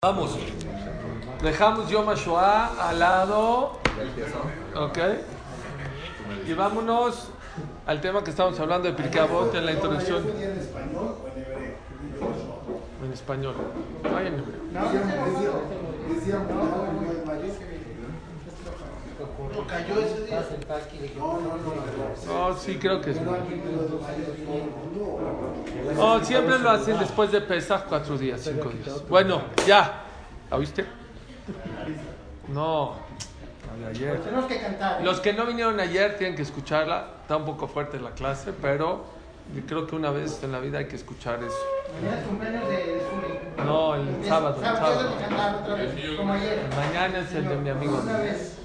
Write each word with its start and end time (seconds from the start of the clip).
Vamos. 0.00 0.38
Dejamos 1.42 1.88
Yom 1.90 2.08
HaShoah 2.08 2.88
al 2.88 3.00
lado. 3.00 3.80
Ok. 4.76 4.96
Y 6.46 6.52
vámonos 6.52 7.30
al 7.84 8.00
tema 8.00 8.22
que 8.22 8.30
estamos 8.30 8.60
hablando 8.60 8.86
de 8.86 8.94
Pirkei 8.94 9.26
en 9.54 9.66
la 9.66 9.72
introducción. 9.72 10.22
en 10.22 10.56
español 10.56 11.16
o 11.20 11.26
en 11.26 11.42
hebreo? 11.42 11.74
En 13.04 13.12
español. 13.12 13.54
Ay, 14.16 14.26
en 14.28 14.34
hebreo. 14.34 14.62
No, 19.38 19.44
no, 19.44 19.50
no, 19.50 19.60
¿No 19.60 19.66
cayó 19.66 20.00
ese 20.00 20.24
día? 20.24 20.44
no, 21.16 21.40
no, 21.40 21.56
no. 21.56 22.48
No, 22.50 22.56
sí, 22.56 22.76
creo 22.76 23.00
que 23.00 23.14
sí. 23.14 23.20
Oh, 25.96 26.20
siempre 26.24 26.58
lo 26.58 26.70
hacen 26.70 26.98
después 26.98 27.30
de 27.30 27.40
Pesach, 27.40 27.84
cuatro 27.88 28.18
días, 28.18 28.40
cinco 28.42 28.68
días. 28.70 29.08
Bueno, 29.08 29.42
ya. 29.66 30.02
¿La 30.50 30.56
oíste? 30.56 30.84
No. 32.48 32.96
ayer. 33.88 34.20
Tenemos 34.20 34.46
que 34.46 34.60
cantar. 34.60 35.02
Los 35.04 35.20
que 35.20 35.32
no 35.32 35.46
vinieron 35.46 35.78
ayer 35.78 36.16
tienen 36.18 36.34
que 36.34 36.42
escucharla. 36.42 37.06
Está 37.22 37.36
un 37.36 37.44
poco 37.44 37.68
fuerte 37.68 38.00
la 38.00 38.10
clase, 38.10 38.52
pero 38.60 39.04
yo 39.54 39.62
creo 39.66 39.86
que 39.86 39.94
una 39.94 40.10
vez 40.10 40.42
en 40.42 40.50
la 40.50 40.58
vida 40.58 40.78
hay 40.78 40.88
que 40.88 40.96
escuchar 40.96 41.42
eso. 41.44 41.54
Mañana 41.94 42.18
es 42.20 42.26
cumpleaños 42.26 42.68
de. 42.68 43.02
No, 43.64 43.94
el 43.94 44.24
sábado, 44.26 44.56
el 44.56 44.64
Sábado 44.64 45.16
como 46.16 46.32
ayer. 46.32 46.66
Mañana 46.74 47.18
es 47.20 47.32
el 47.34 47.48
de 47.48 47.56
mi 47.56 47.70
amigo. 47.70 48.00
Una 48.02 48.18
vez. 48.18 48.58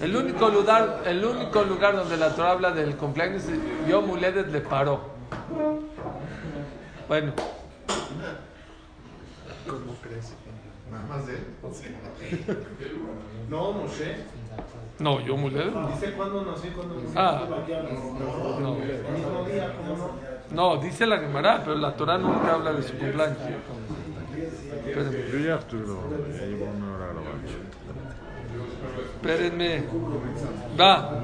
El 0.00 0.16
único 0.16 0.48
lugar, 0.48 1.02
el 1.06 1.24
único 1.24 1.62
lugar 1.62 1.94
donde 1.96 2.16
la 2.16 2.34
Torah 2.34 2.52
habla 2.52 2.70
del 2.72 2.96
cumpleaños, 2.96 3.42
yo 3.88 4.00
Muledet 4.02 4.48
le 4.48 4.60
paró. 4.60 5.00
Bueno, 7.08 7.32
¿Cómo 9.66 9.94
crees? 10.02 10.32
Nada 10.90 11.04
más 11.06 11.26
de 11.26 11.34
él. 11.34 11.46
No, 13.48 13.72
Moshe. 13.72 14.16
no, 14.98 15.20
yo 15.20 15.36
Muledet. 15.36 15.72
no. 15.72 15.88
Dice 15.88 16.12
cuándo 16.12 16.44
nació 16.44 16.70
y 16.70 16.72
cuándo 16.72 16.94
nació. 16.96 17.20
Ah, 17.20 17.42
No, 17.48 18.60
no. 18.60 18.76
el 18.76 19.12
mismo 19.12 19.44
día, 19.44 19.74
¿cómo 19.76 19.96
no? 19.96 20.10
No, 20.76 20.76
dice 20.82 21.06
la 21.06 21.18
Gemara, 21.18 21.60
pero 21.62 21.76
la 21.76 21.94
Torah 21.94 22.18
nunca 22.18 22.54
habla 22.54 22.72
de 22.72 22.82
su 22.82 22.94
cumpleaños. 22.96 23.36
Espérenme, 24.86 25.30
Yo 25.32 25.38
ya 25.38 25.56
estuve 25.56 25.82
ahí 26.42 26.54
una 26.54 26.94
hora 26.96 27.06
grabando. 27.06 27.50
Espérenme. 29.20 29.84
Va. 30.78 31.22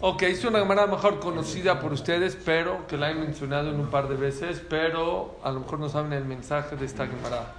Ok, 0.00 0.22
es 0.22 0.44
una 0.44 0.60
Gemara 0.60 0.86
mejor 0.86 1.18
conocida 1.18 1.80
por 1.80 1.92
ustedes, 1.92 2.36
pero 2.36 2.86
que 2.86 2.96
la 2.96 3.10
he 3.10 3.14
mencionado 3.14 3.70
en 3.70 3.80
un 3.80 3.88
par 3.88 4.08
de 4.08 4.14
veces, 4.14 4.62
pero 4.68 5.38
a 5.42 5.50
lo 5.50 5.60
mejor 5.60 5.80
no 5.80 5.88
saben 5.88 6.12
el 6.12 6.24
mensaje 6.24 6.76
de 6.76 6.86
esta 6.86 7.06
Gemara. 7.06 7.52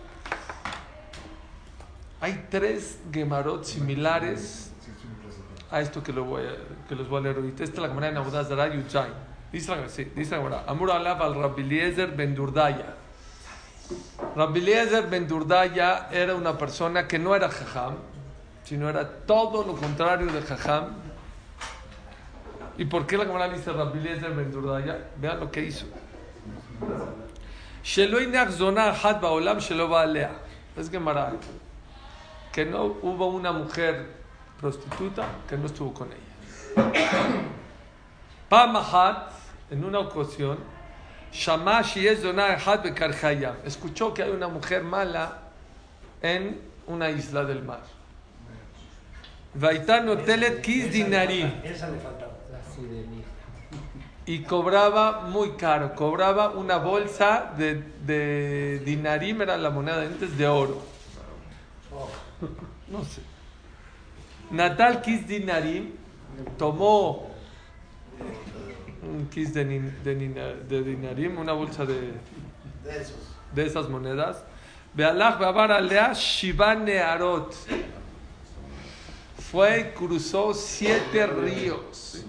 Hay 2.22 2.48
tres 2.50 3.00
Gemarot 3.12 3.64
similares 3.64 4.72
a 5.70 5.82
esto 5.82 6.02
que, 6.02 6.14
lo 6.14 6.24
voy 6.24 6.44
a, 6.44 6.88
que 6.88 6.96
los 6.96 7.08
voy 7.10 7.20
a 7.20 7.24
leer 7.24 7.36
ahorita. 7.36 7.64
Esta 7.64 7.76
es 7.76 7.82
la 7.82 7.90
Gemara 7.90 8.08
en 8.08 8.18
Abudaz 8.18 8.50
Yuchai. 8.50 9.10
Dice 9.52 9.76
la, 9.76 9.90
sí, 9.90 10.06
dice 10.16 10.32
la 10.32 10.38
Gemara. 10.38 10.64
Amur 10.66 10.92
alab 10.92 11.22
al 11.22 11.36
Rabbi 11.36 11.62
Eliezer 11.62 12.12
ben 12.16 12.34
Durdaya. 12.34 12.99
Rabbi 14.36 14.60
Eliezer 14.60 15.08
Ben 15.08 15.28
Durdaya 15.28 16.08
era 16.12 16.36
una 16.36 16.58
persona 16.58 17.08
que 17.08 17.18
no 17.18 17.36
era 17.36 17.50
jajam, 17.50 17.96
sino 18.64 18.90
era 18.90 19.08
todo 19.26 19.64
lo 19.64 19.76
contrario 19.76 20.28
de 20.28 20.42
jajam. 20.42 20.94
¿Y 22.78 22.86
por 22.86 23.06
qué 23.06 23.18
la 23.18 23.26
Gemara 23.26 23.50
dice 23.50 23.72
Rabbi 23.72 24.00
Eliezer 24.00 24.32
Ben 24.32 24.52
Durdaya? 24.52 25.10
Vean 25.18 25.40
lo 25.40 25.52
que 25.52 25.64
hizo. 25.64 25.86
Es 30.78 30.90
Gemara. 30.90 31.34
Que 32.52 32.66
no 32.66 32.84
hubo 33.02 33.28
una 33.28 33.52
mujer 33.52 34.20
prostituta 34.60 35.26
que 35.48 35.58
no 35.58 35.66
estuvo 35.66 35.94
con 35.94 36.10
ella. 36.12 36.30
Pamahat, 38.50 39.32
en 39.72 39.84
una 39.84 40.00
ocasión, 40.00 40.58
Shamashi 41.32 42.08
es 42.08 42.20
Escuchó 43.66 44.14
que 44.14 44.24
hay 44.24 44.32
una 44.32 44.48
mujer 44.48 44.84
mala 44.84 45.40
en 46.22 46.60
una 46.88 47.10
isla 47.10 47.46
del 47.46 47.64
mar. 47.64 47.82
Vaitano 49.54 50.18
Telet 50.18 50.62
Kis 50.62 50.92
Dinarí. 50.92 51.52
Y 54.26 54.44
cobraba 54.44 55.22
muy 55.22 55.52
caro, 55.52 55.96
cobraba 55.96 56.50
una 56.52 56.78
bolsa 56.78 57.52
de, 57.58 57.82
de 58.06 58.80
dinarim, 58.86 59.42
era 59.42 59.58
la 59.58 59.72
moneda 59.72 60.02
antes 60.02 60.38
de 60.38 60.48
oro. 60.48 60.80
No 62.88 63.04
sé. 63.04 63.22
Natal 64.52 65.02
Kis 65.02 65.28
Dinarim 65.28 65.94
tomó 66.58 67.30
un 69.02 69.28
Kis 69.30 69.54
de, 69.54 69.66
nin- 69.66 69.94
de 70.04 70.16
nina- 70.16 70.54
de 70.68 70.84
Dinarim, 70.84 71.38
una 71.38 71.54
bolsa 71.54 71.86
de, 71.86 72.14
De 72.84 72.98
esos. 73.02 73.16
de 73.54 73.66
esas 73.66 73.90
monedas. 73.90 74.44
Bealach 74.94 75.40
Babar 75.40 75.72
Alea 75.72 76.14
Shiva 76.14 76.76
Nearot. 76.76 77.56
Fue 79.52 79.80
y 79.80 79.84
cruzó 79.98 80.54
siete 80.54 81.26
ríos. 81.28 82.24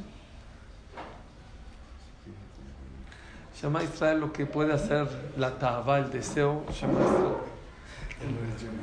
Shema 3.60 3.82
Israel 3.82 4.20
lo 4.20 4.32
que 4.32 4.46
puede 4.46 4.72
hacer 4.72 5.06
la 5.36 5.58
taba, 5.58 5.98
el 5.98 6.10
deseo, 6.10 6.64
Shema 6.72 7.00
Israel. 7.00 7.36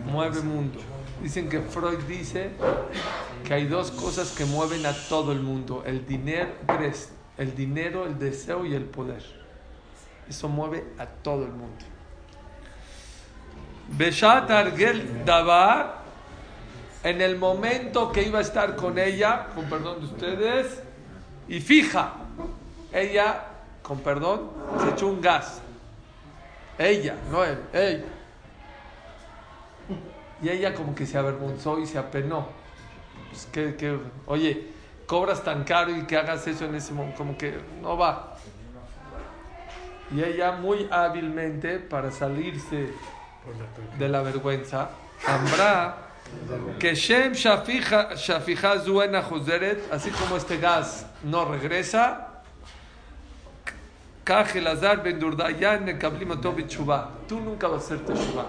Mueve 0.06 0.42
mundo. 0.42 0.80
Dicen 1.22 1.50
que 1.50 1.62
Freud 1.62 2.00
dice 2.08 2.52
que 3.44 3.54
hay 3.54 3.66
dos 3.66 3.92
cosas 3.92 4.32
que 4.36 4.46
mueven 4.46 4.86
a 4.86 4.94
todo 4.94 5.32
el 5.32 5.40
mundo: 5.40 5.84
el 5.86 6.06
dinero, 6.06 6.50
tres, 6.68 7.12
el 7.38 7.56
dinero, 7.56 8.06
el 8.06 8.18
deseo 8.18 8.66
y 8.66 8.74
el 8.74 8.86
poder. 8.86 9.24
Eso 10.30 10.50
mueve 10.50 10.84
a 10.98 11.06
todo 11.06 11.44
el 11.46 11.52
mundo. 11.52 11.86
Beshat 13.90 14.50
Argel 14.52 15.24
Dabar, 15.24 16.02
en 17.04 17.22
el 17.22 17.38
momento 17.38 18.12
que 18.12 18.24
iba 18.24 18.40
a 18.40 18.42
estar 18.42 18.76
con 18.76 18.98
ella, 19.00 19.48
con 19.56 19.66
perdón 19.66 20.00
de 20.00 20.06
ustedes, 20.08 20.82
y 21.48 21.62
fija, 21.62 22.14
ella, 22.92 23.44
con 23.82 24.00
perdón, 24.00 24.52
se 24.82 24.90
echó 24.90 25.08
un 25.08 25.22
gas. 25.22 25.62
Ella, 26.78 27.16
no 27.32 27.44
él, 27.44 27.60
ella. 27.74 28.06
Y 30.42 30.50
ella 30.50 30.74
como 30.76 30.94
que 30.94 31.06
se 31.06 31.18
avergonzó 31.18 31.80
y 31.80 31.86
se 31.86 31.98
apenó. 31.98 32.48
Pues 33.30 33.46
que, 33.48 34.00
oye, 34.26 34.68
cobras 35.08 35.44
tan 35.44 35.64
caro 35.64 35.96
y 35.96 36.04
que 36.04 36.18
hagas 36.18 36.46
eso 36.48 36.66
en 36.66 36.76
ese 36.76 36.94
momento, 36.94 37.18
como 37.18 37.38
que 37.38 37.60
no 37.82 37.98
va. 37.98 38.36
Y 40.14 40.22
ella 40.22 40.52
muy 40.52 40.88
hábilmente, 40.92 41.80
para 41.80 42.12
salirse 42.12 42.94
de 43.98 44.10
la 44.10 44.22
vergüenza, 44.22 44.90
Ambra, 45.26 45.98
que 46.80 46.94
Shem 46.94 47.34
Shafija 47.34 48.80
Zuena 48.80 49.24
Joseret, 49.24 49.92
así 49.92 50.12
como 50.12 50.38
este 50.38 50.58
gas 50.58 51.06
no 51.24 51.46
regresa, 51.46 52.44
Kaj 54.24 54.58
Elazar 54.58 55.02
Ben 55.02 55.20
Durdayan 55.20 55.86
B'Tshuvah. 55.86 57.10
Tú 57.30 57.40
nunca 57.40 57.68
vas 57.70 57.84
a 57.84 57.86
hacer 57.86 58.06
teshuva. 58.06 58.46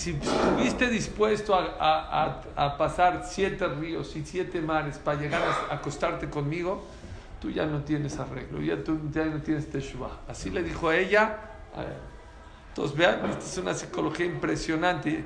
Si 0.00 0.12
estuviste 0.12 0.88
dispuesto 0.88 1.54
a, 1.54 1.76
a- 1.78 2.24
a- 2.56 2.64
a 2.64 2.78
pasar 2.78 3.22
siete 3.28 3.68
ríos 3.68 4.16
y 4.16 4.24
siete 4.24 4.62
mares 4.62 4.96
para 4.96 5.20
llegar 5.20 5.42
a 5.42 5.74
acostarte 5.74 6.30
conmigo, 6.30 6.82
tú 7.38 7.50
ya 7.50 7.66
no 7.66 7.80
tienes 7.82 8.18
arreglo, 8.18 8.62
ya 8.62 8.82
tú 8.82 8.98
ya 9.12 9.26
no 9.26 9.42
tienes 9.42 9.68
teshuva. 9.70 10.20
Así 10.26 10.48
le 10.48 10.62
dijo 10.62 10.88
a 10.88 10.96
ella. 10.96 11.36
Entonces 12.70 12.96
vean, 12.96 13.26
esta 13.28 13.44
es 13.44 13.58
una 13.58 13.74
psicología 13.74 14.24
impresionante. 14.24 15.22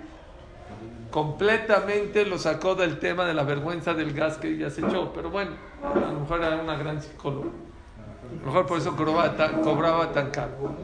Completamente 1.13 2.27
lo 2.27 2.37
sacó 2.39 2.75
del 2.75 2.99
tema 2.99 3.25
de 3.27 3.35
la 3.35 3.45
vergüenza 3.45 3.95
del 3.95 4.13
gas 4.13 4.39
que 4.39 4.49
ella 4.49 4.71
se 4.71 4.81
echó. 4.85 5.13
Pero 5.13 5.31
bueno, 5.31 5.53
a 5.85 6.11
lo 6.11 6.19
mejor 6.19 6.43
era 6.43 6.57
una 6.57 6.77
gran 6.77 7.01
psicóloga. 7.01 7.47
A 7.47 8.41
lo 8.41 8.47
mejor 8.47 8.67
por 8.67 8.79
eso 8.79 8.97
cobraba 8.97 9.37
tan, 9.37 9.61
cobraba 9.63 10.11
tan 10.11 10.33
caro. 10.33 10.75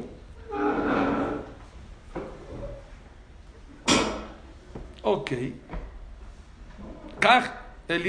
Ok. 5.10 5.32
Kaj, 7.18 7.44
en 7.88 8.02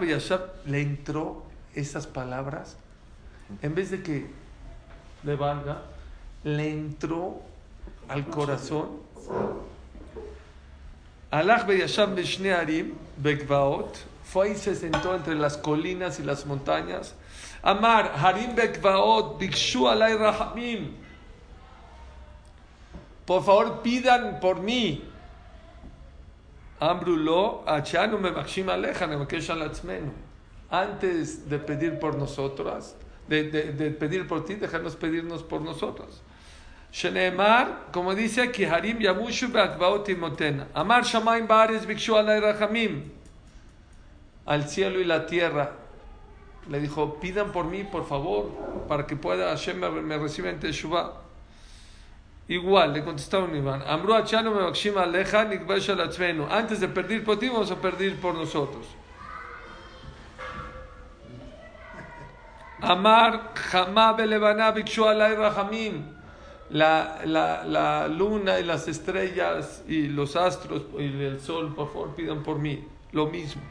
Beyashab 0.00 0.40
le 0.64 0.80
entró 0.80 1.42
esas 1.74 2.06
palabras. 2.06 2.78
En 3.60 3.74
vez 3.74 3.90
de 3.90 4.02
que 4.02 4.26
le 5.22 5.36
valga, 5.36 5.82
le 6.44 6.70
entró 6.70 7.42
al 8.08 8.26
corazón. 8.28 8.88
Alach 11.30 11.66
Beyashab 11.66 12.14
Beshne 12.14 12.54
Arim, 12.54 12.94
Bekvaot. 13.18 13.98
Fue 14.24 14.52
y 14.52 14.54
se 14.54 14.74
sentó 14.74 15.14
entre 15.14 15.34
las 15.34 15.58
colinas 15.58 16.18
y 16.20 16.22
las 16.22 16.46
montañas. 16.46 17.14
Amar, 17.62 18.12
Harim 18.16 18.54
Bekvaot, 18.54 19.38
Bikshu 19.38 19.88
Alay 19.88 20.16
Rahamim. 20.16 21.05
Por 23.26 23.42
favor, 23.42 23.82
pidan 23.82 24.38
por 24.40 24.60
mí. 24.60 25.02
Antes 30.70 31.48
de 31.48 31.58
pedir 31.58 31.98
por 31.98 32.16
nosotras, 32.16 32.96
de, 33.28 33.44
de, 33.50 33.72
de 33.72 33.90
pedir 33.90 34.28
por 34.28 34.44
ti, 34.44 34.54
dejarnos 34.54 34.94
pedirnos 34.94 35.42
por 35.42 35.60
nosotros. 35.60 36.22
Sheneemar, 36.92 37.88
como 37.92 38.14
dice 38.14 38.42
aquí, 38.42 38.64
Harim 38.64 39.00
Yamushu 39.00 39.48
Beakvaot 39.48 40.08
Imotena. 40.08 40.68
Amar 40.72 41.04
Shamaim 41.04 41.46
Bares 41.46 41.84
Bikshu 41.86 42.16
Alay 42.16 42.40
Rahamim. 42.40 43.10
Al 44.46 44.68
cielo 44.68 45.00
y 45.00 45.04
la 45.04 45.26
tierra. 45.26 45.72
Le 46.68 46.80
dijo, 46.80 47.18
pidan 47.20 47.52
por 47.52 47.66
mí, 47.66 47.84
por 47.84 48.06
favor, 48.06 48.50
para 48.88 49.06
que 49.06 49.16
pueda 49.16 49.50
Hashem 49.50 49.78
me, 49.78 49.90
me 49.90 50.18
reciba 50.18 50.48
en 50.50 50.58
Teshuvah. 50.58 51.25
Igual, 52.48 52.92
le 52.92 53.02
contestaron 53.02 53.56
Iván. 53.56 53.82
Amru 53.86 54.14
Achano 54.14 54.54
me 54.54 54.62
Bakshim 54.62 54.96
Aleja 54.96 55.44
Nikbash 55.44 55.90
Alatzmenu. 55.90 56.46
Antes 56.48 56.78
de 56.80 56.86
pedir 56.86 57.24
por 57.24 57.38
ti, 57.38 57.48
vamos 57.48 57.70
a 57.72 57.76
pedir 57.76 58.20
por 58.20 58.34
nosotros. 58.34 58.86
Amar 62.80 63.52
Hamá 63.72 64.12
Belevana 64.12 64.70
Bikshu 64.70 65.04
Alay 65.04 65.34
Rahamim. 65.34 66.14
La, 66.70 67.20
la, 67.24 67.64
la 67.64 68.08
luna 68.08 68.58
y 68.60 68.64
las 68.64 68.86
estrellas 68.88 69.82
y 69.88 70.08
los 70.08 70.34
astros 70.34 70.82
y 70.98 71.04
el 71.04 71.40
sol, 71.40 71.74
por 71.74 71.92
favor, 71.92 72.14
pidan 72.14 72.42
por 72.44 72.58
mí. 72.58 72.84
Lo 73.10 73.26
mismo. 73.26 73.62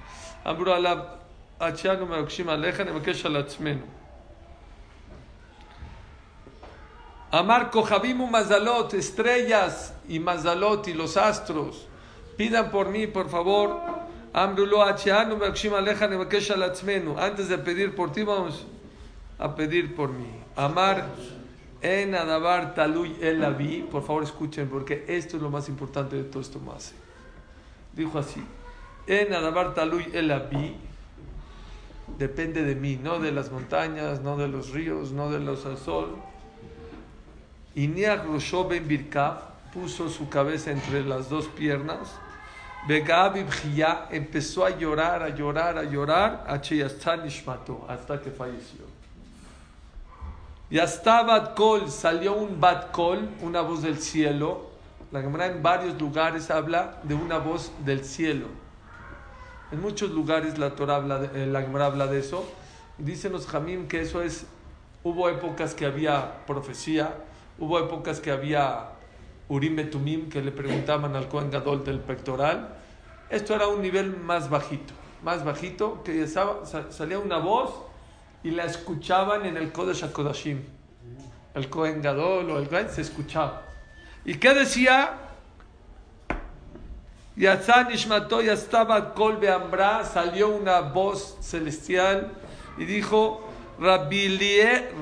Amru 0.43 0.73
Alab 0.73 1.19
Achano 1.59 2.05
me 2.05 2.17
Bakshim 2.17 2.49
Aleja 2.49 2.83
Nikbash 2.83 3.25
Alatzmenu. 3.25 3.83
Amar 7.35 7.69
Kohabimu 7.69 8.27
Mazalot, 8.27 8.93
estrellas 8.93 9.93
y 10.07 10.19
Mazalot 10.19 10.87
y 10.87 10.93
los 10.93 11.17
astros. 11.17 11.85
Pidan 12.37 12.71
por 12.71 12.87
mí, 12.87 13.07
por 13.07 13.27
favor. 13.27 13.77
Antes 14.31 14.69
de 17.49 17.57
pedir 17.57 17.93
por 17.93 18.13
ti, 18.13 18.23
vamos 18.23 18.65
a 19.37 19.53
pedir 19.53 19.93
por 19.97 20.13
mí. 20.13 20.29
Amar 20.55 21.09
En 21.81 22.15
Adabar 22.15 22.73
Taluy 22.73 23.17
El 23.19 23.43
Avi. 23.43 23.85
Por 23.91 24.01
favor, 24.05 24.23
escuchen, 24.23 24.69
porque 24.69 25.03
esto 25.09 25.35
es 25.35 25.43
lo 25.43 25.49
más 25.49 25.67
importante 25.67 26.15
de 26.15 26.23
todo 26.23 26.39
esto 26.41 26.61
más. 26.61 26.93
Dijo 27.91 28.17
así: 28.17 28.41
En 29.07 29.33
Adabar 29.33 29.73
Taluy 29.73 30.09
El 30.13 30.31
Avi. 30.31 30.77
Depende 32.17 32.63
de 32.63 32.75
mí, 32.75 32.95
no 32.95 33.19
de 33.19 33.33
las 33.33 33.51
montañas, 33.51 34.21
no 34.21 34.37
de 34.37 34.47
los 34.47 34.69
ríos, 34.69 35.11
no 35.11 35.29
de 35.29 35.41
los 35.41 35.65
al 35.65 35.77
sol. 35.77 36.15
Y 37.75 37.87
Niach 37.87 38.25
Rosho 38.25 38.67
Ben 38.67 38.87
Birkav 38.87 39.37
puso 39.73 40.09
su 40.09 40.29
cabeza 40.29 40.71
entre 40.71 41.03
las 41.03 41.29
dos 41.29 41.47
piernas. 41.47 42.15
Begab 42.87 43.35
Ibjía 43.35 44.07
empezó 44.11 44.63
a 44.63 44.69
llorar, 44.69 45.21
a 45.21 45.29
llorar, 45.29 45.77
a 45.77 45.83
llorar, 45.83 46.45
hasta 46.47 48.21
que 48.21 48.31
falleció. 48.31 48.85
Y 50.69 50.79
hasta 50.79 51.23
Bat 51.23 51.55
Kol 51.55 51.91
salió 51.91 52.33
un 52.33 52.59
Bat 52.59 52.91
Kol, 52.91 53.29
una 53.41 53.61
voz 53.61 53.81
del 53.81 53.97
cielo. 53.97 54.69
La 55.11 55.21
Gemara 55.21 55.47
en 55.47 55.61
varios 55.61 55.99
lugares 55.99 56.49
habla 56.49 56.99
de 57.03 57.15
una 57.15 57.37
voz 57.37 57.71
del 57.83 58.03
cielo. 58.03 58.47
En 59.71 59.81
muchos 59.81 60.11
lugares 60.11 60.57
la 60.57 60.75
Torah 60.75 60.95
habla 60.97 61.19
de, 61.19 61.43
eh, 61.43 61.47
la 61.47 61.61
Gemara 61.61 61.87
habla 61.87 62.07
de 62.07 62.19
eso. 62.19 62.49
Dicen 62.97 63.31
los 63.31 63.47
Jamim 63.47 63.87
que 63.87 64.01
eso 64.01 64.21
es. 64.21 64.45
Hubo 65.03 65.29
épocas 65.29 65.75
que 65.75 65.85
había 65.85 66.45
profecía, 66.47 67.13
hubo 67.57 67.79
épocas 67.79 68.19
que 68.19 68.31
había 68.31 68.89
Urim 69.47 69.75
Betumim 69.75 70.29
que 70.29 70.41
le 70.41 70.51
preguntaban 70.51 71.15
al 71.15 71.27
Kohen 71.27 71.51
Gadol 71.51 71.83
del 71.83 71.99
pectoral. 71.99 72.75
Esto 73.29 73.55
era 73.55 73.67
un 73.67 73.81
nivel 73.81 74.17
más 74.17 74.49
bajito, 74.49 74.93
más 75.23 75.43
bajito, 75.43 76.03
que 76.03 76.27
salía 76.27 77.19
una 77.19 77.37
voz 77.37 77.73
y 78.43 78.51
la 78.51 78.65
escuchaban 78.65 79.45
en 79.45 79.57
el 79.57 79.71
Kodesh 79.71 80.03
HaKodashim. 80.03 80.61
El 81.53 81.69
Kohen 81.69 82.01
Gadol 82.01 82.51
o 82.51 82.59
el 82.59 82.67
Kohen 82.67 82.89
se 82.89 83.01
escuchaba. 83.01 83.61
¿Y 84.25 84.35
qué 84.35 84.53
decía? 84.53 85.19
Salió 90.03 90.49
una 90.49 90.79
voz 90.81 91.37
celestial 91.41 92.31
y 92.77 92.85
dijo, 92.85 93.44
Rabbi 93.79 94.37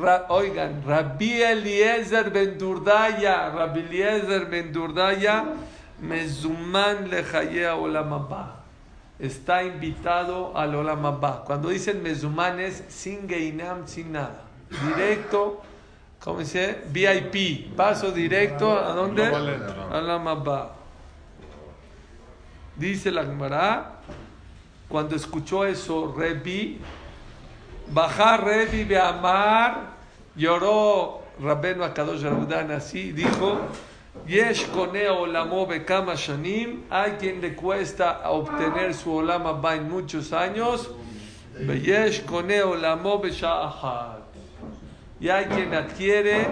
Ra, 0.01 0.25
oigan, 0.29 0.83
Rabbi 0.85 1.41
Eliezer 1.41 2.29
Ben 2.31 2.57
Durdaya, 2.57 3.49
Rabbi 3.49 3.79
Eliezer 3.79 4.45
Ben 4.45 4.73
Durdaya, 4.73 5.45
Mezuman 5.99 7.09
Lejayea 7.09 7.75
Olamabá. 7.75 8.63
Está 9.19 9.63
invitado 9.63 10.57
al 10.57 10.75
Olamabá. 10.75 11.43
Cuando 11.45 11.69
dicen 11.69 12.01
Mezuman 12.01 12.59
es 12.59 12.83
sin 12.89 13.29
Geinam, 13.29 13.87
sin 13.87 14.11
nada. 14.11 14.45
Directo, 14.87 15.61
¿cómo 16.19 16.39
dice? 16.39 16.81
VIP. 16.91 17.75
Paso 17.75 18.11
directo 18.11 18.71
a 18.71 18.93
dónde? 18.93 19.29
Olamabá. 19.91 20.75
Dice 22.75 23.11
la 23.11 23.23
Gemara, 23.23 23.99
cuando 24.89 25.15
escuchó 25.15 25.63
eso, 25.63 26.13
Rebi, 26.17 26.79
Bajar 27.91 28.43
Rebi 28.43 28.85
Beamar, 28.85 29.93
lloró 30.35 31.21
Rabenu 31.39 31.83
Akadosh 31.83 32.21
Rabudan 32.23 32.71
así, 32.71 33.11
dijo, 33.11 33.57
Yesh 34.27 34.67
koneo 34.71 35.21
olamo 35.21 35.65
bekama 35.65 36.15
shanim, 36.15 36.83
hay 36.89 37.13
quien 37.13 37.41
le 37.41 37.55
cuesta 37.55 38.29
obtener 38.29 38.93
su 38.93 39.11
olama 39.13 39.53
ba 39.53 39.75
en 39.75 39.89
muchos 39.89 40.31
años, 40.31 40.91
Yesh 41.57 42.23
koneo 42.25 42.71
olamo 42.71 43.19
besha'ahad. 43.19 44.21
Y 45.19 45.29
hay 45.29 45.45
quien 45.45 45.73
adquiere 45.73 46.47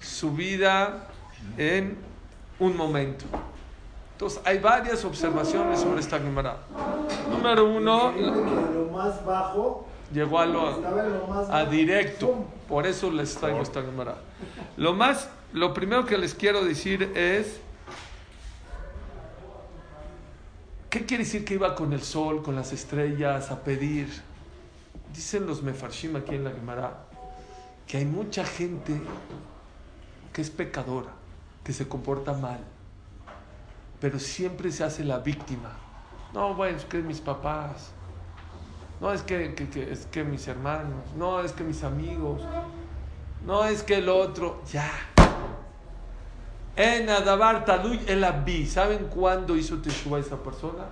su 0.00 0.32
vida 0.32 1.08
en 1.56 1.96
un 2.58 2.76
momento. 2.76 3.24
Entonces, 4.12 4.40
hay 4.44 4.58
varias 4.58 5.04
observaciones 5.04 5.80
sobre 5.80 6.00
esta 6.00 6.20
Gemara. 6.20 6.58
Número 7.28 7.64
uno, 7.64 8.12
lo 8.12 8.90
más 8.92 9.24
bajo 9.24 9.88
llegó 10.12 10.38
a, 10.38 10.46
lo, 10.46 10.82
a 11.50 11.64
directo. 11.64 12.46
Por 12.68 12.86
eso 12.86 13.10
les 13.10 13.34
traigo 13.34 13.62
esta 13.62 13.82
Gemara. 13.82 14.16
Lo 14.76 14.92
más, 14.92 15.28
lo 15.52 15.74
primero 15.74 16.06
que 16.06 16.18
les 16.18 16.34
quiero 16.34 16.64
decir 16.64 17.12
es, 17.14 17.60
¿qué 20.90 21.04
quiere 21.04 21.24
decir 21.24 21.44
que 21.44 21.54
iba 21.54 21.74
con 21.74 21.92
el 21.92 22.02
sol, 22.02 22.42
con 22.42 22.54
las 22.54 22.72
estrellas, 22.72 23.50
a 23.50 23.62
pedir? 23.62 24.08
Dicen 25.14 25.46
los 25.46 25.62
mefarshim 25.62 26.16
aquí 26.16 26.34
en 26.34 26.44
la 26.44 26.50
Gemara 26.50 27.12
que 27.86 27.98
hay 27.98 28.04
mucha 28.06 28.44
gente 28.44 28.98
que 30.32 30.40
es 30.40 30.48
pecadora, 30.48 31.10
que 31.62 31.74
se 31.74 31.86
comporta 31.86 32.32
mal, 32.32 32.60
pero 34.00 34.18
siempre 34.18 34.72
se 34.72 34.82
hace 34.82 35.04
la 35.04 35.18
víctima. 35.18 35.72
No, 36.32 36.54
bueno, 36.54 36.78
es 36.78 36.86
que 36.86 37.02
mis 37.02 37.20
papás, 37.20 37.92
no 39.02 39.12
es 39.12 39.22
que, 39.22 39.52
es 39.90 40.06
que 40.12 40.22
mis 40.22 40.46
hermanos, 40.46 41.02
no 41.16 41.40
es 41.40 41.50
que 41.50 41.64
mis 41.64 41.82
amigos, 41.82 42.40
no 43.44 43.64
es 43.64 43.82
que 43.82 43.96
el 43.96 44.08
otro, 44.08 44.62
ya. 44.70 44.88
En 46.76 47.10
Adabar 47.10 47.64
Taluy 47.64 48.00
el 48.06 48.22
Abí, 48.22 48.64
¿saben 48.64 49.08
cuándo 49.12 49.56
hizo 49.56 49.78
Teshuvah 49.78 50.20
esa 50.20 50.36
persona? 50.36 50.84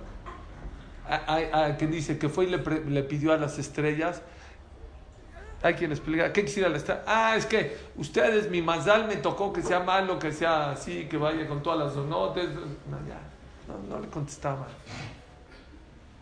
Hay, 1.07 1.45
hay, 1.53 1.77
que 1.77 1.87
dice 1.87 2.19
que 2.19 2.27
fue 2.27 2.45
y 2.45 2.49
le, 2.49 3.03
pidió 3.03 3.31
a 3.31 3.37
las 3.37 3.57
estrellas. 3.57 4.21
Hay 5.63 5.75
quien 5.75 5.91
explica, 5.91 6.33
¿qué 6.33 6.43
quisiera 6.43 6.67
la 6.67 6.77
estrella? 6.77 7.03
Ah, 7.07 7.35
es 7.37 7.45
que 7.45 7.77
ustedes, 7.95 8.49
mi 8.51 8.61
mazal 8.61 9.07
me 9.07 9.15
tocó 9.15 9.53
que 9.53 9.61
sea 9.61 9.79
malo, 9.79 10.19
que 10.19 10.33
sea 10.33 10.71
así, 10.71 11.05
que 11.05 11.15
vaya 11.15 11.47
con 11.47 11.63
todas 11.63 11.79
las 11.79 11.95
donotes. 11.95 12.49
No, 12.49 12.97
ya, 13.07 13.21
no 13.89 14.01
le 14.01 14.09
contestaba. 14.09 14.67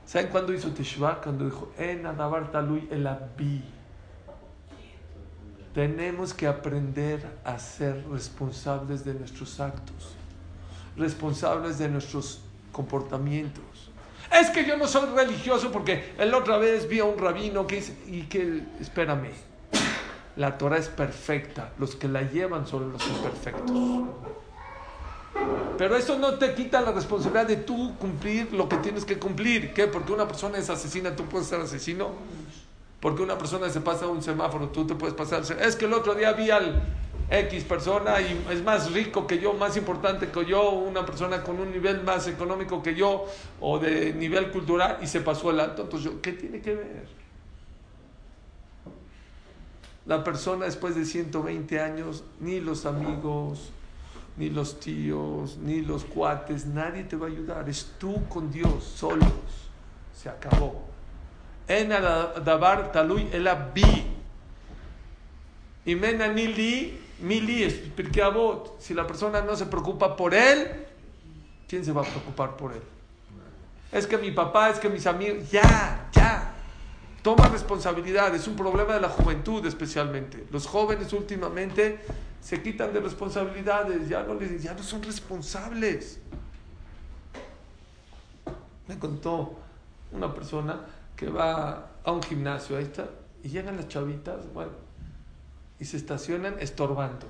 ¿Saben 0.09 0.29
cuándo 0.29 0.51
hizo 0.51 0.71
Teshuvah? 0.71 1.21
Cuando 1.21 1.45
dijo, 1.45 1.71
en 1.77 2.03
Adabar 2.07 2.51
Taluy 2.51 2.87
el. 2.89 3.07
Tenemos 5.71 6.33
que 6.33 6.47
aprender 6.47 7.23
a 7.45 7.59
ser 7.59 8.03
responsables 8.09 9.05
de 9.05 9.13
nuestros 9.13 9.59
actos, 9.59 10.15
responsables 10.97 11.77
de 11.77 11.89
nuestros 11.89 12.41
comportamientos. 12.71 13.91
Es 14.31 14.49
que 14.49 14.65
yo 14.65 14.77
no 14.77 14.87
soy 14.87 15.09
religioso 15.15 15.71
porque 15.71 16.15
el 16.17 16.33
otra 16.33 16.57
vez 16.57 16.89
vi 16.89 17.01
a 17.01 17.03
un 17.03 17.19
rabino 17.19 17.67
que 17.67 17.75
dice, 17.75 17.95
y 18.07 18.23
que, 18.23 18.63
espérame, 18.79 19.29
la 20.37 20.57
Torah 20.57 20.79
es 20.79 20.89
perfecta, 20.89 21.71
los 21.77 21.95
que 21.95 22.07
la 22.07 22.23
llevan 22.23 22.65
son 22.65 22.91
los 22.91 23.07
imperfectos. 23.07 23.71
Pero 25.77 25.95
eso 25.95 26.17
no 26.19 26.33
te 26.33 26.53
quita 26.55 26.81
la 26.81 26.91
responsabilidad 26.91 27.48
de 27.48 27.55
tú 27.55 27.95
cumplir 27.98 28.51
lo 28.53 28.67
que 28.67 28.77
tienes 28.77 29.05
que 29.05 29.17
cumplir. 29.17 29.74
¿Qué? 29.74 29.88
Porque 29.88 30.12
una 30.12 30.27
persona 30.27 30.57
es 30.57 30.69
asesina, 30.69 31.15
tú 31.15 31.25
puedes 31.25 31.48
ser 31.48 31.62
asesino. 31.62 32.09
Porque 33.00 33.21
una 33.21 33.38
persona 33.38 33.69
se 33.69 33.79
pasa 33.79 34.07
un 34.07 34.21
semáforo, 34.21 34.69
tú 34.69 34.86
te 34.86 34.95
puedes 34.95 35.15
pasar. 35.15 35.43
Es 35.62 35.75
que 35.77 35.86
el 35.86 35.93
otro 35.93 36.15
día 36.15 36.33
vi 36.33 36.51
al 36.51 36.83
X 37.29 37.63
persona 37.63 38.19
y 38.19 38.45
es 38.51 38.63
más 38.63 38.91
rico 38.91 39.27
que 39.27 39.39
yo, 39.39 39.53
más 39.53 39.77
importante 39.77 40.29
que 40.29 40.45
yo, 40.45 40.71
una 40.71 41.05
persona 41.05 41.43
con 41.43 41.59
un 41.59 41.71
nivel 41.71 42.03
más 42.03 42.27
económico 42.27 42.81
que 42.81 42.95
yo 42.95 43.25
o 43.62 43.79
de 43.79 44.13
nivel 44.13 44.51
cultural 44.51 44.98
y 45.01 45.07
se 45.07 45.21
pasó 45.21 45.51
el 45.51 45.59
alto. 45.59 45.83
Entonces, 45.83 46.12
yo, 46.12 46.21
¿qué 46.21 46.33
tiene 46.33 46.59
que 46.59 46.75
ver? 46.75 47.07
La 50.05 50.24
persona 50.24 50.65
después 50.65 50.95
de 50.95 51.05
120 51.05 51.79
años, 51.79 52.24
ni 52.39 52.59
los 52.59 52.86
amigos, 52.88 53.71
ni 54.39 54.50
los 54.50 54.79
tíos, 54.79 55.58
ni 55.58 55.81
los 55.81 56.05
cuates, 56.05 56.65
nadie 56.65 57.03
te 57.03 57.17
va 57.17 57.27
a 57.27 57.29
ayudar. 57.29 57.67
Es 57.67 57.96
tú 58.00 58.25
con 58.29 58.50
Dios, 58.50 58.86
solos. 58.86 59.29
Se 60.15 60.29
acabó. 60.29 60.86
En 61.67 61.89
dabar 61.89 62.89
talui 62.93 63.27
el 63.34 63.50
bi. 63.74 64.05
Y 65.86 65.96
mena 65.96 66.29
ni 66.29 66.48
li, 66.48 67.00
mi 67.19 67.41
li 67.41 67.69
Si 68.79 68.93
la 68.93 69.05
persona 69.05 69.41
no 69.41 69.58
se 69.58 69.65
preocupa 69.65 70.15
por 70.15 70.34
él, 70.34 70.86
¿quién 71.67 71.84
se 71.84 71.91
va 71.91 72.01
a 72.01 72.05
preocupar 72.05 72.55
por 72.55 72.72
él? 72.72 72.81
Es 73.91 74.08
que 74.08 74.17
mi 74.17 74.31
papá, 74.31 74.69
es 74.69 74.79
que 74.79 74.88
mis 74.88 75.05
amigos, 75.05 75.51
ya, 75.51 76.10
ya. 76.13 76.53
Toma 77.22 77.50
responsabilidad, 77.50 78.34
es 78.34 78.48
un 78.48 78.55
problema 78.55 78.93
de 78.93 79.01
la 79.01 79.10
juventud 79.10 79.65
especialmente. 79.65 80.48
Los 80.50 80.65
jóvenes 80.65 81.12
últimamente 81.12 82.00
se 82.41 82.62
quitan 82.62 82.93
de 82.93 83.00
responsabilidades, 83.00 84.08
ya 84.08 84.24
no, 84.24 84.34
les, 84.34 84.63
ya 84.63 84.74
no 84.74 84.84
son 84.84 85.03
responsables. 85.03 86.19
Me 88.88 88.98
contó 88.98 89.60
una 90.12 90.34
persona 90.34 90.79
que 91.15 91.27
va 91.27 91.91
a 92.03 92.12
un 92.12 92.24
gimnasio, 92.24 92.77
ahí 92.77 92.86
está, 92.86 93.10
y 93.43 93.50
llegan 93.50 93.75
las 93.77 93.88
chavitas, 93.88 94.51
bueno, 94.53 94.72
y 95.79 95.86
se 95.86 95.98
estacionan 95.98 96.55
estorbando, 96.60 97.27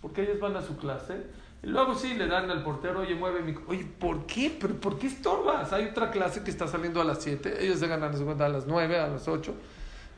porque 0.00 0.22
ellos 0.22 0.40
van 0.40 0.56
a 0.56 0.62
su 0.62 0.76
clase, 0.76 1.26
y 1.62 1.68
luego 1.68 1.94
sí 1.94 2.14
le 2.14 2.26
dan 2.26 2.50
al 2.50 2.64
portero, 2.64 3.00
oye, 3.00 3.14
mueve 3.14 3.40
mi... 3.40 3.54
Oye, 3.68 3.84
¿por 3.84 4.26
qué? 4.26 4.56
¿Pero 4.60 4.74
por 4.80 4.98
qué 4.98 5.06
estorbas? 5.06 5.72
Hay 5.72 5.84
otra 5.84 6.10
clase 6.10 6.42
que 6.42 6.50
está 6.50 6.66
saliendo 6.66 7.00
a 7.00 7.04
las 7.04 7.22
7, 7.22 7.64
ellos 7.64 7.80
llegan 7.80 8.02
a 8.02 8.08
las, 8.08 8.20
a 8.20 8.48
las 8.48 8.66
9, 8.66 8.98
a 8.98 9.06
las 9.06 9.28
8, 9.28 9.54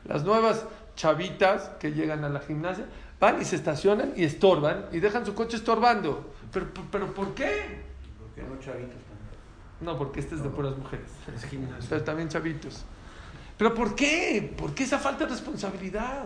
las 0.05 0.23
nuevas 0.23 0.65
chavitas 0.95 1.69
que 1.79 1.91
llegan 1.91 2.23
a 2.23 2.29
la 2.29 2.39
gimnasia, 2.39 2.85
van 3.19 3.41
y 3.41 3.45
se 3.45 3.55
estacionan 3.55 4.13
y 4.15 4.23
estorban 4.23 4.85
y 4.91 4.99
dejan 4.99 5.25
su 5.25 5.33
coche 5.33 5.57
estorbando. 5.57 6.33
¿Pero, 6.51 6.67
pero 6.91 7.13
por 7.13 7.33
qué? 7.33 7.81
Porque 8.19 8.43
no 8.43 8.59
chavitos 8.59 8.95
No, 9.81 9.97
porque 9.97 10.19
este 10.19 10.35
es 10.35 10.43
de 10.43 10.49
puras 10.49 10.77
mujeres. 10.77 11.09
Es 11.35 11.45
gimnasio. 11.45 11.89
Pero 11.89 12.03
también 12.03 12.29
chavitos. 12.29 12.85
¿Pero 13.57 13.73
por 13.73 13.95
qué? 13.95 14.53
¿Por 14.57 14.73
qué 14.73 14.83
esa 14.83 14.99
falta 14.99 15.25
de 15.25 15.31
responsabilidad? 15.31 16.25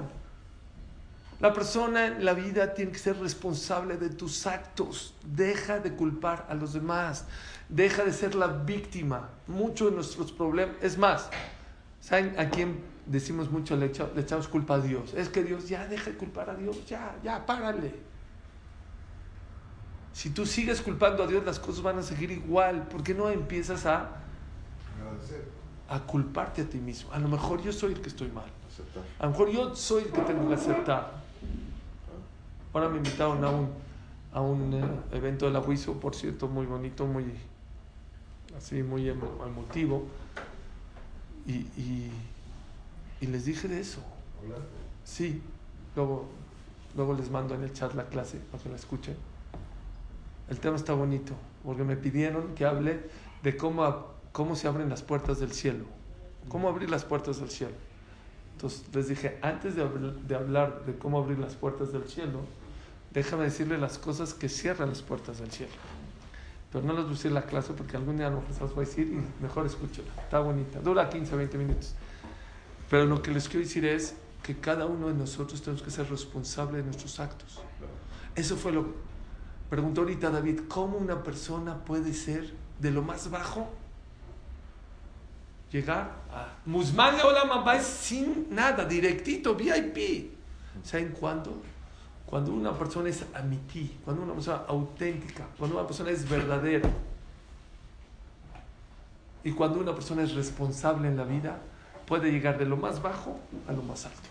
La 1.39 1.53
persona 1.53 2.07
en 2.07 2.25
la 2.25 2.33
vida 2.33 2.73
tiene 2.73 2.91
que 2.91 2.97
ser 2.97 3.17
responsable 3.19 3.97
de 3.97 4.09
tus 4.09 4.45
actos. 4.45 5.13
Deja 5.23 5.79
de 5.79 5.93
culpar 5.93 6.45
a 6.49 6.53
los 6.53 6.73
demás. 6.73 7.25
Deja 7.69 8.03
de 8.03 8.11
ser 8.11 8.35
la 8.35 8.47
víctima. 8.47 9.29
Muchos 9.47 9.89
de 9.89 9.95
nuestros 9.95 10.31
problemas. 10.31 10.75
Es 10.81 10.97
más, 10.97 11.29
¿saben 12.01 12.35
a 12.37 12.49
quién 12.49 12.81
decimos 13.09 13.51
mucho? 13.51 13.75
Le, 13.75 13.91
le 14.15 14.21
echamos 14.21 14.47
culpa 14.47 14.75
a 14.75 14.79
Dios. 14.79 15.13
Es 15.13 15.29
que 15.29 15.43
Dios 15.43 15.67
ya 15.67 15.87
deja 15.87 16.11
de 16.11 16.17
culpar 16.17 16.49
a 16.49 16.55
Dios. 16.55 16.85
Ya, 16.87 17.15
ya, 17.23 17.45
párale. 17.45 17.93
Si 20.13 20.29
tú 20.29 20.45
sigues 20.45 20.81
culpando 20.81 21.23
a 21.23 21.27
Dios, 21.27 21.45
las 21.45 21.59
cosas 21.59 21.81
van 21.81 21.99
a 21.99 22.03
seguir 22.03 22.31
igual. 22.31 22.87
¿Por 22.87 23.03
qué 23.03 23.13
no 23.13 23.29
empiezas 23.29 23.85
a 23.85 24.19
a 25.89 25.99
culparte 26.01 26.61
a 26.61 26.65
ti 26.69 26.77
mismo. 26.77 27.11
A 27.11 27.19
lo 27.19 27.27
mejor 27.27 27.61
yo 27.61 27.73
soy 27.73 27.93
el 27.93 28.01
que 28.01 28.09
estoy 28.09 28.29
mal. 28.29 28.45
A 29.19 29.25
lo 29.25 29.31
mejor 29.31 29.49
yo 29.49 29.75
soy 29.75 30.03
el 30.03 30.11
que 30.11 30.21
tengo 30.21 30.47
que 30.47 30.53
aceptar. 30.53 31.19
Ahora 32.71 32.87
me 32.89 32.97
invitaron 32.97 33.43
a 33.43 33.49
un, 33.49 33.69
a 34.31 34.41
un 34.41 34.73
eh, 34.73 35.17
evento 35.17 35.47
de 35.47 35.51
la 35.51 35.59
WISO, 35.59 35.99
por 35.99 36.15
cierto, 36.15 36.47
muy 36.47 36.67
bonito, 36.67 37.07
muy 37.07 37.25
así, 38.55 38.83
muy 38.83 39.09
emotivo. 39.09 40.05
Y, 41.47 41.53
y, 41.53 42.11
y 43.21 43.27
les 43.27 43.45
dije 43.45 43.67
de 43.67 43.79
eso. 43.79 44.01
Sí, 45.03 45.41
luego, 45.95 46.27
luego 46.95 47.13
les 47.13 47.29
mando 47.29 47.55
en 47.55 47.63
el 47.63 47.73
chat 47.73 47.93
la 47.93 48.05
clase 48.05 48.37
para 48.51 48.63
que 48.63 48.69
la 48.69 48.75
escuchen. 48.75 49.15
El 50.49 50.59
tema 50.59 50.75
está 50.75 50.93
bonito, 50.93 51.33
porque 51.63 51.83
me 51.83 51.95
pidieron 51.95 52.55
que 52.55 52.65
hable 52.65 52.99
de 53.43 53.55
cómo 53.57 53.83
cómo 54.31 54.55
se 54.55 54.67
abren 54.67 54.89
las 54.89 55.01
puertas 55.01 55.39
del 55.39 55.51
cielo. 55.51 55.85
¿Cómo 56.47 56.69
abrir 56.69 56.89
las 56.89 57.03
puertas 57.03 57.39
del 57.39 57.49
cielo? 57.49 57.73
Entonces 58.53 58.83
les 58.93 59.07
dije, 59.07 59.37
antes 59.41 59.75
de, 59.75 59.87
de 60.27 60.35
hablar 60.35 60.85
de 60.85 60.95
cómo 60.97 61.19
abrir 61.19 61.39
las 61.39 61.55
puertas 61.55 61.91
del 61.91 62.07
cielo, 62.07 62.41
déjame 63.13 63.43
decirle 63.43 63.77
las 63.77 63.97
cosas 63.97 64.33
que 64.33 64.49
cierran 64.49 64.89
las 64.89 65.01
puertas 65.01 65.39
del 65.39 65.51
cielo. 65.51 65.71
Pero 66.71 66.85
no 66.85 66.93
les 66.93 67.03
voy 67.03 67.11
a 67.11 67.15
decir 67.15 67.31
la 67.31 67.43
clase 67.43 67.73
porque 67.73 67.97
algún 67.97 68.17
día 68.17 68.29
no 68.29 68.43
les 68.47 68.59
voy 68.59 68.85
a 68.85 68.87
decir 68.87 69.07
y 69.07 69.43
mejor 69.43 69.65
escúchela. 69.65 70.09
Está 70.21 70.39
bonita. 70.39 70.79
Dura 70.79 71.09
15, 71.09 71.35
20 71.35 71.57
minutos. 71.57 71.95
Pero 72.89 73.05
lo 73.05 73.21
que 73.21 73.31
les 73.31 73.47
quiero 73.47 73.65
decir 73.65 73.85
es 73.85 74.15
que 74.43 74.57
cada 74.57 74.85
uno 74.85 75.07
de 75.07 75.13
nosotros 75.13 75.61
tenemos 75.61 75.83
que 75.83 75.91
ser 75.91 76.09
responsable 76.09 76.77
de 76.77 76.83
nuestros 76.83 77.19
actos. 77.19 77.59
Eso 78.35 78.55
fue 78.55 78.71
lo 78.71 78.85
que 78.85 78.91
preguntó 79.69 80.01
ahorita 80.01 80.29
David, 80.31 80.61
¿cómo 80.67 80.97
una 80.97 81.21
persona 81.21 81.83
puede 81.85 82.13
ser 82.13 82.53
de 82.79 82.91
lo 82.91 83.03
más 83.03 83.29
bajo 83.29 83.69
llegar 85.71 86.11
a 86.31 86.47
Musman 86.65 87.15
Olam 87.21 87.67
es 87.75 87.83
sin 87.83 88.47
nada, 88.49 88.85
directito, 88.85 89.55
VIP. 89.55 90.31
¿Saben 90.83 91.09
cuándo? 91.11 91.61
Cuando 92.25 92.53
una 92.53 92.77
persona 92.77 93.09
es 93.09 93.25
amití, 93.33 93.97
cuando 94.03 94.23
una 94.23 94.33
persona 94.33 94.63
auténtica, 94.67 95.45
cuando 95.57 95.77
una 95.77 95.87
persona 95.87 96.11
es 96.11 96.27
verdadera. 96.27 96.89
Y 99.43 99.51
cuando 99.51 99.79
una 99.79 99.93
persona 99.93 100.23
es 100.23 100.33
responsable 100.33 101.07
en 101.07 101.17
la 101.17 101.23
vida, 101.23 101.59
puede 102.09 102.31
llegar 102.31 102.57
de 102.57 102.65
lo 102.65 102.75
más 102.75 103.01
bajo 103.01 103.39
a 103.67 103.71
lo 103.71 103.83
más 103.83 104.05
alto. 104.05 104.27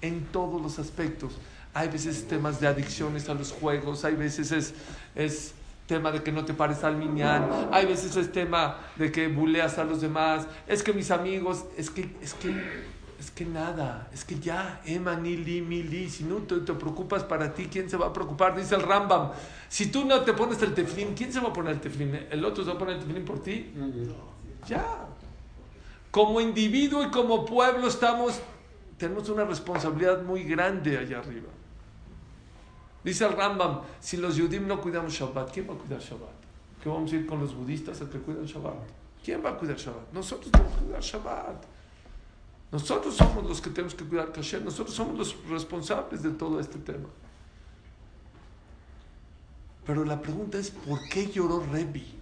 En 0.00 0.24
todos 0.26 0.62
los 0.62 0.78
aspectos. 0.78 1.36
Hay 1.74 1.88
veces 1.88 2.26
temas 2.26 2.60
de 2.60 2.68
adicciones 2.68 3.28
a 3.28 3.34
los 3.34 3.52
juegos, 3.52 4.04
hay 4.06 4.14
veces 4.14 4.52
es, 4.52 4.72
es 5.14 5.52
tema 5.86 6.10
de 6.10 6.22
que 6.22 6.32
no 6.32 6.44
te 6.44 6.54
pares 6.54 6.82
al 6.84 6.96
miñán, 6.96 7.50
hay 7.70 7.84
veces 7.84 8.16
es 8.16 8.32
tema 8.32 8.78
de 8.96 9.12
que 9.12 9.28
buleas 9.28 9.76
a 9.76 9.84
los 9.84 10.00
demás, 10.00 10.46
es 10.66 10.82
que 10.82 10.94
mis 10.94 11.10
amigos, 11.10 11.66
es 11.76 11.90
que, 11.90 12.16
es 12.22 12.32
que, 12.32 12.48
es 13.20 13.30
que 13.30 13.44
nada, 13.44 14.08
es 14.14 14.24
que 14.24 14.38
ya, 14.40 14.80
Emma, 14.86 15.16
ni 15.16 15.36
li, 15.36 15.60
mi 15.60 15.82
li, 15.82 16.08
si 16.08 16.24
no 16.24 16.36
te, 16.36 16.60
te, 16.60 16.72
preocupas 16.72 17.24
para 17.24 17.52
ti, 17.52 17.68
¿quién 17.70 17.90
se 17.90 17.98
va 17.98 18.06
a 18.06 18.12
preocupar? 18.12 18.56
Dice 18.56 18.74
el 18.74 18.82
Rambam, 18.82 19.32
si 19.68 19.86
tú 19.86 20.06
no 20.06 20.22
te 20.22 20.32
pones 20.32 20.62
el 20.62 20.72
teflín, 20.72 21.14
¿quién 21.14 21.30
se 21.30 21.40
va 21.40 21.48
a 21.48 21.52
poner 21.52 21.74
el 21.74 21.80
teflín? 21.80 22.18
¿El 22.30 22.42
otro 22.44 22.64
se 22.64 22.70
va 22.70 22.76
a 22.76 22.78
poner 22.78 22.96
el 22.96 23.02
teflín 23.02 23.24
por 23.24 23.42
ti? 23.42 23.72
Ya. 24.66 25.05
Como 26.16 26.40
individuo 26.40 27.02
y 27.02 27.10
como 27.10 27.44
pueblo 27.44 27.88
estamos, 27.88 28.40
tenemos 28.96 29.28
una 29.28 29.44
responsabilidad 29.44 30.22
muy 30.22 30.44
grande 30.44 30.96
allá 30.96 31.18
arriba. 31.18 31.50
Dice 33.04 33.26
el 33.26 33.32
Rambam, 33.34 33.82
si 34.00 34.16
los 34.16 34.40
judíos 34.40 34.62
no 34.62 34.80
cuidamos 34.80 35.12
Shabbat, 35.12 35.52
¿quién 35.52 35.68
va 35.68 35.74
a 35.74 35.76
cuidar 35.76 36.00
Shabbat? 36.00 36.32
¿Qué 36.82 36.88
vamos 36.88 37.12
a 37.12 37.16
ir 37.16 37.26
con 37.26 37.38
los 37.38 37.54
budistas 37.54 38.00
a 38.00 38.08
que 38.08 38.18
cuidan 38.18 38.46
Shabbat? 38.46 38.88
¿Quién 39.22 39.44
va 39.44 39.50
a 39.50 39.58
cuidar 39.58 39.76
Shabbat? 39.76 40.10
Nosotros 40.14 40.50
tenemos 40.50 40.74
que 40.74 40.84
cuidar 40.84 41.02
Shabbat. 41.02 41.64
Nosotros 42.72 43.14
somos 43.14 43.44
los 43.44 43.60
que 43.60 43.68
tenemos 43.68 43.94
que 43.94 44.04
cuidar 44.06 44.32
Kasher. 44.32 44.62
Nosotros 44.62 44.96
somos 44.96 45.18
los 45.18 45.36
responsables 45.50 46.22
de 46.22 46.30
todo 46.30 46.60
este 46.60 46.78
tema. 46.78 47.10
Pero 49.84 50.02
la 50.02 50.18
pregunta 50.22 50.56
es, 50.56 50.70
¿por 50.70 50.98
qué 51.10 51.26
lloró 51.26 51.62
Rebi? 51.70 52.15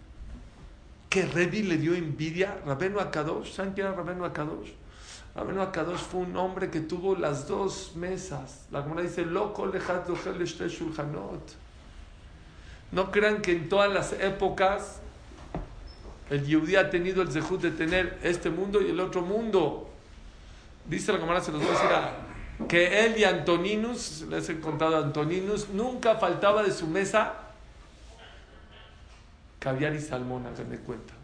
¿Que 1.14 1.24
Rebi 1.26 1.62
le 1.62 1.76
dio 1.76 1.94
envidia? 1.94 2.58
¿Rabenu 2.66 2.98
Akadosh? 2.98 3.52
¿Saben 3.52 3.72
quién 3.72 3.86
era 3.86 3.94
Rabenu 3.94 4.24
Akadosh? 4.24 4.70
Rabenu 5.36 5.62
Akadosh 5.62 6.00
fue 6.00 6.22
un 6.22 6.36
hombre 6.36 6.70
que 6.70 6.80
tuvo 6.80 7.14
las 7.14 7.46
dos 7.46 7.92
mesas. 7.94 8.66
La 8.72 8.82
comunidad 8.82 9.10
dice, 9.10 9.24
loco 9.24 9.70
shulchanot. 9.70 11.52
No 12.90 13.12
crean 13.12 13.42
que 13.42 13.52
en 13.52 13.68
todas 13.68 13.92
las 13.92 14.12
épocas 14.14 14.98
el 16.30 16.44
Yehudí 16.44 16.74
ha 16.74 16.90
tenido 16.90 17.22
el 17.22 17.30
zehut 17.30 17.62
de 17.62 17.70
tener 17.70 18.18
este 18.24 18.50
mundo 18.50 18.82
y 18.82 18.90
el 18.90 18.98
otro 18.98 19.22
mundo. 19.22 19.88
Dice 20.84 21.12
la 21.12 21.20
camarada, 21.20 21.44
se 21.44 21.52
los 21.52 21.60
voy 21.60 21.70
a 21.70 21.74
decir 21.74 22.66
que 22.66 23.06
él 23.06 23.18
y 23.18 23.22
Antoninus, 23.22 24.22
les 24.28 24.48
he 24.48 24.58
contado 24.58 24.96
a 24.96 24.98
Antoninus, 24.98 25.68
nunca 25.68 26.16
faltaba 26.16 26.64
de 26.64 26.72
su 26.72 26.88
mesa 26.88 27.43
caviar 29.64 29.94
y 29.94 30.00
salmón, 30.00 30.44
de 30.44 30.78
cuenta. 30.80 31.14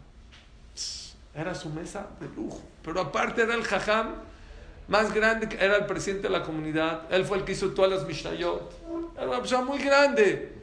Era 1.35 1.53
su 1.53 1.69
mesa 1.69 2.07
de 2.19 2.27
lujo. 2.29 2.59
Pero 2.83 2.99
aparte 2.99 3.43
era 3.43 3.53
el 3.53 3.63
jajam 3.63 4.15
más 4.87 5.13
grande, 5.13 5.47
era 5.59 5.77
el 5.77 5.85
presidente 5.85 6.23
de 6.23 6.33
la 6.33 6.41
comunidad. 6.41 7.03
Él 7.11 7.23
fue 7.23 7.37
el 7.37 7.43
que 7.43 7.51
hizo 7.51 7.69
todas 7.69 7.91
las 7.91 8.05
mishnayot. 8.07 8.73
Era 9.15 9.27
una 9.27 9.39
persona 9.39 9.63
muy 9.63 9.77
grande. 9.77 10.53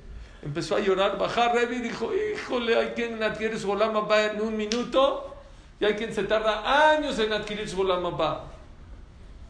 Empezó 0.42 0.74
a 0.74 0.80
llorar, 0.80 1.18
bajar 1.18 1.54
Revi 1.54 1.78
dijo, 1.78 2.10
híjole, 2.12 2.76
hay 2.76 2.88
quien 2.88 3.22
adquiere 3.22 3.56
su 3.56 3.68
va 3.68 4.24
en 4.24 4.40
un 4.40 4.56
minuto 4.56 5.36
y 5.78 5.84
hay 5.84 5.94
quien 5.94 6.12
se 6.12 6.24
tarda 6.24 6.90
años 6.90 7.16
en 7.20 7.32
adquirir 7.32 7.68
su 7.68 7.84
va. 7.84 8.44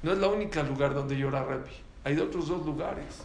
No 0.02 0.12
es 0.12 0.18
la 0.18 0.28
única 0.28 0.62
lugar 0.62 0.92
donde 0.92 1.16
llora 1.16 1.42
Rabbi. 1.44 1.70
Hay 2.04 2.18
otros 2.18 2.48
dos 2.48 2.64
lugares. 2.64 3.24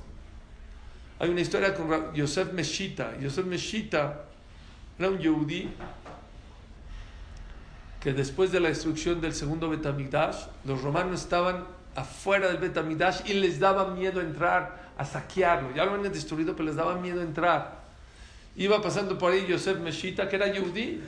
Hay 1.19 1.29
una 1.29 1.41
historia 1.41 1.73
con 1.73 2.13
Yosef 2.13 2.53
Meshita. 2.53 3.17
Yosef 3.19 3.45
Meshita 3.45 4.27
era 4.99 5.09
un 5.09 5.17
yehudí 5.17 5.69
que 7.99 8.13
después 8.13 8.51
de 8.51 8.59
la 8.59 8.67
destrucción 8.67 9.21
del 9.21 9.33
segundo 9.33 9.69
Betamigdash, 9.69 10.47
los 10.65 10.81
romanos 10.81 11.21
estaban 11.21 11.63
afuera 11.95 12.49
del 12.49 12.57
Betamigdash 12.57 13.21
y 13.29 13.33
les 13.33 13.59
daba 13.59 13.93
miedo 13.93 14.19
entrar 14.19 14.91
a 14.97 15.05
saquearlo. 15.05 15.73
Ya 15.73 15.85
lo 15.85 15.93
habían 15.93 16.11
destruido, 16.11 16.53
pero 16.53 16.65
les 16.65 16.75
daba 16.75 16.95
miedo 16.95 17.21
entrar. 17.21 17.81
Iba 18.57 18.81
pasando 18.81 19.17
por 19.17 19.31
ahí 19.31 19.47
Yosef 19.47 19.79
Meshita, 19.79 20.27
que 20.27 20.35
era 20.35 20.51
yehudí, 20.51 21.01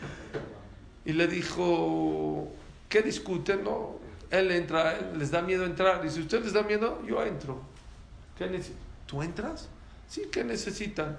y 1.03 1.13
le 1.13 1.27
dijo, 1.27 2.51
¿qué 2.87 3.01
discuten? 3.01 3.63
No, 3.63 3.99
él 4.31 4.51
entra, 4.51 4.97
les 5.17 5.31
da 5.31 5.41
miedo 5.41 5.65
entrar. 5.65 6.01
Dice, 6.01 6.21
¿usted 6.21 6.43
les 6.43 6.53
da 6.53 6.63
miedo? 6.63 7.01
Yo 7.05 7.21
entro. 7.23 7.61
¿Qué 8.37 8.61
¿Tú 9.05 9.21
entras? 9.21 9.69
Sí, 10.07 10.23
¿qué 10.31 10.43
necesitan? 10.43 11.17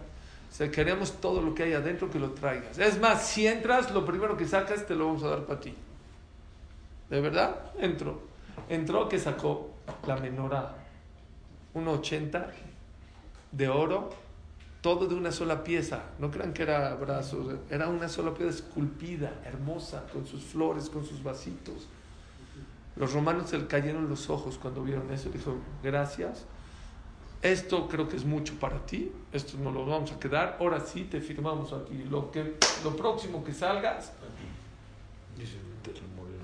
O 0.51 0.53
sea, 0.57 0.71
queremos 0.71 1.21
todo 1.21 1.43
lo 1.43 1.55
que 1.55 1.65
hay 1.65 1.73
adentro 1.75 2.11
que 2.11 2.19
lo 2.19 2.31
traigas. 2.31 2.79
Es 2.79 3.01
más, 3.01 3.27
si 3.27 3.47
entras, 3.47 3.91
lo 3.93 4.05
primero 4.05 4.37
que 4.37 4.47
sacas 4.47 4.87
te 4.87 4.95
lo 4.95 5.07
vamos 5.07 5.23
a 5.23 5.29
dar 5.29 5.45
para 5.45 5.61
ti. 5.61 5.75
¿De 7.11 7.21
verdad? 7.21 7.73
Entró. 7.79 8.21
Entró 8.69 9.09
que 9.09 9.19
sacó 9.19 9.71
la 10.07 10.17
menorá, 10.17 10.75
1,80 11.75 12.47
de 13.53 13.69
oro, 13.69 14.11
todo 14.81 15.07
de 15.07 15.15
una 15.15 15.31
sola 15.31 15.63
pieza. 15.63 16.05
No 16.19 16.31
crean 16.31 16.53
que 16.53 16.63
era 16.63 16.95
brazos, 16.95 17.55
era 17.71 17.89
una 17.89 18.09
sola 18.09 18.33
pieza 18.35 18.51
esculpida, 18.51 19.41
hermosa, 19.45 20.07
con 20.13 20.27
sus 20.27 20.45
flores, 20.45 20.89
con 20.89 21.05
sus 21.05 21.23
vasitos. 21.23 21.89
Los 22.97 23.13
romanos 23.13 23.51
se 23.51 23.59
le 23.59 23.67
cayeron 23.67 24.09
los 24.09 24.31
ojos 24.31 24.59
cuando 24.59 24.83
vieron 24.83 25.11
eso. 25.13 25.29
Dijo, 25.29 25.57
gracias. 25.83 26.47
Esto 27.53 27.87
creo 27.89 28.09
que 28.09 28.17
es 28.17 28.25
mucho 28.25 28.55
para 28.59 28.85
ti. 28.87 29.13
Esto 29.33 29.57
nos 29.59 29.73
lo 29.73 29.87
vamos 29.87 30.11
a 30.13 30.19
quedar. 30.19 30.57
Ahora 30.61 30.81
sí 30.81 31.05
te 31.05 31.21
firmamos 31.21 31.73
aquí. 31.73 32.05
Lo, 32.11 32.31
que, 32.31 32.57
lo 32.83 32.97
próximo 32.97 33.45
que 33.45 33.53
salgas, 33.53 34.13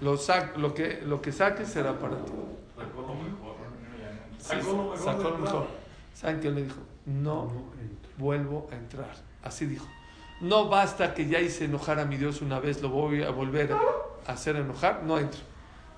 lo, 0.00 0.16
sac- 0.16 0.56
lo, 0.56 0.74
que, 0.74 1.00
lo 1.04 1.20
que 1.20 1.32
saques 1.32 1.68
será 1.68 1.98
para 1.98 2.16
ti. 2.24 2.32
Sí, 4.38 4.56
sacó 5.04 5.30
lo 5.30 5.38
mejor. 5.38 5.66
¿Saben 6.14 6.40
qué 6.40 6.50
le 6.50 6.64
dijo? 6.64 6.80
No 7.06 7.50
vuelvo 8.18 8.68
a 8.70 8.76
entrar. 8.76 9.12
Así 9.42 9.66
dijo. 9.66 9.86
No 10.40 10.68
basta 10.68 11.14
que 11.14 11.26
ya 11.28 11.40
hice 11.40 11.64
enojar 11.64 11.98
a 12.00 12.04
mi 12.04 12.16
Dios 12.16 12.42
una 12.42 12.58
vez, 12.60 12.82
lo 12.82 12.88
voy 12.90 13.22
a 13.22 13.30
volver 13.30 13.72
a 13.72 14.32
hacer 14.32 14.56
enojar. 14.56 15.02
No 15.04 15.18
entro. 15.18 15.40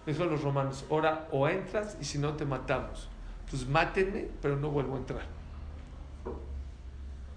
Dijo 0.07 0.25
los 0.27 0.43
romanos, 0.43 0.85
ahora 0.91 1.29
o 1.33 1.49
entras 1.49 1.97
y 2.01 2.05
si 2.05 2.19
no 2.19 2.35
te 2.35 2.45
matamos. 2.45 3.09
Pues 3.51 3.67
mátenme, 3.67 4.29
pero 4.41 4.57
no 4.57 4.71
vuelvo 4.71 4.95
a 4.95 4.99
entrar. 4.99 5.27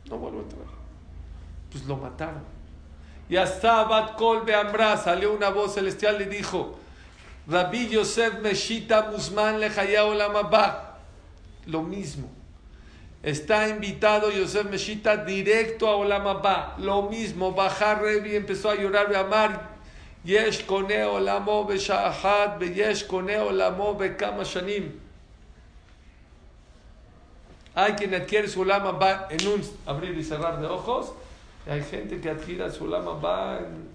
No 0.10 0.18
vuelvo 0.18 0.40
a 0.40 0.44
entrar. 0.44 0.66
Pues 1.72 1.86
lo 1.86 1.98
mataron. 1.98 2.44
Y 3.30 3.36
hasta 3.36 3.84
Bat 3.84 4.16
Kol 4.16 4.44
Beambra 4.44 4.96
salió 4.98 5.34
una 5.34 5.50
voz 5.50 5.74
celestial 5.76 6.22
y 6.22 6.26
dijo, 6.26 6.80
Rabbi 7.48 7.90
Yosef 7.90 8.40
Meshita 8.40 9.10
Musman 9.12 9.60
Lejaya 9.60 10.06
Olam 10.06 10.36
Abba. 10.36 11.00
Lo 11.66 11.84
mismo. 11.84 12.30
Está 13.22 13.68
invitado 13.68 14.32
Yosef 14.32 14.70
Meshita 14.70 15.18
directo 15.18 15.88
a 15.88 15.96
Olam 15.96 16.28
Abba. 16.28 16.76
Lo 16.78 17.04
mismo. 17.04 17.52
Bajar 17.52 18.02
Revi 18.02 18.36
empezó 18.36 18.70
a 18.70 18.76
llorar 18.76 19.10
de 19.10 19.18
amar. 19.18 19.78
Yesh 20.28 20.66
kone 20.66 21.06
olamo 21.06 21.66
b'sha'achat 21.66 22.60
veyesh 22.60 23.08
kone 23.08 23.40
olamo 23.40 23.96
bekama 23.96 24.44
shanim. 24.44 24.92
Hay 27.78 27.94
quien 27.94 28.16
adquiere 28.16 28.48
su 28.48 28.62
Olam 28.62 28.88
Abba 28.88 29.28
en 29.30 29.48
un 29.48 29.62
abrir 29.86 30.18
y 30.18 30.24
cerrar 30.24 30.60
de 30.60 30.66
ojos. 30.66 31.14
Y 31.68 31.70
hay 31.70 31.84
gente 31.84 32.20
que 32.20 32.32
adquiere 32.32 32.72
su 32.72 32.86
Olam 32.86 33.08
Abba 33.08 33.60
en 33.60 33.88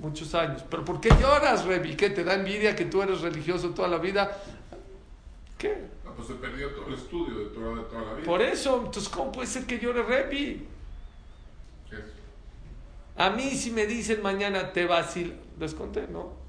muchos 0.00 0.32
años. 0.36 0.62
¿Pero 0.70 0.84
por 0.84 1.00
qué 1.00 1.08
lloras, 1.20 1.64
Revi? 1.64 1.96
¿Qué 1.96 2.10
te 2.10 2.22
da 2.22 2.34
envidia 2.34 2.76
que 2.76 2.84
tú 2.84 3.02
eres 3.02 3.22
religioso 3.22 3.70
toda 3.70 3.88
la 3.88 3.98
vida? 3.98 4.40
¿Qué? 5.58 5.84
Ah, 6.06 6.10
pues 6.14 6.28
se 6.28 6.34
perdió 6.34 6.70
todo 6.70 6.86
el 6.86 6.94
estudio 6.94 7.38
de 7.40 7.44
toda, 7.46 7.74
de 7.74 7.82
toda 7.82 8.02
la 8.02 8.12
vida. 8.14 8.24
Por 8.24 8.40
eso, 8.40 8.76
entonces, 8.76 9.08
¿cómo 9.08 9.32
puede 9.32 9.48
ser 9.48 9.66
que 9.66 9.80
llore 9.80 10.04
Revi? 10.04 10.68
A 13.16 13.30
mí 13.30 13.50
si 13.50 13.72
me 13.72 13.86
dicen 13.86 14.22
mañana 14.22 14.72
te 14.72 14.86
vas 14.86 15.16
y... 15.16 15.34
Les 15.58 15.74
conté, 15.74 16.06
¿no? 16.06 16.43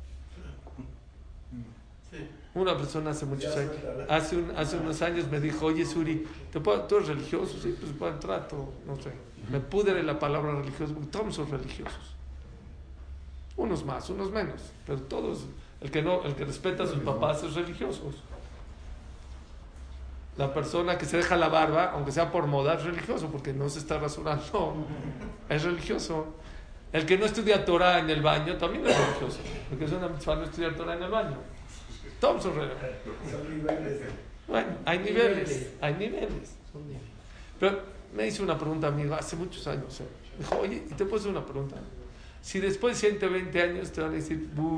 Una 2.56 2.76
persona 2.78 3.12
hace 3.12 3.26
muchos 3.26 3.56
años, 3.56 3.72
hace, 4.10 4.38
un- 4.38 4.52
hace 4.56 4.78
unos 4.78 5.02
años 5.02 5.28
me 5.30 5.40
dijo, 5.42 5.66
oye 5.66 5.86
Suri, 5.86 6.26
¿te 6.52 6.60
puedo, 6.62 6.82
¿tú 6.84 6.96
eres 6.96 7.10
religioso? 7.10 7.58
Sí, 7.62 7.76
pues 7.80 7.98
buen 8.00 8.18
trato, 8.20 8.72
no 8.88 8.96
sé. 8.96 9.12
Me 9.52 9.60
pudre 9.60 10.02
la 10.04 10.18
palabra 10.18 10.54
religioso, 10.56 10.94
porque 10.94 11.10
todos 11.10 11.36
son 11.36 11.52
religiosos. 11.52 12.16
Unos 13.58 13.86
más, 13.86 14.10
unos 14.10 14.32
menos, 14.32 14.62
pero 14.88 15.02
todos, 15.02 15.46
el 15.82 15.92
que 15.92 16.02
no, 16.02 16.24
el 16.24 16.34
que 16.36 16.46
respeta 16.46 16.84
a 16.84 16.88
sus 16.88 17.00
papás 17.00 17.44
es 17.44 17.54
religioso. 17.56 18.12
La 20.38 20.54
persona 20.54 20.98
que 20.98 21.06
se 21.06 21.18
deja 21.18 21.38
la 21.38 21.48
barba, 21.48 21.92
aunque 21.94 22.12
sea 22.12 22.32
por 22.32 22.46
moda, 22.48 22.74
es 22.76 22.84
religioso, 22.84 23.28
porque 23.28 23.54
no 23.54 23.70
se 23.70 23.80
está 23.80 23.98
rasurando, 24.00 24.76
es 25.50 25.64
religioso. 25.64 26.26
El 26.92 27.06
que 27.06 27.18
no 27.18 27.26
estudia 27.26 27.64
Torah 27.66 28.00
en 28.00 28.10
el 28.10 28.22
baño 28.22 28.58
también 28.58 28.86
es 28.88 28.98
religioso, 28.98 29.40
porque 29.70 29.86
es 29.86 29.92
una 29.92 30.08
mitzvah 30.08 30.36
no 30.38 30.44
estudiar 30.44 30.74
Torah 30.76 30.96
en 30.96 31.04
el 31.04 31.12
baño. 31.12 31.38
Todos 32.20 32.44
son 32.44 32.56
religiosos. 32.56 33.32
Son 33.32 33.58
niveles. 33.58 34.02
Bueno, 34.48 34.78
hay 34.86 35.00
niveles, 35.00 35.72
hay 35.82 35.94
niveles. 35.96 36.56
Pero 37.60 37.82
me 38.16 38.28
hizo 38.28 38.44
una 38.44 38.58
pregunta 38.58 38.88
amigo 38.88 39.16
hace 39.16 39.36
muchos 39.36 39.66
años. 39.68 40.00
¿eh? 40.02 40.06
Dijo, 40.40 40.60
oye, 40.60 40.84
¿y 40.90 40.94
te 40.94 41.06
puedo 41.06 41.18
hacer 41.18 41.32
una 41.32 41.46
pregunta? 41.46 41.78
Si 42.42 42.60
después 42.60 42.96
de 42.96 43.10
120 43.10 43.62
años 43.62 43.92
te 43.92 44.02
van 44.02 44.12
a 44.12 44.14
decir, 44.14 44.50
"Bu, 44.54 44.76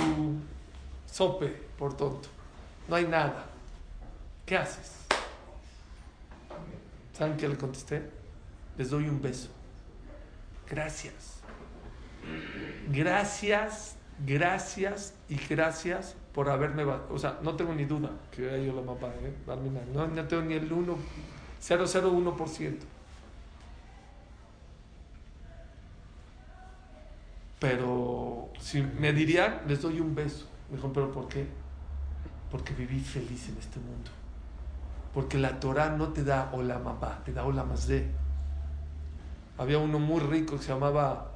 sope 1.11 1.47
por 1.77 1.97
tonto, 1.97 2.29
no 2.87 2.95
hay 2.95 3.05
nada, 3.05 3.45
¿qué 4.45 4.57
haces? 4.57 4.93
¿Saben 7.17 7.35
qué 7.35 7.49
le 7.49 7.57
contesté? 7.57 8.03
Les 8.77 8.89
doy 8.89 9.09
un 9.09 9.21
beso. 9.21 9.49
Gracias. 10.69 11.39
Gracias, 12.89 13.95
gracias 14.25 15.13
y 15.27 15.35
gracias 15.49 16.15
por 16.37 16.51
haberme... 16.51 16.83
O 16.85 17.17
sea, 17.17 17.39
no 17.41 17.55
tengo 17.55 17.73
ni 17.73 17.85
duda 17.85 18.11
que 18.29 18.63
yo 18.63 18.75
la 18.75 18.83
mamá, 18.83 19.07
¿eh? 19.23 19.33
No, 19.91 20.07
no 20.07 20.27
tengo 20.27 20.43
ni 20.43 20.53
el 20.53 20.71
1, 20.71 20.95
001%. 21.59 22.77
Pero 27.57 28.49
si 28.59 28.83
me 28.83 29.13
dirían, 29.13 29.61
les 29.67 29.81
doy 29.81 29.99
un 29.99 30.13
beso. 30.13 30.45
Me 30.69 30.75
dijo, 30.75 30.93
¿pero 30.93 31.11
por 31.11 31.27
qué? 31.27 31.47
Porque 32.51 32.71
viví 32.75 32.99
feliz 32.99 33.49
en 33.49 33.57
este 33.57 33.79
mundo. 33.79 34.11
Porque 35.15 35.39
la 35.39 35.59
Torah 35.59 35.89
no 35.89 36.09
te 36.09 36.23
da 36.23 36.51
olamabá, 36.53 37.19
te 37.25 37.33
da 37.33 37.45
olamazde. 37.45 38.11
Había 39.57 39.79
uno 39.79 39.97
muy 39.97 40.19
rico 40.19 40.55
que 40.55 40.61
se 40.61 40.71
llamaba 40.71 41.31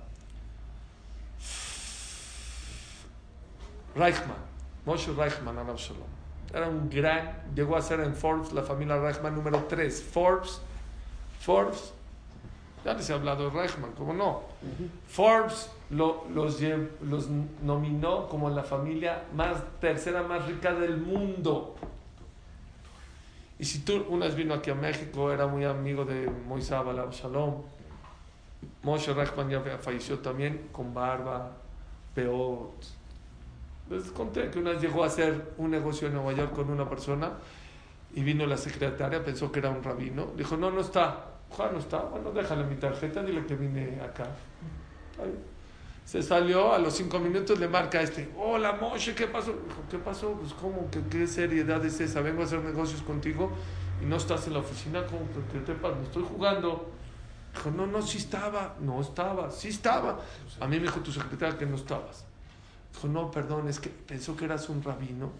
Reichman, 3.96 4.51
Moshe 4.86 5.12
Reichman, 5.14 5.58
Arab 5.58 5.78
Shalom. 5.78 6.08
Era 6.54 6.68
un 6.68 6.90
gran, 6.90 7.32
llegó 7.56 7.78
a 7.78 7.82
ser 7.82 8.00
en 8.02 8.14
Forbes 8.16 8.52
la 8.52 8.62
familia 8.64 8.98
Reichman 8.98 9.34
número 9.36 9.66
3. 9.70 10.04
Forbes, 10.04 10.60
Forbes, 11.40 11.94
ya 12.84 12.94
les 12.94 13.10
he 13.10 13.14
hablado 13.14 13.50
de 13.50 13.56
Reichman, 13.58 13.92
¿cómo 13.94 14.14
no? 14.14 14.42
Forbes 15.08 15.70
lo- 15.92 16.26
los, 16.34 16.60
los 17.02 17.28
nominó 17.64 18.28
como 18.28 18.50
la 18.50 18.64
familia 18.64 19.24
más 19.36 19.58
tercera 19.80 20.24
más 20.24 20.46
rica 20.48 20.74
del 20.74 20.98
mundo. 20.98 21.76
Y 23.60 23.66
si 23.66 23.80
tú, 23.86 24.04
una 24.10 24.26
vez 24.26 24.36
vino 24.36 24.56
aquí 24.56 24.72
a 24.72 24.76
México, 24.76 25.32
era 25.32 25.46
muy 25.46 25.64
amigo 25.66 26.04
de 26.04 26.28
Moisés 26.48 26.72
Abalab 26.72 27.12
Shalom. 27.12 27.62
Moshe 28.84 29.14
Reichman 29.14 29.50
ya 29.50 29.62
falleció 29.80 30.18
también, 30.20 30.70
con 30.72 30.94
barba, 30.94 31.52
peot. 32.16 32.74
Les 33.92 34.10
conté 34.12 34.50
que 34.50 34.58
una 34.58 34.72
vez 34.72 34.82
llegó 34.82 35.04
a 35.04 35.08
hacer 35.08 35.52
un 35.58 35.70
negocio 35.70 36.08
en 36.08 36.14
Nueva 36.14 36.32
York 36.32 36.54
con 36.54 36.70
una 36.70 36.88
persona 36.88 37.34
y 38.16 38.24
vino 38.24 38.46
la 38.46 38.56
secretaria, 38.56 39.22
pensó 39.22 39.52
que 39.52 39.60
era 39.60 39.70
un 39.70 39.84
rabino. 39.84 40.32
Dijo, 40.38 40.56
no, 40.56 40.72
no 40.72 40.80
está. 40.80 41.26
Juan 41.50 41.74
no 41.74 41.80
está. 41.80 42.00
Bueno, 42.00 42.32
déjale 42.32 42.64
mi 42.64 42.76
tarjeta, 42.76 43.22
dile 43.22 43.46
que 43.46 43.56
vine 43.56 44.00
acá. 44.02 44.28
Se 46.06 46.24
salió, 46.24 46.74
a 46.74 46.80
los 46.80 46.94
cinco 46.94 47.20
minutos 47.20 47.60
le 47.60 47.68
marca 47.68 48.02
este, 48.02 48.32
hola 48.38 48.74
Moshe, 48.74 49.14
¿qué 49.14 49.28
pasó? 49.28 49.52
Dijo, 49.52 49.84
¿qué 49.90 49.98
pasó? 49.98 50.32
Pues 50.34 50.54
¿cómo? 50.54 50.90
¿Qué, 50.90 51.02
qué 51.10 51.28
seriedad 51.28 51.86
es 51.86 52.00
esa? 52.00 52.22
Vengo 52.22 52.42
a 52.42 52.46
hacer 52.46 52.60
negocios 52.62 53.02
contigo 53.02 53.52
y 54.02 54.06
no 54.06 54.16
estás 54.16 54.48
en 54.48 54.54
la 54.54 54.60
oficina, 54.60 55.06
¿cómo 55.06 55.22
que 55.52 55.60
te 55.60 55.74
pasa? 55.74 55.96
Me 55.96 56.04
estoy 56.04 56.24
jugando. 56.24 56.90
Dijo, 57.54 57.72
no, 57.72 57.86
no, 57.88 58.02
sí 58.02 58.20
estaba. 58.20 58.76
No 58.80 59.02
estaba, 59.02 59.52
sí 59.52 59.68
estaba. 59.68 60.20
A 60.62 60.68
mí 60.68 60.78
me 60.78 60.84
dijo 60.84 61.02
tu 61.02 61.12
secretaria 61.12 61.58
que 61.58 61.66
no 61.66 61.76
estabas. 61.76 62.26
Dijo, 62.94 63.08
no, 63.08 63.32
perdón, 63.32 63.68
es 63.68 63.80
que 63.80 63.90
pensó 63.90 64.36
que 64.36 64.46
eras 64.46 64.70
un 64.70 64.84
rabino 64.84 65.32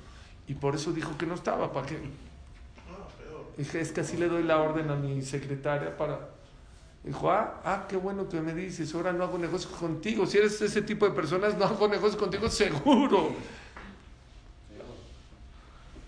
Y 0.48 0.54
por 0.56 0.76
eso 0.76 0.92
dijo 0.92 1.18
que 1.18 1.26
no 1.26 1.36
estaba. 1.36 1.72
¿Para 1.72 1.88
qué? 1.88 2.00
Dije, 3.58 3.82
es 3.82 3.92
que 3.92 4.02
así 4.02 4.18
le 4.18 4.28
doy 4.28 4.44
la 4.44 4.62
orden 4.62 4.90
a 4.90 4.96
mi 4.96 5.22
secretaria 5.22 5.96
para... 5.96 6.30
Dijo, 7.04 7.32
ah, 7.32 7.62
ah, 7.66 7.86
qué 7.90 7.98
bueno 7.98 8.30
que 8.30 8.40
me 8.42 8.54
dices, 8.54 8.94
ahora 8.94 9.12
no 9.12 9.24
hago 9.24 9.38
negocios 9.38 9.74
contigo. 9.74 10.26
Si 10.28 10.38
eres 10.38 10.62
ese 10.62 10.84
tipo 10.84 11.06
de 11.06 11.12
personas, 11.12 11.58
no 11.58 11.66
hago 11.66 11.88
negocios 11.88 12.16
contigo, 12.16 12.48
seguro. 12.50 13.32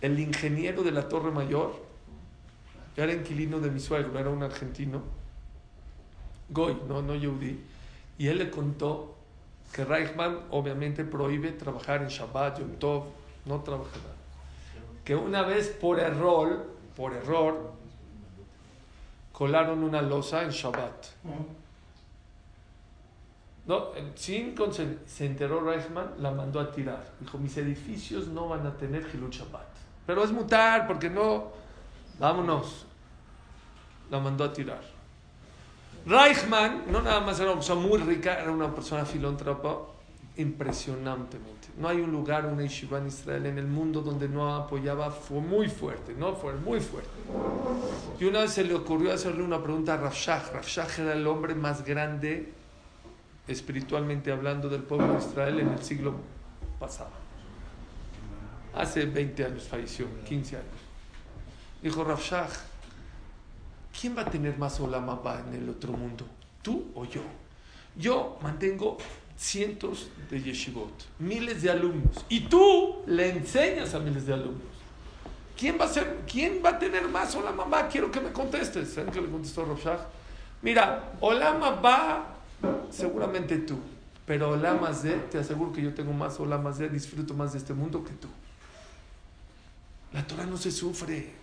El 0.01 0.19
ingeniero 0.19 0.83
de 0.83 0.91
la 0.91 1.07
Torre 1.09 1.31
Mayor 1.31 1.83
era 2.95 3.13
inquilino 3.13 3.59
de 3.59 3.71
mi 3.71 3.79
suegro, 3.79 4.19
era 4.19 4.29
un 4.29 4.43
argentino, 4.43 5.01
Goy, 6.49 6.77
no, 6.87 7.01
no 7.01 7.15
Yehudi, 7.15 7.59
y 8.17 8.27
él 8.27 8.37
le 8.37 8.51
contó 8.51 9.12
que 9.73 9.83
Reichman 9.83 10.39
obviamente 10.51 11.03
prohíbe 11.03 11.51
trabajar 11.51 12.03
en 12.03 12.07
Shabbat, 12.07 12.59
Yom 12.59 12.75
Tov, 12.75 13.05
no 13.45 13.61
trabaja 13.61 13.97
nada. 13.97 14.13
Que 15.03 15.15
una 15.15 15.41
vez 15.41 15.69
por 15.69 15.99
error, 15.99 16.67
por 16.95 17.13
error, 17.13 17.71
colaron 19.31 19.83
una 19.83 20.01
losa 20.01 20.43
en 20.43 20.51
Shabbat. 20.51 21.07
No, 23.65 23.89
sin 24.13 24.55
se 25.05 25.25
enteró 25.25 25.61
Reichman, 25.61 26.13
la 26.19 26.31
mandó 26.31 26.59
a 26.59 26.71
tirar. 26.71 27.11
Dijo, 27.19 27.39
mis 27.39 27.57
edificios 27.57 28.27
no 28.27 28.47
van 28.47 28.67
a 28.67 28.77
tener 28.77 29.07
Hilul 29.11 29.31
Shabbat. 29.31 29.67
Pero 30.05 30.23
es 30.23 30.31
mutar, 30.31 30.85
porque 30.85 31.09
no, 31.09 31.47
vámonos. 32.19 32.85
La 34.11 34.19
mandó 34.19 34.43
a 34.43 34.53
tirar. 34.53 34.92
Reichman, 36.05 36.91
no 36.91 37.01
nada 37.01 37.21
más 37.21 37.39
era 37.39 37.51
una 37.51 37.59
persona 37.59 37.81
muy 37.81 37.97
rica, 37.99 38.39
era 38.41 38.51
una 38.51 38.73
persona 38.73 39.05
filántropa 39.05 39.93
impresionantemente. 40.35 41.69
No 41.77 41.87
hay 41.87 42.01
un 42.01 42.11
lugar, 42.11 42.45
una 42.45 42.63
yeshiva 42.63 42.97
en 42.97 43.07
Israel, 43.07 43.45
en 43.45 43.57
el 43.57 43.67
mundo 43.67 44.01
donde 44.01 44.27
no 44.27 44.53
apoyaba, 44.55 45.11
fue 45.11 45.39
muy 45.39 45.69
fuerte, 45.69 46.13
no 46.13 46.35
fue 46.35 46.53
muy 46.55 46.79
fuerte. 46.81 47.09
Y 48.19 48.25
una 48.25 48.41
vez 48.41 48.51
se 48.51 48.63
le 48.63 48.73
ocurrió 48.73 49.13
hacerle 49.13 49.43
una 49.43 49.61
pregunta 49.61 49.93
a 49.93 49.97
Rafshah. 49.97 50.51
Rafshah 50.53 50.87
era 50.99 51.13
el 51.13 51.25
hombre 51.25 51.55
más 51.55 51.85
grande, 51.85 52.51
espiritualmente 53.47 54.31
hablando, 54.31 54.69
del 54.69 54.83
pueblo 54.83 55.13
de 55.13 55.19
Israel 55.19 55.59
en 55.59 55.69
el 55.69 55.83
siglo 55.83 56.15
pasado. 56.79 57.11
Hace 58.75 59.05
20 59.05 59.45
años 59.45 59.63
falleció, 59.67 60.07
15 60.25 60.57
años. 60.57 60.67
Dijo 61.81 62.03
Rafshah, 62.03 62.47
¿quién 63.99 64.17
va 64.17 64.23
a 64.23 64.25
tener 64.25 64.57
más 64.57 64.79
Olam 64.79 65.09
en 65.47 65.53
el 65.53 65.69
otro 65.69 65.93
mundo? 65.93 66.25
¿Tú 66.61 66.91
o 66.95 67.05
yo? 67.05 67.21
Yo 67.95 68.37
mantengo 68.41 68.97
cientos 69.37 70.09
de 70.29 70.41
yeshivot, 70.41 70.91
miles 71.19 71.61
de 71.61 71.69
alumnos, 71.69 72.25
y 72.29 72.41
tú 72.41 73.03
le 73.05 73.29
enseñas 73.29 73.93
a 73.93 73.99
miles 73.99 74.25
de 74.25 74.33
alumnos. 74.33 74.73
¿Quién 75.57 75.77
va 75.79 75.85
a 75.85 75.87
ser, 75.87 76.21
quién 76.29 76.61
va 76.65 76.71
a 76.71 76.79
tener 76.79 77.07
más 77.07 77.35
Olam 77.35 77.55
mamá? 77.55 77.87
Quiero 77.87 78.11
que 78.11 78.19
me 78.19 78.31
contestes. 78.31 78.93
¿Saben 78.93 79.11
qué 79.11 79.21
le 79.21 79.29
contestó 79.29 79.63
Rafshah? 79.63 80.07
Mira, 80.63 81.13
Olam 81.19 81.61
va 81.61 82.35
seguramente 82.89 83.59
tú, 83.59 83.77
pero 84.25 84.51
Olam 84.51 84.79
te 85.29 85.37
aseguro 85.37 85.71
que 85.71 85.81
yo 85.81 85.93
tengo 85.93 86.13
más 86.13 86.39
Olam 86.39 86.65
disfruto 86.91 87.33
más 87.33 87.53
de 87.53 87.59
este 87.59 87.73
mundo 87.73 88.03
que 88.03 88.13
tú. 88.13 88.27
La 90.13 90.25
Torah 90.25 90.45
no 90.45 90.57
se 90.57 90.71
sufre. 90.71 91.42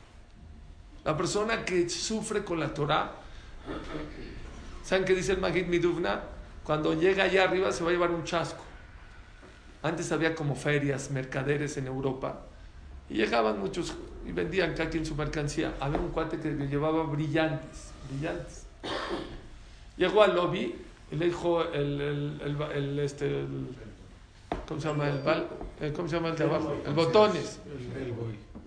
La 1.05 1.17
persona 1.17 1.65
que 1.65 1.89
sufre 1.89 2.45
con 2.45 2.61
la 2.61 2.73
Torah, 2.75 3.13
¿saben 4.85 5.05
qué 5.05 5.15
dice 5.15 5.33
el 5.33 5.39
Magid 5.39 5.67
Miduvna? 5.67 6.23
Cuando 6.65 6.95
llega 6.95 7.25
allá 7.25 7.45
arriba 7.45 7.73
se 7.73 7.83
va 7.83 7.91
a 7.91 7.93
llevar 7.93 8.11
un 8.11 8.25
chasco. 8.25 8.63
Antes 9.83 10.13
había 10.13 10.35
como 10.35 10.55
ferias, 10.55 11.11
mercaderes 11.11 11.77
en 11.79 11.87
Europa. 11.87 12.43
Y 13.09 13.15
llegaban 13.15 13.59
muchos 13.59 13.95
y 14.27 14.33
vendían 14.33 14.75
cada 14.75 14.91
quien 14.91 15.07
su 15.07 15.15
mercancía. 15.15 15.75
Había 15.81 15.99
un 15.99 16.11
cuate 16.11 16.39
que 16.39 16.51
llevaba 16.69 17.03
brillantes, 17.05 17.93
brillantes. 18.11 18.67
Llegó 19.97 20.23
al 20.23 20.37
lobby 20.37 20.75
y 21.11 21.17
le 21.17 21.27
dijo 21.27 21.63
el, 21.63 22.01
el, 22.01 22.63
el, 22.75 22.99
este, 23.01 23.45
¿cómo 24.69 24.81
se 24.81 24.89
llama 24.89 25.09
el 25.09 25.23
eh, 25.81 25.93
¿Cómo 25.95 26.09
se 26.09 26.17
llama 26.17 26.29
el 26.29 26.37
de 26.37 26.45
abajo? 26.45 26.77
El 26.87 26.93
botones. 26.93 27.59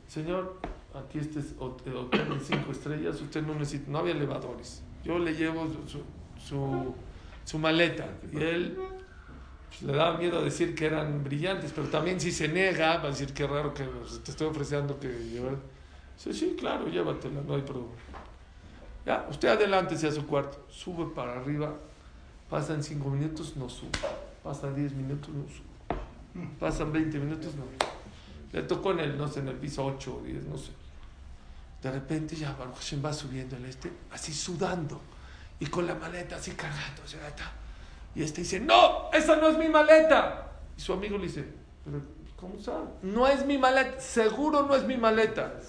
Señor, 0.08 0.58
aquí 0.94 1.20
este 1.20 1.40
es 1.40 1.56
hotel 1.60 2.10
de 2.12 2.40
cinco 2.40 2.72
estrellas, 2.72 3.22
usted 3.22 3.44
no 3.44 3.56
necesita, 3.56 3.92
no 3.92 4.00
había 4.00 4.14
elevadores. 4.14 4.84
Yo 5.04 5.20
le 5.20 5.34
llevo 5.34 5.68
su, 6.38 6.94
su, 7.46 7.60
maleta. 7.60 8.08
Y 8.32 8.38
él 8.38 8.78
pues, 9.68 9.82
le 9.84 9.94
daba 9.94 10.18
miedo 10.18 10.44
decir 10.44 10.76
que 10.76 10.86
eran 10.86 11.24
brillantes, 11.24 11.72
pero 11.74 11.88
también 11.88 12.20
si 12.20 12.32
se 12.32 12.48
niega, 12.48 12.98
va 12.98 13.06
a 13.06 13.08
decir 13.08 13.34
que 13.34 13.46
raro 13.46 13.74
que 13.74 13.84
te 14.24 14.32
estoy 14.32 14.48
ofreciendo 14.48 15.00
que 15.00 15.08
llevar. 15.08 15.58
Sí, 16.16 16.34
sí, 16.34 16.56
claro, 16.58 16.88
llévatela, 16.88 17.42
no 17.42 17.56
hay 17.56 17.62
problema. 17.62 17.92
Ya, 19.06 19.28
usted 19.30 19.50
adelante 19.50 19.96
a 19.96 20.12
su 20.12 20.26
cuarto, 20.26 20.66
sube 20.70 21.14
para 21.14 21.40
arriba, 21.40 21.76
pasan 22.50 22.82
cinco 22.84 23.10
minutos, 23.10 23.58
no 23.58 23.68
sube. 23.68 23.90
Pasan 24.44 24.76
diez 24.76 24.94
minutos, 24.94 25.30
no 25.30 25.44
sube. 25.50 25.74
Pasan 26.60 26.92
20 26.92 27.20
minutos, 27.20 27.56
no. 27.56 27.64
Le 28.52 28.64
tocó 28.64 28.92
en 28.92 29.00
el, 29.00 29.18
no 29.18 29.28
sé, 29.28 29.40
en 29.40 29.50
el 29.50 29.56
piso 29.56 29.86
8 29.86 30.16
o 30.16 30.22
10, 30.24 30.46
no 30.46 30.58
sé. 30.58 30.72
De 31.84 31.92
repente 31.92 32.36
ya 32.38 32.54
Baruch 32.54 32.94
va 33.04 33.12
subiendo 33.12 33.58
el 33.58 33.66
este, 33.66 33.92
así 34.12 34.34
sudando 34.34 35.02
y 35.60 35.66
con 35.66 35.86
la 35.86 35.96
maleta 35.96 36.38
así 36.38 36.52
cargando. 36.52 37.02
Y 38.16 38.24
este 38.24 38.42
dice, 38.42 38.62
no, 38.62 39.12
esa 39.12 39.36
no 39.36 39.50
es 39.50 39.58
mi 39.58 39.68
maleta. 39.68 40.52
Y 40.78 40.82
su 40.82 40.94
amigo 40.94 41.18
le 41.18 41.26
dice, 41.26 41.46
pero 41.84 42.02
¿cómo 42.38 42.58
sabe? 42.58 42.86
No 43.02 43.28
es 43.28 43.46
mi 43.46 43.58
maleta, 43.58 44.00
seguro 44.00 44.64
no 44.64 44.76
es 44.76 44.86
mi 44.86 44.96
maleta. 44.96 45.60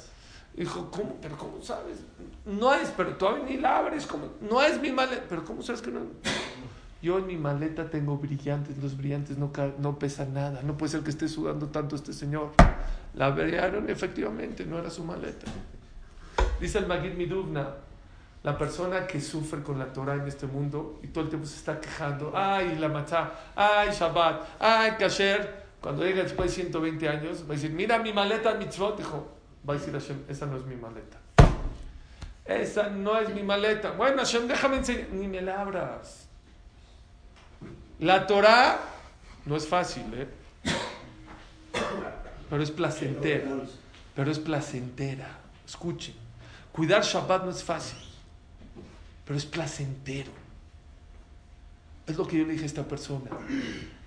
Dijo, 0.55 0.89
¿cómo? 0.89 1.17
¿Pero 1.21 1.37
cómo 1.37 1.61
sabes? 1.61 1.99
No 2.45 2.73
es, 2.73 2.93
pero 2.97 3.17
todavía 3.17 3.45
ni 3.47 3.57
la 3.57 3.79
abres. 3.79 4.07
como 4.07 4.29
No 4.41 4.63
es 4.63 4.81
mi 4.81 4.93
maleta. 4.93 5.25
¿Pero 5.29 5.45
cómo 5.45 5.63
sabes 5.63 5.83
que 5.83 5.91
no? 5.91 6.01
Yo 7.03 7.19
en 7.19 7.27
mi 7.27 7.37
maleta 7.37 7.91
tengo 7.91 8.17
brillantes, 8.19 8.79
los 8.79 8.97
brillantes 8.97 9.37
no, 9.37 9.51
no 9.79 9.99
pesan 9.99 10.33
nada, 10.33 10.63
no 10.63 10.77
puede 10.77 10.93
ser 10.93 11.03
que 11.03 11.11
esté 11.11 11.29
sudando 11.29 11.67
tanto 11.67 11.97
este 11.97 12.13
señor. 12.13 12.53
La 13.15 13.27
abrieron 13.27 13.91
efectivamente, 13.91 14.65
no 14.65 14.79
era 14.79 14.91
su 14.91 15.05
maleta. 15.05 15.47
Dice 16.61 16.79
el 16.79 16.87
Magid 16.87 17.15
Miduvna, 17.15 17.69
la 18.43 18.59
persona 18.59 19.07
que 19.07 19.21
sufre 19.21 19.63
con 19.63 19.79
la 19.79 19.93
Torah 19.93 20.15
en 20.15 20.29
este 20.29 20.47
mundo 20.47 21.01
y 21.03 21.09
todo 21.09 21.25
el 21.25 21.31
tiempo 21.31 21.47
se 21.47 21.57
está 21.57 21.81
quejando, 21.81 22.33
ay, 22.35 22.77
la 22.79 22.89
matzah, 22.89 23.33
ay, 23.57 23.91
Shabbat, 23.91 24.61
ay, 24.61 24.93
Kasher, 24.99 25.65
cuando 25.81 26.05
llega 26.05 26.23
después 26.23 26.51
de 26.51 26.63
120 26.63 27.09
años, 27.09 27.43
va 27.43 27.53
a 27.53 27.57
decir, 27.57 27.71
mira 27.71 27.99
mi 27.99 28.13
maleta 28.13 28.55
mitzvot, 28.55 28.99
dijo, 28.99 29.29
va 29.69 29.75
a 29.75 29.77
decir 29.79 29.93
Hashem, 29.93 30.25
esa 30.29 30.47
no 30.47 30.57
es 30.57 30.65
mi 30.65 30.77
maleta. 30.77 31.19
Esa 32.45 32.91
no 32.91 33.19
es 33.19 33.31
mi 33.35 33.43
maleta. 33.43 33.93
Bueno, 33.93 34.19
Hashem, 34.19 34.47
déjame 34.47 34.77
enseñar. 34.77 35.09
Ni 35.13 35.27
me 35.29 35.41
la 35.41 35.63
abras. 35.63 36.29
La 37.99 38.27
Torah 38.27 38.81
no 39.47 39.57
es 39.57 39.67
fácil, 39.67 40.05
¿eh? 40.15 40.29
pero 42.51 42.63
es 42.63 42.71
placentera. 42.71 43.51
Pero 44.15 44.31
es 44.31 44.39
placentera. 44.39 45.39
Escuchen, 45.67 46.15
cuidar 46.75 47.05
Shabbat 47.05 47.45
no 47.45 47.51
es 47.53 47.63
fácil, 47.63 47.99
pero 49.25 49.39
es 49.39 49.47
placentero. 49.47 50.33
Es 52.05 52.17
lo 52.17 52.27
que 52.27 52.39
yo 52.39 52.45
le 52.45 52.53
dije 52.53 52.65
a 52.65 52.67
esta 52.67 52.83
persona. 52.83 53.31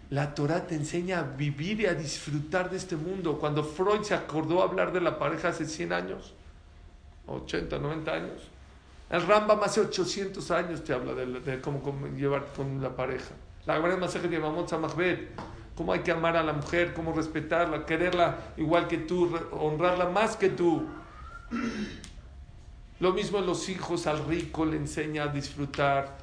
La 0.10 0.36
Torah 0.36 0.68
te 0.68 0.76
enseña 0.76 1.20
a 1.20 1.24
vivir 1.24 1.80
y 1.80 1.86
a 1.86 1.94
disfrutar 1.94 2.70
de 2.70 2.76
este 2.76 2.98
mundo. 2.98 3.40
Cuando 3.40 3.64
Freud 3.64 4.04
se 4.04 4.14
acordó 4.14 4.62
hablar 4.62 4.92
de 4.92 5.00
la 5.00 5.18
pareja 5.18 5.50
hace 5.50 5.66
100 5.66 5.94
años, 5.94 6.34
80, 7.26 7.80
90 7.80 8.12
años, 8.12 8.50
el 9.10 9.26
Rambam 9.26 9.64
hace 9.64 9.80
800 9.80 10.52
años 10.52 10.84
te 10.84 10.94
habla 10.94 11.14
de, 11.14 11.62
cómo, 11.62 11.82
cómo 11.82 12.08
llevar 12.08 12.48
con 12.54 12.82
la 12.82 12.94
pareja. 12.94 13.32
La 13.66 13.76
Gemara 13.76 13.96
Masejet 13.96 14.30
Yevamot 14.30 14.68
Samachbet. 14.68 15.30
Cómo 15.76 15.94
hay 15.94 16.00
que 16.00 16.12
amar 16.12 16.36
a 16.36 16.44
la 16.44 16.54
mujer, 16.54 16.94
cómo 16.94 17.14
respetarla, 17.14 17.86
quererla 17.86 18.54
igual 18.58 18.88
que 18.88 18.98
tú, 18.98 19.32
honrarla 19.52 20.10
más 20.10 20.36
que 20.36 20.50
tú. 20.50 20.88
Lo 23.00 23.14
mismo 23.14 23.40
los 23.42 23.70
hijos, 23.70 24.08
al 24.08 24.26
rico 24.26 24.66
le 24.66 24.78
enseña 24.78 25.24
a 25.24 25.28
disfrutar, 25.28 26.18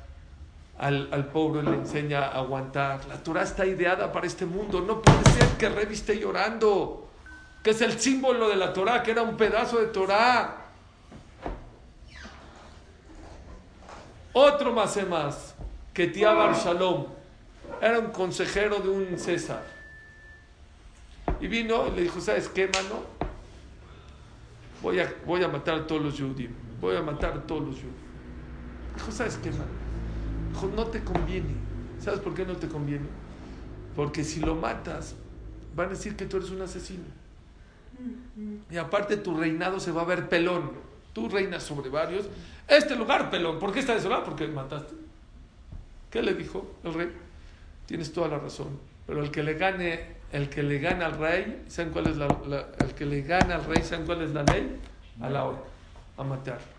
al, 0.79 1.09
al, 1.13 1.27
pobre 1.27 1.63
le 1.63 1.77
enseña 1.77 2.27
a 2.27 2.39
aguantar. 2.39 3.05
La 3.07 3.23
Torah 3.23 3.43
está 3.43 3.65
ideada 3.65 4.11
para 4.11 4.27
este 4.27 4.45
mundo. 4.45 4.81
No 4.81 5.01
puede 5.01 5.23
ser 5.31 5.49
que 5.57 5.69
Revi 5.69 5.95
esté 5.95 6.19
llorando, 6.19 7.09
que 7.63 7.71
es 7.71 7.81
el 7.81 7.99
símbolo 8.01 8.49
de 8.49 8.57
la 8.57 8.73
Torah, 8.73 9.03
que 9.05 9.13
era 9.13 9.23
un 9.23 9.37
pedazo 9.37 9.79
de 9.79 9.87
Torah. 9.87 10.63
Otro 14.33 14.73
más 14.73 14.97
más, 15.09 15.55
que 15.93 16.09
Tiabar 16.09 16.57
Shalom 16.57 17.07
era 17.81 18.01
un 18.01 18.11
consejero 18.11 18.81
de 18.81 18.89
un 18.89 19.17
César. 19.17 19.63
Y 21.41 21.47
vino 21.47 21.87
y 21.87 21.91
le 21.93 22.03
dijo, 22.03 22.21
¿sabes 22.21 22.49
qué, 22.49 22.67
mano? 22.67 23.05
Voy 24.83 24.99
a, 24.99 25.15
voy 25.25 25.43
a 25.45 25.49
matar 25.49 25.77
a 25.77 25.87
todos 25.87 26.03
los 26.03 26.21
judíos. 26.21 26.64
Voy 26.85 26.97
a 26.97 27.03
matar 27.03 27.33
a 27.33 27.41
todos 27.41 27.63
los 27.63 27.77
judíos. 27.77 27.95
Dijo, 28.95 29.11
¿sabes 29.11 29.39
qué, 29.39 29.51
mano? 29.51 29.65
Dijo, 30.53 30.71
no 30.77 30.85
te 30.89 31.03
conviene. 31.03 31.55
¿Sabes 31.99 32.21
por 32.21 32.35
qué 32.35 32.45
no 32.45 32.57
te 32.57 32.69
conviene? 32.69 33.07
Porque 33.97 34.23
si 34.23 34.41
lo 34.41 34.55
matas, 34.55 35.15
van 35.75 35.87
a 35.87 35.91
decir 35.93 36.15
que 36.15 36.27
tú 36.27 36.37
eres 36.37 36.51
un 36.51 36.61
asesino. 36.61 37.05
Y 38.71 38.77
aparte 38.77 39.17
tu 39.17 39.35
reinado 39.35 39.81
se 39.81 39.93
va 39.93 40.03
a 40.03 40.05
ver 40.05 40.29
pelón. 40.29 40.73
Tú 41.15 41.31
reinas 41.31 41.63
sobre 41.63 41.89
varios. 41.89 42.27
Este 42.69 42.95
lugar 42.97 43.31
pelón. 43.31 43.59
¿Por 43.59 43.73
qué 43.73 43.81
está 43.81 43.95
desolado? 43.95 44.23
Porque 44.25 44.47
mataste. 44.47 44.95
¿Qué 46.11 46.21
le 46.21 46.35
dijo 46.35 46.71
el 46.85 46.93
rey? 46.93 47.13
Tienes 47.87 48.13
toda 48.13 48.29
la 48.29 48.39
razón. 48.39 48.79
Pero 49.07 49.23
el 49.23 49.31
que 49.31 49.43
le 49.43 49.55
gane, 49.55 50.17
el 50.33 50.51
que 50.51 50.63
le 50.63 50.81
gana 50.81 51.07
al 51.07 51.17
rey, 51.17 51.65
¿saben 51.67 51.95
cuál 51.95 52.09
es 52.09 52.19
la, 52.19 52.27
el 52.79 52.95
que 52.95 53.07
le 53.07 53.23
gana 53.23 53.55
al 53.55 53.65
rey, 53.65 53.83
¿saben 53.83 54.05
cuál 54.05 54.21
es 54.21 54.35
la 54.35 54.43
ley? 54.43 54.79
A 55.23 55.31
la 55.31 55.45
horca, 55.45 55.65
a 56.19 56.25
matar. 56.25 56.74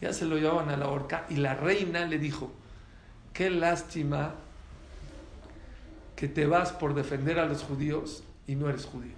Ya 0.00 0.12
se 0.12 0.24
lo 0.26 0.36
llevaban 0.36 0.68
a 0.70 0.76
la 0.76 0.88
horca 0.88 1.26
y 1.28 1.36
la 1.36 1.54
reina 1.54 2.04
le 2.06 2.18
dijo, 2.18 2.52
qué 3.32 3.50
lástima 3.50 4.34
que 6.16 6.28
te 6.28 6.46
vas 6.46 6.72
por 6.72 6.94
defender 6.94 7.38
a 7.38 7.46
los 7.46 7.62
judíos 7.62 8.24
y 8.46 8.54
no 8.54 8.68
eres 8.68 8.84
judío. 8.86 9.14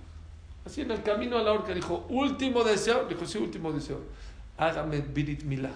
Así 0.65 0.81
en 0.81 0.91
el 0.91 1.03
camino 1.03 1.39
a 1.39 1.43
la 1.43 1.53
horca 1.53 1.73
dijo, 1.73 2.07
último 2.09 2.65
deseo, 2.65 3.07
dijo, 3.07 3.27
sí, 3.27 3.39
último 3.39 3.73
deseo, 3.73 4.01
hágame 4.59 5.01
Birit 5.01 5.45
Milá. 5.45 5.73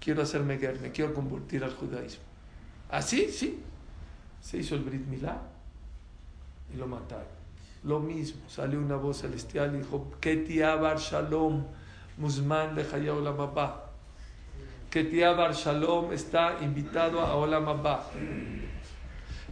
Quiero 0.00 0.22
hacerme 0.22 0.56
guerra, 0.56 0.78
me 0.80 0.90
quiero 0.90 1.12
convertir 1.12 1.64
al 1.64 1.74
judaísmo. 1.74 2.22
Así, 2.90 3.30
sí. 3.30 3.60
Se 4.40 4.58
hizo 4.58 4.76
el 4.76 4.82
Brit 4.82 5.04
Milá 5.06 5.40
y 6.72 6.76
lo 6.76 6.86
mataron. 6.86 7.26
Lo 7.82 8.00
mismo, 8.00 8.40
salió 8.48 8.78
una 8.78 8.96
voz 8.96 9.18
celestial 9.18 9.74
y 9.74 9.78
dijo, 9.78 10.12
Ketia 10.20 10.76
Bar 10.76 10.98
Shalom, 10.98 11.64
Musman 12.18 12.74
de 12.74 13.10
Olam 13.10 13.40
Abba. 13.40 13.90
Ketia 14.90 15.32
Bar 15.32 15.52
Shalom 15.54 16.12
está 16.12 16.56
invitado 16.62 17.20
a 17.20 17.34
Olam 17.34 17.68
Abba. 17.68 18.04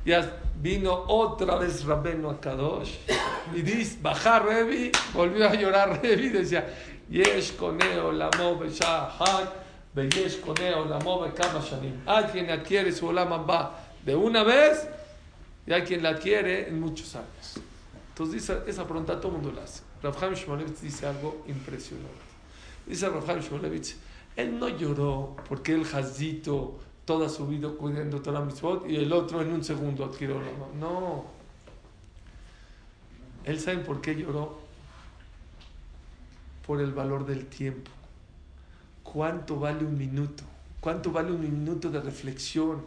Ya 0.05 0.41
vino 0.61 1.05
otra 1.09 1.57
vez 1.57 1.85
Rabenu 1.85 2.31
Akadosh 2.31 2.97
y 3.55 3.63
dice, 3.63 3.99
bajar 4.03 4.45
Revi, 4.45 4.93
volvió 5.15 5.49
a 5.49 5.55
llorar 5.55 6.01
Revi 6.03 6.29
decía, 6.29 6.67
Yesh 7.11 7.57
koneo 7.57 8.13
lamo 8.13 8.59
beshahat, 8.59 9.49
yesh 9.95 10.41
koneo 10.41 10.85
lamo 10.85 11.21
bekama 11.21 11.61
shanim. 11.61 12.01
Hay 12.07 12.25
quien 12.25 12.51
adquiere 12.51 12.93
su 12.93 13.07
Olam 13.07 13.33
Abba 13.33 13.79
de 14.05 14.15
una 14.15 14.43
vez 14.43 14.89
y 15.67 15.73
hay 15.73 15.83
quien 15.83 16.03
la 16.03 16.11
adquiere 16.11 16.69
en 16.69 16.81
muchos 16.81 17.15
años. 17.17 17.61
Entonces 18.11 18.49
esa 18.67 18.85
pregunta 18.85 19.19
todo 19.21 19.37
el 19.37 19.43
mundo 19.43 19.53
la 19.53 19.65
hace. 19.65 19.83
Rav 20.03 20.19
Chaim 20.19 20.35
Shmulevitz 20.35 20.83
dice 20.83 21.07
algo 21.07 21.45
impresionante. 21.47 22.34
Dice 22.87 23.09
Chaim 23.27 23.41
Shmulevitz, 23.41 23.97
él 24.37 24.59
no 24.59 24.69
lloró 24.69 25.37
porque 25.49 25.73
el 25.73 25.85
jazito 25.85 26.79
toda 27.05 27.29
su 27.29 27.47
vida 27.47 27.69
cuidando 27.71 28.21
toda 28.21 28.41
la 28.41 28.47
mitzvot 28.47 28.89
y 28.89 28.97
el 28.97 29.13
otro 29.13 29.43
en 29.43 29.53
un 29.53 29.63
segundo 29.63 30.05
adquirió 30.05 30.41
la 30.41 30.51
mano. 30.53 30.69
No. 30.79 31.25
Él 33.45 33.61
sabe 33.61 33.79
por 33.79 34.01
qué 34.01 34.15
lloró. 34.15 34.59
Por 36.67 36.81
el 36.81 36.93
valor 36.93 37.27
del 37.27 37.47
tiempo. 37.47 37.91
¿Cuánto 39.03 39.61
vale 39.61 39.85
un 39.85 39.99
minuto? 39.99 40.45
¿Cuánto 40.81 41.13
vale 41.13 41.31
un 41.31 41.41
minuto 41.41 41.91
de 41.91 42.01
reflexión? 42.01 42.83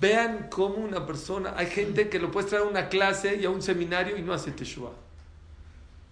Vean 0.00 0.48
cómo 0.50 0.76
una 0.76 1.06
persona, 1.06 1.54
hay 1.56 1.66
gente 1.66 2.08
que 2.08 2.18
lo 2.18 2.30
puede 2.30 2.48
traer 2.48 2.64
a 2.64 2.68
una 2.68 2.88
clase 2.88 3.36
y 3.36 3.44
a 3.44 3.50
un 3.50 3.62
seminario 3.62 4.16
y 4.16 4.22
no 4.22 4.32
hace 4.32 4.50
Teshuvah. 4.50 5.03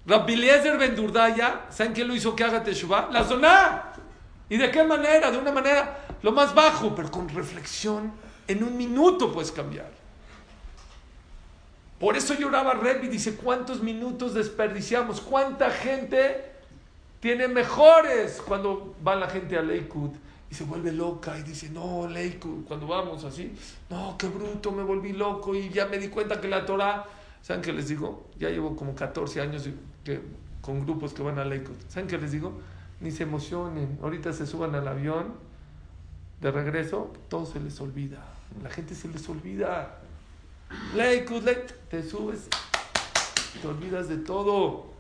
Rabbi 0.06 0.34
Eliezer 0.34 0.76
Ben 0.78 0.96
Durdaya, 0.96 1.66
¿saben 1.70 1.92
quién 1.92 2.08
lo 2.08 2.14
hizo 2.14 2.34
que 2.34 2.44
haga 2.44 2.62
Teshuvah? 2.62 3.10
La 3.12 3.24
zona. 3.24 3.92
¿Y 4.48 4.56
de 4.56 4.70
qué 4.70 4.82
manera? 4.82 5.30
De 5.30 5.38
una 5.38 5.52
manera 5.52 6.06
lo 6.22 6.32
más 6.32 6.54
bajo, 6.54 6.94
pero 6.94 7.10
con 7.10 7.28
reflexión. 7.28 8.12
En 8.48 8.64
un 8.64 8.76
minuto 8.76 9.32
puedes 9.32 9.52
cambiar. 9.52 9.90
Por 12.00 12.16
eso 12.16 12.34
lloraba 12.34 12.74
Rebbe 12.74 13.06
y 13.06 13.08
dice, 13.08 13.36
¿cuántos 13.36 13.80
minutos 13.80 14.34
desperdiciamos? 14.34 15.20
¿Cuánta 15.20 15.70
gente 15.70 16.50
tiene 17.20 17.46
mejores 17.46 18.42
cuando 18.44 18.96
va 19.06 19.14
la 19.14 19.28
gente 19.28 19.56
a 19.56 19.62
Lakewood? 19.62 20.16
y 20.52 20.54
se 20.54 20.64
vuelve 20.64 20.92
loca 20.92 21.38
y 21.38 21.42
dice, 21.44 21.70
no, 21.70 22.06
Leiku, 22.06 22.62
cuando 22.66 22.86
vamos 22.86 23.24
así, 23.24 23.54
no, 23.88 24.16
qué 24.18 24.26
bruto, 24.28 24.70
me 24.70 24.82
volví 24.82 25.14
loco 25.14 25.54
y 25.54 25.70
ya 25.70 25.86
me 25.86 25.96
di 25.96 26.08
cuenta 26.08 26.42
que 26.42 26.46
la 26.46 26.66
Torah, 26.66 27.06
¿saben 27.40 27.62
qué 27.62 27.72
les 27.72 27.88
digo? 27.88 28.26
Ya 28.38 28.50
llevo 28.50 28.76
como 28.76 28.94
14 28.94 29.40
años 29.40 29.64
que, 30.04 30.20
con 30.60 30.84
grupos 30.84 31.12
que 31.12 31.22
van 31.22 31.38
a 31.38 31.44
Leiku. 31.44 31.72
¿Saben 31.88 32.08
qué 32.08 32.18
les 32.18 32.32
digo? 32.32 32.60
Ni 33.00 33.10
se 33.10 33.24
emocionen, 33.24 33.98
ahorita 34.02 34.32
se 34.32 34.46
suban 34.46 34.74
al 34.74 34.86
avión 34.86 35.34
de 36.40 36.50
regreso, 36.50 37.12
todo 37.28 37.46
se 37.46 37.60
les 37.60 37.80
olvida, 37.80 38.22
la 38.62 38.70
gente 38.70 38.94
se 38.94 39.08
les 39.08 39.28
olvida. 39.28 39.98
Leiku, 40.94 41.40
te 41.90 42.02
subes, 42.02 42.48
te 43.60 43.66
olvidas 43.66 44.08
de 44.08 44.18
todo. 44.18 44.92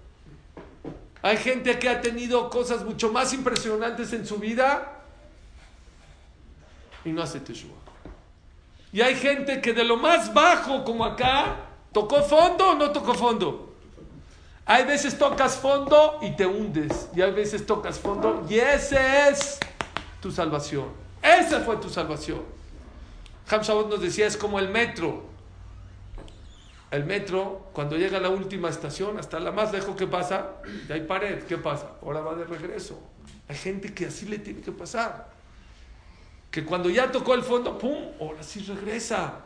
Hay 1.22 1.36
gente 1.36 1.78
que 1.78 1.88
ha 1.88 2.00
tenido 2.00 2.50
cosas 2.50 2.84
mucho 2.84 3.12
más 3.12 3.32
impresionantes 3.32 4.12
en 4.12 4.26
su 4.26 4.38
vida 4.38 5.02
y 7.04 7.10
no 7.10 7.22
hace 7.22 7.40
Teshuvah. 7.40 7.74
Y 8.92 9.00
hay 9.00 9.14
gente 9.14 9.60
que 9.60 9.72
de 9.72 9.84
lo 9.84 9.96
más 9.96 10.34
bajo, 10.34 10.84
como 10.84 11.04
acá, 11.04 11.56
tocó 11.92 12.22
fondo 12.22 12.70
o 12.70 12.74
no 12.74 12.90
tocó 12.90 13.14
fondo. 13.14 13.71
Hay 14.64 14.84
veces 14.84 15.18
tocas 15.18 15.56
fondo 15.56 16.18
y 16.22 16.36
te 16.36 16.46
hundes. 16.46 17.08
Y 17.14 17.22
hay 17.22 17.32
veces 17.32 17.66
tocas 17.66 17.98
fondo 17.98 18.46
y 18.48 18.58
ese 18.58 19.28
es 19.28 19.58
tu 20.20 20.30
salvación. 20.30 20.86
Esa 21.22 21.60
fue 21.60 21.76
tu 21.76 21.88
salvación. 21.88 22.42
Ham 23.50 23.60
Shabbat 23.60 23.88
nos 23.88 24.00
decía, 24.00 24.26
es 24.26 24.36
como 24.36 24.58
el 24.58 24.68
metro. 24.68 25.24
El 26.90 27.04
metro, 27.04 27.70
cuando 27.72 27.96
llega 27.96 28.18
a 28.18 28.20
la 28.20 28.28
última 28.28 28.68
estación, 28.68 29.18
hasta 29.18 29.40
la 29.40 29.50
más 29.50 29.72
lejos 29.72 29.96
que 29.96 30.06
pasa, 30.06 30.50
y 30.88 30.92
hay 30.92 31.00
pared, 31.02 31.42
¿qué 31.44 31.56
pasa? 31.56 31.92
Ahora 32.02 32.20
va 32.20 32.34
de 32.34 32.44
regreso. 32.44 33.02
Hay 33.48 33.56
gente 33.56 33.94
que 33.94 34.06
así 34.06 34.26
le 34.26 34.38
tiene 34.38 34.60
que 34.60 34.72
pasar 34.72 35.32
que 36.52 36.66
cuando 36.66 36.90
ya 36.90 37.10
tocó 37.10 37.34
el 37.34 37.42
fondo, 37.42 37.78
¡pum! 37.78 38.12
Ahora 38.20 38.42
sí 38.42 38.60
regresa. 38.60 39.36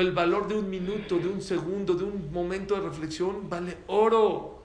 El 0.00 0.12
valor 0.12 0.46
de 0.46 0.54
un 0.54 0.70
minuto, 0.70 1.18
de 1.18 1.28
un 1.28 1.42
segundo, 1.42 1.94
de 1.94 2.04
un 2.04 2.32
momento 2.32 2.74
de 2.74 2.82
reflexión 2.82 3.48
vale 3.48 3.78
oro. 3.88 4.62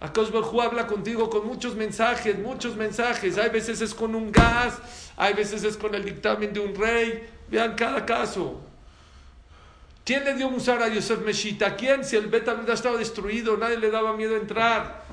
Akash 0.00 0.30
Barjú 0.30 0.62
habla 0.62 0.86
contigo 0.86 1.28
con 1.28 1.46
muchos 1.46 1.74
mensajes, 1.74 2.38
muchos 2.38 2.74
mensajes. 2.76 3.36
Hay 3.36 3.50
veces 3.50 3.82
es 3.82 3.94
con 3.94 4.14
un 4.14 4.32
gas, 4.32 4.78
hay 5.16 5.34
veces 5.34 5.62
es 5.62 5.76
con 5.76 5.94
el 5.94 6.04
dictamen 6.04 6.52
de 6.54 6.60
un 6.60 6.74
rey. 6.74 7.28
Vean 7.48 7.74
cada 7.74 8.06
caso. 8.06 8.60
¿Quién 10.04 10.24
le 10.24 10.34
dio 10.34 10.50
musar 10.50 10.82
a 10.82 10.88
Yosef 10.88 11.22
Meshita? 11.24 11.76
¿Quién? 11.76 12.02
Si 12.02 12.16
el 12.16 12.28
Betamigdash 12.28 12.76
estaba 12.76 12.96
destruido, 12.96 13.58
nadie 13.58 13.76
le 13.76 13.90
daba 13.90 14.16
miedo 14.16 14.36
entrar. 14.36 15.04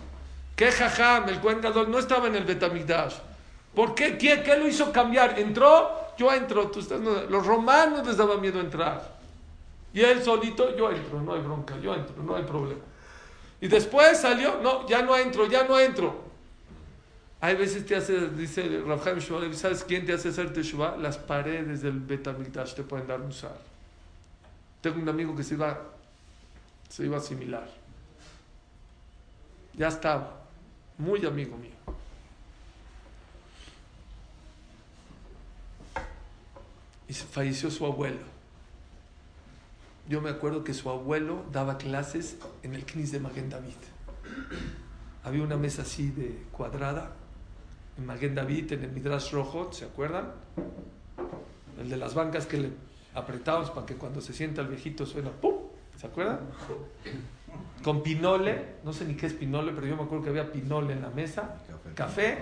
¿Qué 0.56 0.72
jajam? 0.72 1.28
El 1.28 1.40
Gadol 1.40 1.92
no 1.92 2.00
estaba 2.00 2.28
en 2.28 2.36
el 2.36 2.46
Betamigdash. 2.46 3.16
¿Por 3.76 3.94
qué? 3.94 4.18
qué? 4.18 4.42
¿Qué 4.42 4.58
lo 4.58 4.68
hizo 4.68 4.92
cambiar? 4.94 5.38
¿Entró? 5.38 6.07
Yo 6.18 6.34
entro. 6.34 6.70
Tú 6.70 6.80
estás, 6.80 7.00
no, 7.00 7.24
los 7.24 7.46
romanos 7.46 8.06
les 8.06 8.18
daba 8.18 8.38
miedo 8.38 8.60
entrar. 8.60 9.18
Y 9.94 10.02
él 10.02 10.22
solito, 10.24 10.76
yo 10.76 10.92
entro, 10.92 11.22
no 11.22 11.34
hay 11.34 11.42
bronca, 11.42 11.78
yo 11.80 11.96
entro, 11.96 12.22
no 12.22 12.36
hay 12.36 12.44
problema. 12.44 12.82
Y 13.60 13.68
después 13.68 14.20
salió, 14.20 14.60
no, 14.62 14.88
ya 14.88 15.02
no 15.02 15.16
entro, 15.18 15.48
ya 15.48 15.64
no 15.64 15.80
entro. 15.80 16.28
Hay 17.40 17.56
veces 17.56 17.86
te 17.86 17.96
hace, 17.96 18.30
dice 18.30 18.82
Rafael 18.86 19.20
Shmuel, 19.20 19.56
¿sabes 19.56 19.84
quién 19.84 20.06
te 20.06 20.14
hace 20.14 20.30
hacer 20.30 20.54
Teshuvah? 20.54 20.98
Las 20.98 21.18
paredes 21.18 21.82
del 21.82 22.00
Betamigdash 22.00 22.74
te 22.74 22.84
pueden 22.84 23.08
dar 23.08 23.22
un 23.22 23.32
sal. 23.32 23.58
Tengo 24.82 25.00
un 25.00 25.10
amigo 25.10 25.36
que 25.36 25.44
se 25.44 25.54
iba, 25.54 25.80
se 26.90 27.06
iba 27.06 27.18
a 27.18 27.20
asimilar. 27.20 27.68
Ya 29.74 29.88
estaba, 29.88 30.42
muy 30.98 31.24
amigo 31.26 31.58
mío. 31.58 31.77
Y 37.08 37.13
falleció 37.13 37.72
su 37.72 37.86
abuelo. 37.86 38.20
Yo 40.08 40.22
me 40.22 40.30
acuerdo 40.30 40.63
que 40.63 40.74
su 40.74 40.89
abuelo 40.89 41.43
daba 41.52 41.78
clases 41.78 42.38
en 42.63 42.74
el 42.74 42.86
Knis 42.86 43.12
de 43.12 43.20
Maguen 43.20 43.50
David. 43.50 43.76
Había 45.24 45.43
una 45.43 45.58
mesa 45.58 45.82
así 45.82 46.10
de 46.10 46.43
cuadrada 46.52 47.12
en 47.98 48.06
Maguen 48.06 48.36
David, 48.36 48.74
en 48.74 48.84
el 48.84 48.91
Midrash 48.91 49.32
Rojo, 49.32 49.74
¿se 49.74 49.86
acuerdan? 49.86 50.32
El 51.80 51.89
de 51.89 51.98
las 51.98 52.13
bancas 52.13 52.46
que 52.46 52.58
le 52.58 52.72
apretamos 53.13 53.72
para 53.72 53.86
que 53.86 53.96
cuando 53.96 54.22
se 54.22 54.34
sienta 54.34 54.62
el 54.62 54.67
viejito 54.67 55.06
suena 55.06 55.32
¡pum! 55.32 55.56
¿Se 55.98 56.08
acuerdan? 56.08 56.39
Con 57.84 58.04
pinole, 58.04 58.76
no 58.84 58.93
sé 58.93 59.06
ni 59.06 59.15
qué 59.15 59.26
es 59.26 59.34
pinole, 59.34 59.72
pero 59.74 59.88
yo 59.88 59.98
me 59.98 60.04
acuerdo 60.04 60.24
que 60.24 60.30
había 60.30 60.52
pinole 60.52 60.93
en 60.93 61.02
la 61.02 61.10
mesa, 61.10 61.58
café, 61.67 61.93
café 61.96 62.38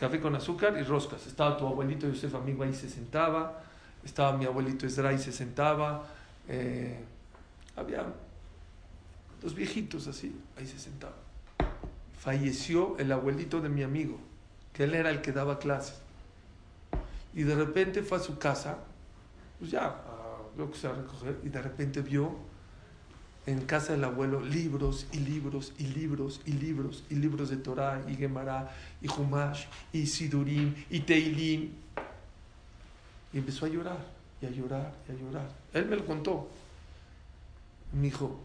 café 0.00 0.18
con 0.18 0.34
azúcar 0.34 0.78
y 0.78 0.82
roscas. 0.82 1.26
Estaba 1.26 1.58
tu 1.58 1.66
abuelito 1.66 2.08
Yosef 2.08 2.34
amigo 2.34 2.64
ahí 2.64 2.72
se 2.72 2.88
sentaba, 2.88 3.62
estaba 4.02 4.34
mi 4.34 4.46
abuelito 4.46 4.86
Esra 4.86 5.12
y 5.12 5.18
se 5.18 5.30
sentaba, 5.30 6.06
eh, 6.48 6.98
había 7.76 8.06
los 9.42 9.54
viejitos 9.54 10.06
así, 10.06 10.34
ahí 10.56 10.66
se 10.66 10.78
sentaban. 10.78 11.18
Falleció 12.18 12.96
el 12.98 13.12
abuelito 13.12 13.60
de 13.60 13.68
mi 13.68 13.82
amigo, 13.82 14.18
que 14.72 14.84
él 14.84 14.94
era 14.94 15.10
el 15.10 15.20
que 15.20 15.32
daba 15.32 15.58
clases. 15.58 16.00
Y 17.34 17.42
de 17.42 17.54
repente 17.54 18.02
fue 18.02 18.16
a 18.16 18.20
su 18.20 18.38
casa, 18.38 18.78
pues 19.58 19.70
ya, 19.70 19.84
a 19.84 20.20
luego 20.56 20.74
se 20.74 20.88
va 20.88 20.94
a 20.94 20.96
recoger 20.96 21.38
y 21.44 21.50
de 21.50 21.60
repente 21.60 22.00
vio 22.00 22.36
en 23.46 23.60
casa 23.62 23.92
del 23.92 24.04
abuelo 24.04 24.40
libros 24.40 25.06
y 25.12 25.18
libros 25.18 25.72
y 25.78 25.86
libros 25.86 26.40
y 26.44 26.52
libros 26.52 27.04
y 27.10 27.14
libros 27.14 27.48
de 27.50 27.56
Torah 27.56 28.02
y 28.08 28.14
Gemara 28.14 28.74
y 29.00 29.08
Humash 29.08 29.64
y 29.92 30.06
Sidurim 30.06 30.74
y 30.90 31.00
Teilim 31.00 31.70
y 33.32 33.38
empezó 33.38 33.66
a 33.66 33.68
llorar 33.68 33.98
y 34.42 34.46
a 34.46 34.50
llorar 34.50 34.92
y 35.08 35.12
a 35.12 35.14
llorar. 35.14 35.48
Él 35.72 35.86
me 35.86 35.96
lo 35.96 36.06
contó. 36.06 36.48
Me 37.92 38.02
dijo, 38.02 38.40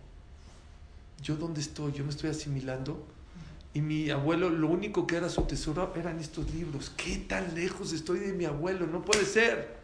¿yo 1.21 1.35
dónde 1.35 1.61
estoy? 1.61 1.91
Yo 1.93 2.03
me 2.03 2.11
estoy 2.11 2.29
asimilando. 2.29 3.05
Y 3.73 3.81
mi 3.81 4.09
abuelo, 4.09 4.49
lo 4.49 4.69
único 4.69 5.05
que 5.05 5.17
era 5.17 5.27
su 5.27 5.41
tesoro 5.43 5.93
eran 5.95 6.19
estos 6.19 6.53
libros. 6.53 6.91
¿Qué 6.95 7.17
tan 7.17 7.55
lejos 7.55 7.91
estoy 7.91 8.19
de 8.19 8.33
mi 8.33 8.45
abuelo? 8.45 8.87
No 8.87 9.03
puede 9.03 9.25
ser. 9.25 9.74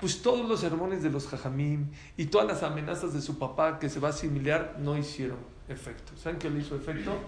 Pues 0.00 0.22
todos 0.22 0.48
los 0.48 0.60
sermones 0.60 1.02
de 1.02 1.10
los 1.10 1.26
jajamim 1.28 1.90
y 2.16 2.26
todas 2.26 2.46
las 2.46 2.62
amenazas 2.62 3.12
de 3.12 3.20
su 3.20 3.38
papá 3.38 3.78
que 3.78 3.90
se 3.90 4.00
va 4.00 4.08
a 4.08 4.10
asimilar 4.12 4.76
no 4.78 4.96
hicieron 4.96 5.38
efecto. 5.68 6.12
¿Saben 6.16 6.38
qué 6.38 6.48
le 6.48 6.60
hizo 6.60 6.74
efecto? 6.74 7.18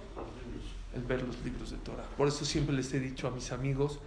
El 0.95 1.03
ver 1.03 1.23
los 1.23 1.39
libros 1.45 1.71
de 1.71 1.77
Torah. 1.79 2.05
Por 2.17 2.29
eso 2.29 2.45
siempre 2.45 2.75
les 2.75 2.93
he 2.95 3.01
dicho 3.01 3.29
a 3.29 3.31
mis 3.31 3.53
amigos, 3.53 3.99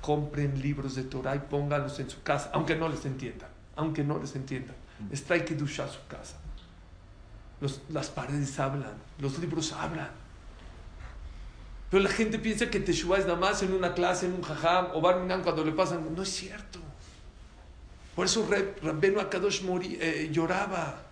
compren 0.00 0.60
libros 0.60 0.96
de 0.96 1.04
Torah 1.04 1.36
y 1.36 1.40
pónganlos 1.40 1.98
en 2.00 2.10
su 2.10 2.22
casa, 2.22 2.50
aunque 2.52 2.74
no 2.74 2.88
les 2.88 3.04
entiendan, 3.04 3.50
aunque 3.76 4.02
no 4.02 4.18
les 4.18 4.34
entiendan. 4.34 4.74
Está 5.12 5.44
que 5.44 5.54
duchar 5.54 5.88
su 5.88 6.04
casa. 6.08 6.38
Los, 7.60 7.82
las 7.88 8.08
paredes 8.08 8.58
hablan, 8.58 8.94
los 9.18 9.38
libros 9.38 9.72
hablan. 9.72 10.10
Pero 11.90 12.02
la 12.02 12.10
gente 12.10 12.38
piensa 12.38 12.68
que 12.68 12.80
Teshuvah 12.80 13.18
es 13.18 13.26
nada 13.26 13.38
más 13.38 13.62
en 13.62 13.72
una 13.72 13.94
clase, 13.94 14.26
en 14.26 14.34
un 14.34 14.42
jajam 14.42 14.88
o 14.92 15.00
barminan 15.00 15.42
cuando 15.42 15.64
le 15.64 15.72
pasan. 15.72 16.14
No 16.14 16.22
es 16.22 16.28
cierto. 16.28 16.80
Por 18.18 18.26
eso 18.26 18.44
Rabbenu 18.82 19.20
Akadosh 19.20 19.62
Mori, 19.62 19.96
eh, 20.00 20.28
lloraba. 20.32 21.02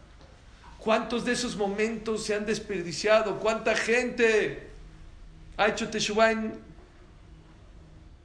¿Cuántos 0.77 1.25
de 1.25 1.35
esos 1.35 1.55
momentos 1.55 2.25
se 2.25 2.35
han 2.35 2.45
desperdiciado? 2.45 3.39
¿Cuánta 3.39 3.77
gente 3.77 4.71
ha 5.57 5.69
hecho 5.69 5.89
Teshuvah 5.89 6.35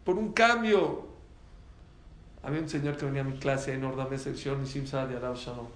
por 0.04 0.18
un 0.18 0.34
cambio? 0.34 1.10
Había 2.42 2.60
un 2.60 2.70
señor 2.70 2.98
que 2.98 3.06
venía 3.06 3.22
a 3.22 3.24
mi 3.24 3.38
clase 3.38 3.72
en 3.76 3.84
Ordame 3.84 4.18
sección 4.18 4.64
Nisim 4.64 4.86
de 4.86 5.16
Arab 5.16 5.36
Shalom. 5.36 5.68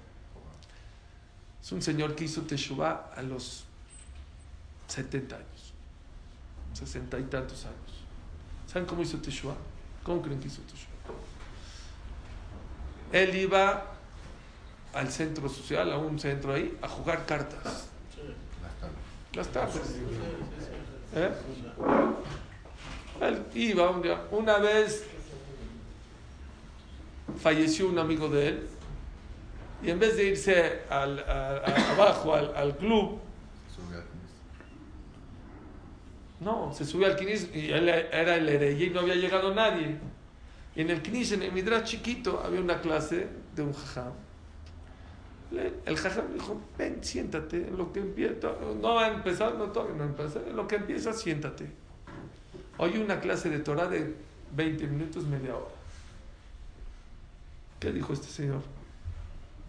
Es 1.61 1.71
un 1.71 1.83
señor 1.83 2.15
que 2.15 2.23
hizo 2.23 2.41
Teshuvah 2.41 3.11
a 3.15 3.21
los 3.21 3.65
70 4.87 5.35
años 5.35 5.73
sesenta 6.73 7.19
y 7.19 7.23
tantos 7.25 7.65
años. 7.65 8.03
¿Saben 8.65 8.87
cómo 8.87 9.03
hizo 9.03 9.19
Teshua? 9.19 9.55
¿Cómo 10.01 10.23
creen 10.23 10.39
que 10.39 10.47
hizo 10.47 10.63
Teshua? 10.63 10.94
Él 13.11 13.35
iba 13.35 13.85
al 14.93 15.09
centro 15.09 15.49
social, 15.49 15.91
a 15.91 15.97
un 15.97 16.19
centro 16.19 16.53
ahí, 16.53 16.77
a 16.81 16.87
jugar 16.87 17.25
cartas. 17.25 17.87
Las 19.33 19.47
tardes. 19.49 19.95
¿Eh? 21.15 21.29
Él 23.21 23.43
iba 23.53 23.89
un 23.89 24.01
día. 24.01 24.21
Una 24.31 24.57
vez 24.57 25.05
falleció 27.41 27.89
un 27.89 27.99
amigo 27.99 28.29
de 28.29 28.47
él 28.47 28.67
y 29.83 29.89
en 29.89 29.99
vez 29.99 30.15
de 30.15 30.25
irse 30.25 30.81
al, 30.89 31.19
abajo 31.19 32.33
al, 32.33 32.55
al 32.55 32.77
club, 32.77 33.19
No, 36.39 36.73
se 36.73 36.85
subió 36.85 37.07
al 37.07 37.15
Knis 37.15 37.49
y 37.53 37.71
él 37.71 37.87
era 37.89 38.35
el 38.35 38.47
hereje 38.47 38.85
y 38.85 38.89
no 38.89 38.99
había 38.99 39.15
llegado 39.15 39.53
nadie. 39.55 39.97
En 40.75 40.89
el 40.89 41.01
Knis, 41.01 41.31
en 41.31 41.43
el 41.43 41.51
Midrash 41.53 41.83
chiquito, 41.83 42.41
había 42.43 42.59
una 42.59 42.81
clase 42.81 43.27
de 43.55 43.61
un 43.61 43.73
jajam. 43.73 44.11
El 45.85 45.95
jajam 45.95 46.33
dijo, 46.33 46.61
ven, 46.77 47.01
siéntate, 47.01 47.67
en 47.69 47.77
lo 47.77 47.93
que 47.93 48.01
empieza, 48.01 48.51
no 48.81 48.95
va 48.95 49.05
a 49.05 49.13
empezar, 49.13 49.55
no 49.55 49.65
todavía 49.65 49.95
no 49.95 50.03
empieza, 50.03 50.39
en 50.39 50.55
lo 50.55 50.67
que 50.67 50.75
empieza, 50.75 51.13
siéntate. 51.13 51.69
Hoy 52.77 52.97
una 52.97 53.21
clase 53.21 53.49
de 53.49 53.59
Torah 53.59 53.87
de 53.87 54.15
20 54.53 54.87
minutos, 54.87 55.25
media 55.25 55.55
hora. 55.55 55.73
¿Qué 57.79 57.93
dijo 57.93 58.11
este 58.11 58.27
señor? 58.27 58.61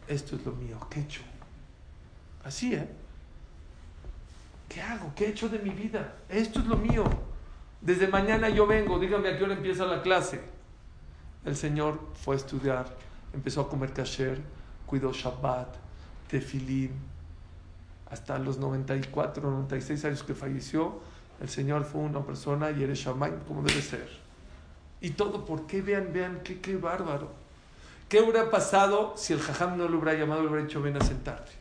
Esto 0.09 0.35
es 0.35 0.45
lo 0.45 0.53
mío, 0.53 0.79
¿qué 0.91 1.01
he 1.01 1.03
hecho? 1.05 1.23
Así, 2.43 2.75
¿eh? 2.75 2.89
¿Qué 4.69 4.81
hago? 4.81 5.13
¿Qué 5.15 5.27
he 5.27 5.29
hecho 5.29 5.49
de 5.49 5.61
mi 5.61 5.71
vida? 5.71 6.17
Esto 6.29 6.59
es 6.59 6.67
lo 6.67 6.77
mío. 6.77 7.05
Desde 7.81 8.09
mañana 8.09 8.49
yo 8.49 8.67
vengo, 8.67 8.99
dígame 8.99 9.29
a 9.29 9.39
qué 9.39 9.45
hora 9.45 9.55
empieza 9.55 9.85
la 9.85 10.03
clase. 10.03 10.56
El 11.47 11.57
Señor 11.57 12.01
fue 12.23 12.35
a 12.35 12.39
estudiar, 12.39 12.87
empezó 13.33 13.61
a 13.61 13.69
comer 13.69 13.93
kasher, 13.93 14.41
cuidó 14.85 15.13
Shabbat, 15.13 15.77
tefilín. 16.29 16.91
Hasta 18.11 18.37
los 18.39 18.59
94, 18.59 19.49
96 19.51 20.05
años 20.05 20.23
que 20.25 20.35
falleció, 20.35 21.01
el 21.41 21.49
Señor 21.49 21.85
fue 21.85 22.01
una 22.01 22.21
persona 22.21 22.73
y 22.73 22.83
eres 22.83 22.99
Shammai 22.99 23.33
como 23.47 23.63
debe 23.63 23.81
ser. 23.81 24.09
Y 25.01 25.11
todo, 25.11 25.45
¿por 25.45 25.67
qué? 25.69 25.83
Vean, 25.83 26.13
vean, 26.13 26.41
qué, 26.43 26.61
qué 26.61 26.77
bárbaro. 26.77 27.31
¿Qué 28.09 28.21
hubiera 28.21 28.51
pasado 28.51 29.15
si 29.17 29.33
el 29.33 29.41
jajam 29.41 29.77
no 29.77 29.89
lo 29.89 29.99
hubiera 29.99 30.19
llamado 30.19 30.41
y 30.41 30.45
le 30.45 30.51
hubiera 30.51 30.67
dicho, 30.67 30.83
ven 30.83 30.97
a 30.97 31.01
sentarte? 31.01 31.53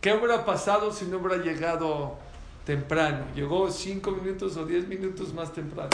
¿Qué 0.00 0.12
hubiera 0.12 0.44
pasado 0.44 0.92
si 0.92 1.04
no 1.04 1.18
hubiera 1.18 1.42
llegado 1.42 2.16
temprano? 2.64 3.24
Llegó 3.36 3.70
cinco 3.70 4.10
minutos 4.10 4.56
o 4.56 4.64
diez 4.66 4.86
minutos 4.88 5.32
más 5.32 5.52
temprano. 5.52 5.90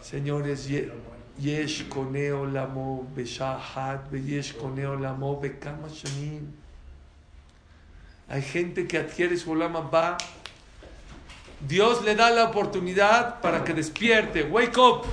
Señores, 0.00 0.68
lamo 1.40 3.06
beshahat, 3.14 4.12
yesh 4.12 4.54
koneo 4.54 5.00
lamo 5.00 5.40
bekama 5.40 5.88
shanim. 5.88 6.52
Hay 8.28 8.42
gente 8.42 8.86
que 8.86 8.98
adquiere 8.98 9.36
su 9.36 9.54
lama 9.54 9.80
va. 9.80 10.16
Dios 11.60 12.02
le 12.04 12.14
da 12.14 12.30
la 12.30 12.44
oportunidad 12.44 13.40
para 13.40 13.64
que 13.64 13.74
despierte. 13.74 14.44
Wake 14.44 14.78
up. 14.78 15.06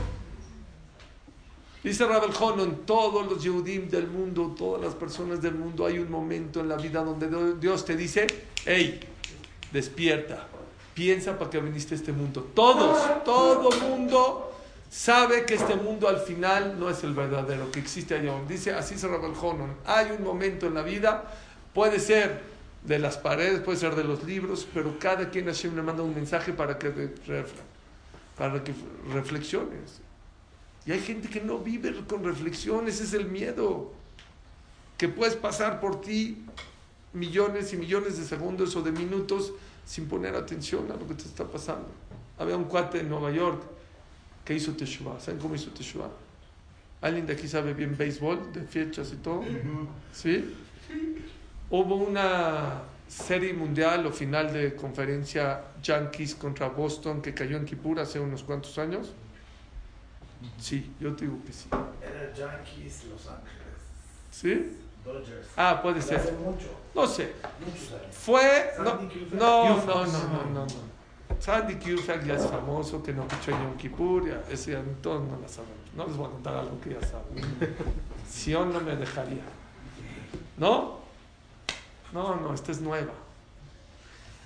Dice 1.83 2.05
Rabel 2.05 2.31
en 2.59 2.75
todos 2.85 3.25
los 3.25 3.43
Yehudim 3.43 3.89
del 3.89 4.07
mundo, 4.07 4.53
todas 4.55 4.83
las 4.83 4.93
personas 4.93 5.41
del 5.41 5.55
mundo, 5.55 5.87
hay 5.87 5.97
un 5.97 6.11
momento 6.11 6.59
en 6.59 6.69
la 6.69 6.77
vida 6.77 7.03
donde 7.03 7.55
Dios 7.55 7.85
te 7.85 7.95
dice, 7.95 8.27
hey, 8.65 8.99
despierta, 9.71 10.47
piensa 10.93 11.39
para 11.39 11.49
qué 11.49 11.59
viniste 11.59 11.95
a 11.95 11.97
este 11.97 12.11
mundo. 12.11 12.51
Todos, 12.53 13.23
todo 13.23 13.71
mundo 13.81 14.50
sabe 14.91 15.45
que 15.45 15.55
este 15.55 15.75
mundo 15.75 16.09
al 16.09 16.19
final 16.19 16.77
no 16.77 16.89
es 16.89 17.03
el 17.05 17.13
verdadero, 17.13 17.71
que 17.71 17.79
existe 17.79 18.13
allá. 18.13 18.33
Dice 18.47 18.73
así 18.73 18.95
es 18.95 19.03
Rabel 19.03 19.31
hay 19.85 20.11
un 20.11 20.21
momento 20.21 20.67
en 20.67 20.73
la 20.73 20.83
vida, 20.83 21.33
puede 21.73 21.99
ser 21.99 22.41
de 22.83 22.99
las 22.99 23.17
paredes, 23.17 23.61
puede 23.61 23.77
ser 23.77 23.95
de 23.95 24.03
los 24.03 24.23
libros, 24.23 24.67
pero 24.73 24.99
cada 24.99 25.29
quien 25.29 25.45
Hashem 25.45 25.75
le 25.77 25.81
manda 25.81 26.03
un 26.03 26.13
mensaje 26.13 26.51
para 26.51 26.77
que, 26.77 26.89
para 28.37 28.63
que 28.63 28.73
reflexiones. 29.13 30.01
Y 30.85 30.91
hay 30.91 30.99
gente 30.99 31.29
que 31.29 31.39
no 31.39 31.59
vive 31.59 31.93
con 32.05 32.23
reflexión, 32.23 32.87
ese 32.87 33.05
es 33.05 33.13
el 33.13 33.27
miedo. 33.27 33.93
Que 34.97 35.07
puedes 35.07 35.35
pasar 35.35 35.79
por 35.79 36.01
ti 36.01 36.43
millones 37.13 37.71
y 37.71 37.77
millones 37.77 38.17
de 38.17 38.25
segundos 38.25 38.75
o 38.75 38.81
de 38.81 38.91
minutos 38.91 39.53
sin 39.85 40.07
poner 40.09 40.35
atención 40.35 40.91
a 40.91 40.95
lo 40.95 41.07
que 41.07 41.13
te 41.13 41.23
está 41.23 41.45
pasando. 41.45 41.87
Había 42.37 42.57
un 42.57 42.65
cuate 42.65 42.99
en 42.99 43.09
Nueva 43.09 43.31
York 43.31 43.61
que 44.45 44.53
hizo 44.53 44.73
Teshuvah. 44.73 45.19
¿Saben 45.19 45.39
cómo 45.39 45.55
hizo 45.55 45.69
Teshuvah? 45.71 46.09
¿Alguien 47.01 47.25
de 47.25 47.33
aquí 47.33 47.47
sabe 47.47 47.73
bien 47.73 47.97
béisbol, 47.97 48.53
de 48.53 48.61
fechas 48.61 49.11
y 49.11 49.15
todo? 49.17 49.43
¿Sí? 50.13 50.55
Hubo 51.69 51.95
una 51.95 52.81
serie 53.07 53.53
mundial 53.53 54.05
o 54.05 54.11
final 54.11 54.53
de 54.53 54.75
conferencia 54.75 55.61
Yankees 55.81 56.35
contra 56.35 56.69
Boston 56.69 57.21
que 57.21 57.33
cayó 57.33 57.57
en 57.57 57.65
Kippur 57.65 57.99
hace 57.99 58.19
unos 58.19 58.43
cuantos 58.43 58.77
años. 58.77 59.13
Sí, 60.59 60.91
yo 60.99 61.15
te 61.15 61.25
digo 61.25 61.37
que 61.45 61.53
sí. 61.53 61.67
Era 62.01 62.33
Yankees 62.33 63.05
Los 63.05 63.27
Ángeles. 63.27 63.61
¿Sí? 64.31 64.77
Dodgers. 65.03 65.47
Ah, 65.57 65.81
puede 65.81 66.01
ser. 66.01 66.19
Mucho. 66.33 66.67
No 66.93 67.07
sé. 67.07 67.33
Fue. 68.11 68.71
No, 68.77 68.83
no, 69.33 69.85
no, 69.85 69.85
no, 69.85 70.05
no, 70.05 70.65
no. 70.65 70.67
Sandy 71.39 71.75
Koufax 71.75 72.25
ya 72.25 72.35
es 72.35 72.45
famoso, 72.45 73.01
que 73.01 73.13
no 73.13 73.27
pichó 73.27 73.51
en 73.51 73.63
Yom 73.63 73.77
Kippur, 73.77 74.27
ya, 74.27 74.43
ese 74.49 74.71
ya 74.71 74.83
todos 75.01 75.21
no 75.21 75.39
la 75.39 75.47
sabemos. 75.47 75.75
No 75.95 76.07
les 76.07 76.15
voy 76.15 76.27
a 76.27 76.31
contar 76.31 76.55
algo 76.55 76.79
que 76.81 76.91
ya 76.91 77.01
saben. 77.01 77.75
Sion 78.29 78.71
no 78.71 78.79
me 78.81 78.95
dejaría. 78.95 79.43
¿No? 80.57 80.99
No, 82.13 82.35
no, 82.35 82.53
esta 82.53 82.71
es 82.71 82.81
nueva. 82.81 83.13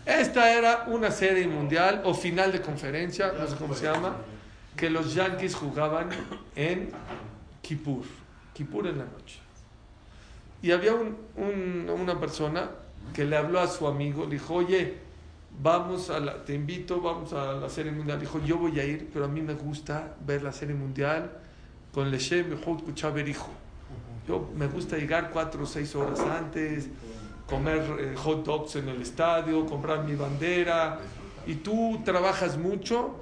Esta 0.06 0.52
era 0.52 0.86
una 0.88 1.10
serie 1.12 1.48
mundial 1.48 2.02
o 2.06 2.14
final 2.14 2.52
de 2.52 2.62
conferencia, 2.62 3.34
no 3.38 3.48
sé 3.48 3.56
cómo 3.56 3.74
se 3.74 3.86
llama 3.86 4.16
que 4.76 4.90
los 4.90 5.14
Yankees 5.14 5.56
jugaban 5.56 6.10
en 6.56 6.92
Kippur, 7.62 8.04
Kippur 8.54 8.88
en 8.88 9.00
la 9.00 9.06
noche. 9.06 9.40
Y 10.62 10.72
había 10.72 10.94
un, 10.94 11.18
un, 11.38 11.90
una 11.90 12.20
persona 12.20 12.70
que 13.14 13.24
le 13.24 13.38
habló 13.38 13.60
a 13.60 13.68
su 13.68 13.88
amigo, 13.88 14.26
le 14.26 14.32
dijo, 14.32 14.56
oye, 14.56 14.98
vamos 15.62 16.10
a 16.10 16.20
la, 16.20 16.44
te 16.44 16.54
invito, 16.54 17.02
vamos 17.02 17.34
a 17.34 17.54
la 17.54 17.70
serie 17.70 17.92
mundial. 17.92 18.20
Dijo, 18.20 18.40
yo 18.44 18.58
voy 18.58 18.80
a 18.80 18.86
ir, 18.86 19.10
pero 19.12 19.26
a 19.26 19.28
mí 19.28 19.42
me 19.42 19.54
gusta 19.54 20.16
ver 20.26 20.44
la 20.44 20.52
serie 20.52 20.76
mundial 20.76 21.32
con 21.94 22.12
Leshem 22.12 22.50
Yehud 22.50 22.84
Kuchaberijo. 22.84 23.50
Yo 24.28 24.50
me 24.56 24.68
gusta 24.68 24.98
llegar 24.98 25.30
cuatro 25.32 25.64
o 25.64 25.66
seis 25.66 25.96
horas 25.96 26.20
antes, 26.20 26.90
comer 27.48 27.84
eh, 28.00 28.16
hot 28.16 28.44
dogs 28.44 28.76
en 28.76 28.90
el 28.90 29.02
estadio, 29.02 29.66
comprar 29.66 30.04
mi 30.04 30.16
bandera. 30.16 31.00
Y 31.46 31.56
tú 31.56 32.02
trabajas 32.04 32.58
mucho 32.58 33.16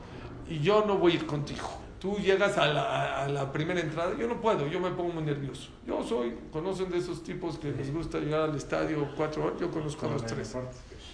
y 0.49 0.59
yo 0.59 0.85
no 0.85 0.97
voy 0.97 1.13
a 1.13 1.15
ir 1.15 1.25
contigo. 1.25 1.69
Tú 1.99 2.17
llegas 2.17 2.57
a 2.57 2.67
la, 2.67 3.23
a 3.23 3.29
la 3.29 3.51
primera 3.51 3.79
entrada, 3.79 4.13
yo 4.17 4.27
no 4.27 4.41
puedo, 4.41 4.67
yo 4.67 4.79
me 4.79 4.91
pongo 4.91 5.13
muy 5.13 5.23
nervioso. 5.23 5.69
Yo 5.87 6.03
soy, 6.03 6.35
conocen 6.51 6.89
de 6.89 6.97
esos 6.97 7.23
tipos 7.23 7.57
que 7.57 7.71
les 7.71 7.93
gusta 7.93 8.19
llegar 8.19 8.49
al 8.49 8.55
estadio 8.55 9.07
cuatro 9.15 9.45
horas, 9.45 9.59
yo 9.59 9.71
conozco 9.71 10.07
a 10.07 10.09
los 10.09 10.25
tres. 10.25 10.53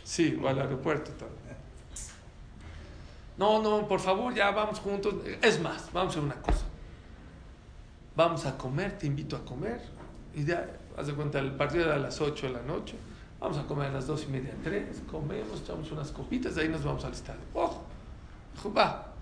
Sí, 0.03 0.39
o 0.41 0.47
al 0.47 0.59
aeropuerto 0.59 1.11
también. 1.11 1.39
No, 3.37 3.61
no, 3.61 3.87
por 3.87 3.99
favor, 3.99 4.33
ya 4.33 4.51
vamos 4.51 4.79
juntos. 4.79 5.15
Es 5.41 5.61
más, 5.61 5.89
vamos 5.93 6.17
a 6.17 6.19
una 6.19 6.35
cosa. 6.35 6.65
Vamos 8.15 8.45
a 8.45 8.57
comer, 8.57 8.97
te 8.97 9.07
invito 9.07 9.37
a 9.37 9.45
comer. 9.45 9.81
Y 10.35 10.43
ya, 10.43 10.69
haz 10.97 11.07
de 11.07 11.13
cuenta, 11.13 11.39
el 11.39 11.53
partido 11.53 11.85
era 11.85 11.95
a 11.95 11.99
las 11.99 12.19
8 12.19 12.47
de 12.47 12.53
la 12.53 12.61
noche. 12.63 12.95
Vamos 13.39 13.57
a 13.57 13.65
comer 13.65 13.87
a 13.87 13.91
las 13.91 14.07
dos 14.07 14.25
y 14.25 14.27
media, 14.27 14.53
tres. 14.61 15.01
Comemos, 15.09 15.61
echamos 15.61 15.89
unas 15.91 16.11
copitas, 16.11 16.55
de 16.55 16.63
ahí 16.63 16.67
nos 16.67 16.83
vamos 16.83 17.05
al 17.05 17.13
estadio. 17.13 17.39
Ojo, 17.53 17.85
va. 18.75 19.13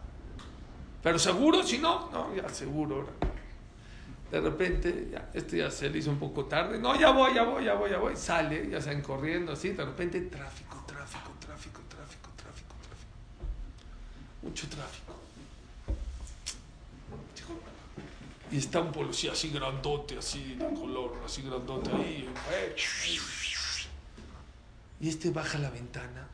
Pero 1.03 1.19
seguro, 1.19 1.61
si 1.61 1.77
no, 1.77 2.09
no, 2.11 2.33
ya 2.35 2.49
seguro. 2.49 2.95
ahora. 2.95 3.36
De 4.31 4.41
repente, 4.41 5.09
ya, 5.11 5.29
este 5.33 5.57
ya 5.57 5.71
se 5.71 5.89
le 5.89 5.99
hizo 5.99 6.09
un 6.09 6.19
poco 6.19 6.45
tarde. 6.45 6.79
No, 6.79 6.99
ya 6.99 7.11
voy, 7.11 7.33
ya 7.33 7.43
voy, 7.43 7.63
ya 7.63 7.75
voy, 7.75 7.89
ya 7.89 7.97
voy. 7.97 8.15
Sale, 8.15 8.69
ya 8.69 8.81
salen 8.81 9.01
corriendo 9.01 9.53
así. 9.53 9.69
De 9.69 9.85
repente, 9.85 10.19
tráfico, 10.21 10.83
tráfico, 10.85 11.31
tráfico, 11.39 11.81
tráfico, 11.87 12.29
tráfico, 12.35 12.75
tráfico. 12.75 12.75
Mucho 14.41 14.67
tráfico. 14.67 15.07
Y 18.49 18.57
está 18.57 18.79
un 18.79 18.91
policía 18.91 19.33
así 19.33 19.49
grandote, 19.49 20.17
así 20.17 20.55
de 20.55 20.65
color, 20.73 21.21
así 21.25 21.41
grandote 21.41 21.91
ahí. 21.91 22.29
Y 24.99 25.09
este 25.09 25.31
baja 25.31 25.57
la 25.57 25.69
ventana 25.69 26.27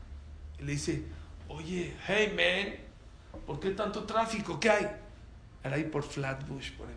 y 0.59 0.63
le 0.63 0.71
dice, 0.73 1.03
oye, 1.47 1.95
hey 2.07 2.33
man, 2.35 3.41
¿por 3.45 3.59
qué 3.59 3.71
tanto 3.71 4.03
tráfico? 4.03 4.59
¿Qué 4.59 4.69
hay? 4.69 4.87
Era 5.63 5.75
ahí 5.75 5.85
por 5.85 6.03
Flatbush, 6.03 6.73
por 6.73 6.87
ahí. 6.87 6.93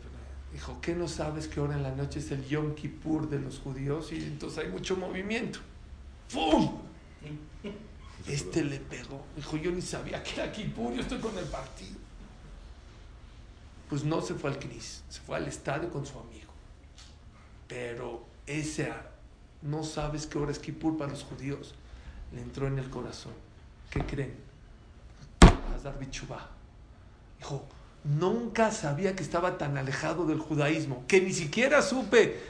Dijo, 0.57 0.81
¿qué 0.81 0.95
no 0.95 1.07
sabes 1.07 1.49
que 1.49 1.61
ahora 1.61 1.75
en 1.75 1.83
la 1.83 1.91
noche 1.91 2.19
es 2.19 2.31
el 2.31 2.43
Yom 2.49 2.75
Kippur 2.75 3.29
de 3.29 3.39
los 3.39 3.59
judíos? 3.59 4.11
Y 4.11 4.17
entonces 4.25 4.65
hay 4.65 4.71
mucho 4.71 4.97
movimiento. 4.97 5.59
¡Fum! 6.29 6.79
Este 8.27 8.65
le 8.65 8.81
pegó. 8.81 9.23
Dijo, 9.37 9.59
yo 9.59 9.71
ni 9.71 9.83
sabía 9.83 10.23
que 10.23 10.33
era 10.33 10.51
Kippur, 10.51 10.95
yo 10.95 11.03
estoy 11.03 11.19
con 11.19 11.37
el 11.37 11.45
partido. 11.45 11.99
Pues 13.91 14.03
no 14.03 14.23
se 14.23 14.33
fue 14.33 14.49
al 14.49 14.59
Cris, 14.59 15.05
se 15.11 15.21
fue 15.21 15.37
al 15.37 15.47
estadio 15.47 15.91
con 15.91 16.07
su 16.07 16.19
amigo. 16.19 16.51
Pero 17.69 18.25
ese 18.47 18.91
no 19.61 19.85
sabes 19.85 20.27
qué 20.27 20.39
hora 20.39 20.53
es 20.53 20.59
Kippur 20.59 20.97
para 20.97 21.11
los 21.11 21.23
judíos. 21.23 21.75
Le 22.33 22.41
entró 22.41 22.67
en 22.67 22.79
el 22.79 22.89
corazón. 22.89 23.35
¿Qué 23.91 24.01
creen? 24.01 24.35
Hazar 25.77 25.99
Bichubá. 25.99 26.49
Dijo, 27.39 27.63
nunca 28.07 28.71
sabía 28.71 29.17
que 29.17 29.23
estaba 29.23 29.59
tan 29.59 29.77
alejado 29.77 30.27
del 30.27 30.39
judaísmo, 30.39 31.05
que 31.09 31.21
ni 31.21 31.33
siquiera 31.33 31.83
supe 31.83 32.41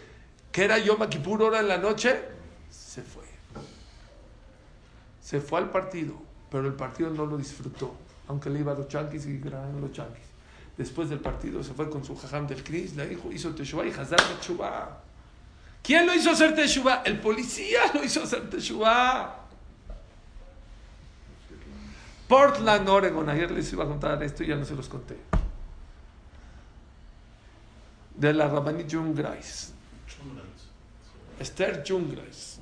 que 0.52 0.64
era 0.64 0.78
Yom 0.78 1.06
Kippur 1.08 1.42
hora 1.42 1.60
en 1.60 1.68
la 1.68 1.78
noche. 1.78 2.20
Se 2.70 3.02
fue. 3.02 3.24
Se 5.22 5.40
fue 5.40 5.60
al 5.60 5.70
partido, 5.70 6.14
pero 6.50 6.66
el 6.66 6.74
partido 6.74 7.10
no 7.10 7.26
lo 7.26 7.36
disfrutó, 7.36 7.94
aunque 8.28 8.48
le 8.50 8.60
iba 8.60 8.72
a 8.72 8.74
los 8.74 8.88
chanquis 8.88 9.26
y 9.26 9.38
ganaron 9.38 9.80
los 9.80 9.92
chanquis. 9.92 10.24
Después 10.76 11.08
del 11.08 11.20
partido 11.20 11.62
se 11.62 11.72
fue 11.72 11.88
con 11.88 12.04
su 12.04 12.16
jajam 12.16 12.46
del 12.46 12.62
Cris, 12.62 12.94
le 12.94 13.06
dijo, 13.06 13.32
hizo 13.32 13.54
Teshuvah 13.54 13.86
y 13.86 13.90
Hazar 13.90 14.20
Teshuvah. 14.20 15.00
¿Quién 15.82 16.06
lo 16.06 16.14
hizo 16.14 16.30
hacer 16.30 16.54
Teshuvah? 16.54 17.02
El 17.04 17.18
policía 17.18 17.80
lo 17.94 18.04
hizo 18.04 18.22
hacer 18.22 18.50
Teshuvah. 18.50 19.46
Portland, 22.28 22.88
Oregon. 22.88 23.28
Ayer 23.28 23.50
les 23.50 23.72
iba 23.72 23.84
a 23.84 23.86
contar 23.86 24.22
esto 24.22 24.42
y 24.42 24.48
ya 24.48 24.56
no 24.56 24.64
se 24.64 24.74
los 24.74 24.88
conté. 24.88 25.16
De 28.16 28.32
la 28.32 28.48
Rabanit 28.48 28.90
Jungreis. 28.90 29.72
Esther 31.38 31.84
Jungreis. 31.86 32.60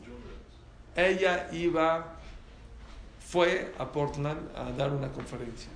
Ella 0.96 1.48
iba, 1.52 2.16
fue 3.20 3.72
a 3.78 3.86
Portland 3.86 4.56
a 4.56 4.70
dar 4.72 4.92
una 4.92 5.10
conferencia. 5.10 5.70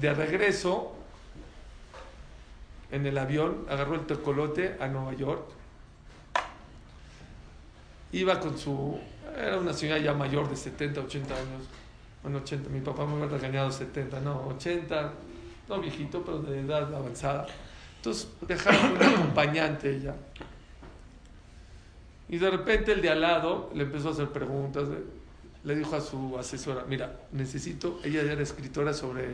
De 0.00 0.14
regreso, 0.14 0.94
en 2.90 3.06
el 3.06 3.18
avión, 3.18 3.66
agarró 3.68 3.94
el 3.94 4.06
tecolote 4.06 4.76
a 4.80 4.88
Nueva 4.88 5.12
York. 5.14 5.50
Iba 8.12 8.40
con 8.40 8.56
su. 8.58 8.98
Era 9.36 9.58
una 9.58 9.74
señora 9.74 9.98
ya 9.98 10.14
mayor 10.14 10.48
de 10.48 10.56
70, 10.56 11.00
80 11.00 11.34
años. 11.34 11.68
Bueno, 12.22 12.38
80, 12.38 12.70
mi 12.70 12.80
papá 12.80 13.04
me 13.04 13.14
había 13.14 13.38
regañado 13.38 13.70
70, 13.70 14.20
no, 14.20 14.46
80, 14.48 15.12
no 15.68 15.80
viejito, 15.80 16.22
pero 16.24 16.38
de 16.38 16.60
edad 16.60 16.92
avanzada. 16.94 17.46
Entonces 17.98 18.28
dejaron 18.46 18.96
un 18.96 19.02
acompañante 19.02 19.96
ella. 19.96 20.14
Y 22.28 22.38
de 22.38 22.50
repente 22.50 22.92
el 22.92 23.02
de 23.02 23.10
al 23.10 23.20
lado 23.20 23.70
le 23.74 23.84
empezó 23.84 24.08
a 24.08 24.12
hacer 24.12 24.28
preguntas. 24.30 24.88
Le 25.64 25.74
dijo 25.74 25.96
a 25.96 26.00
su 26.00 26.38
asesora, 26.38 26.84
mira, 26.88 27.20
necesito, 27.32 28.00
ella 28.04 28.22
era 28.22 28.42
escritora 28.42 28.92
sobre 28.92 29.28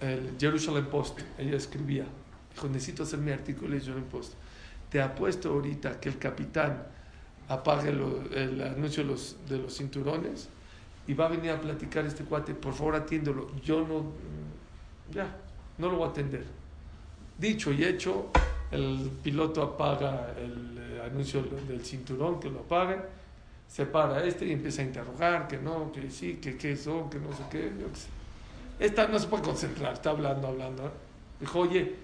el 0.00 0.36
Jerusalem 0.38 0.86
Post, 0.86 1.20
ella 1.38 1.56
escribía. 1.56 2.04
Dijo, 2.52 2.68
necesito 2.68 3.04
hacer 3.04 3.18
mi 3.18 3.32
artículo 3.32 3.74
en 3.74 3.80
Jerusalem 3.80 4.04
Post. 4.04 4.34
Te 4.90 5.00
apuesto 5.00 5.50
ahorita 5.50 5.98
que 5.98 6.10
el 6.10 6.18
capitán 6.18 6.86
apague 7.48 7.90
el 7.90 8.60
anuncio 8.60 9.02
de 9.02 9.10
los, 9.10 9.36
de 9.48 9.58
los 9.58 9.76
cinturones 9.76 10.48
y 11.06 11.14
va 11.14 11.26
a 11.26 11.28
venir 11.28 11.50
a 11.50 11.60
platicar 11.60 12.04
este 12.06 12.24
cuate, 12.24 12.54
por 12.54 12.74
favor 12.74 12.96
atiéndolo. 12.96 13.50
Yo 13.62 13.86
no, 13.86 14.12
ya, 15.12 15.36
no 15.78 15.88
lo 15.90 15.96
voy 15.96 16.08
a 16.08 16.10
atender. 16.10 16.44
Dicho 17.38 17.72
y 17.72 17.84
hecho, 17.84 18.30
el 18.70 19.10
piloto 19.22 19.62
apaga 19.62 20.34
el 20.38 20.78
eh, 20.78 21.02
anuncio 21.04 21.42
del 21.42 21.84
cinturón, 21.84 22.38
que 22.38 22.48
lo 22.48 22.60
apague, 22.60 22.96
se 23.68 23.86
para 23.86 24.24
este 24.24 24.46
y 24.46 24.52
empieza 24.52 24.82
a 24.82 24.84
interrogar, 24.84 25.48
que 25.48 25.58
no, 25.58 25.90
que 25.90 26.10
sí, 26.10 26.34
que 26.34 26.56
qué 26.56 26.76
son, 26.76 27.10
que 27.10 27.18
no 27.18 27.32
sé 27.32 27.42
qué. 27.50 27.72
Esta 28.78 29.08
no 29.08 29.18
se 29.18 29.26
puede 29.26 29.42
concentrar, 29.42 29.94
está 29.94 30.10
hablando, 30.10 30.48
hablando. 30.48 30.86
¿eh? 30.86 30.90
Dijo, 31.40 31.60
oye, 31.60 31.94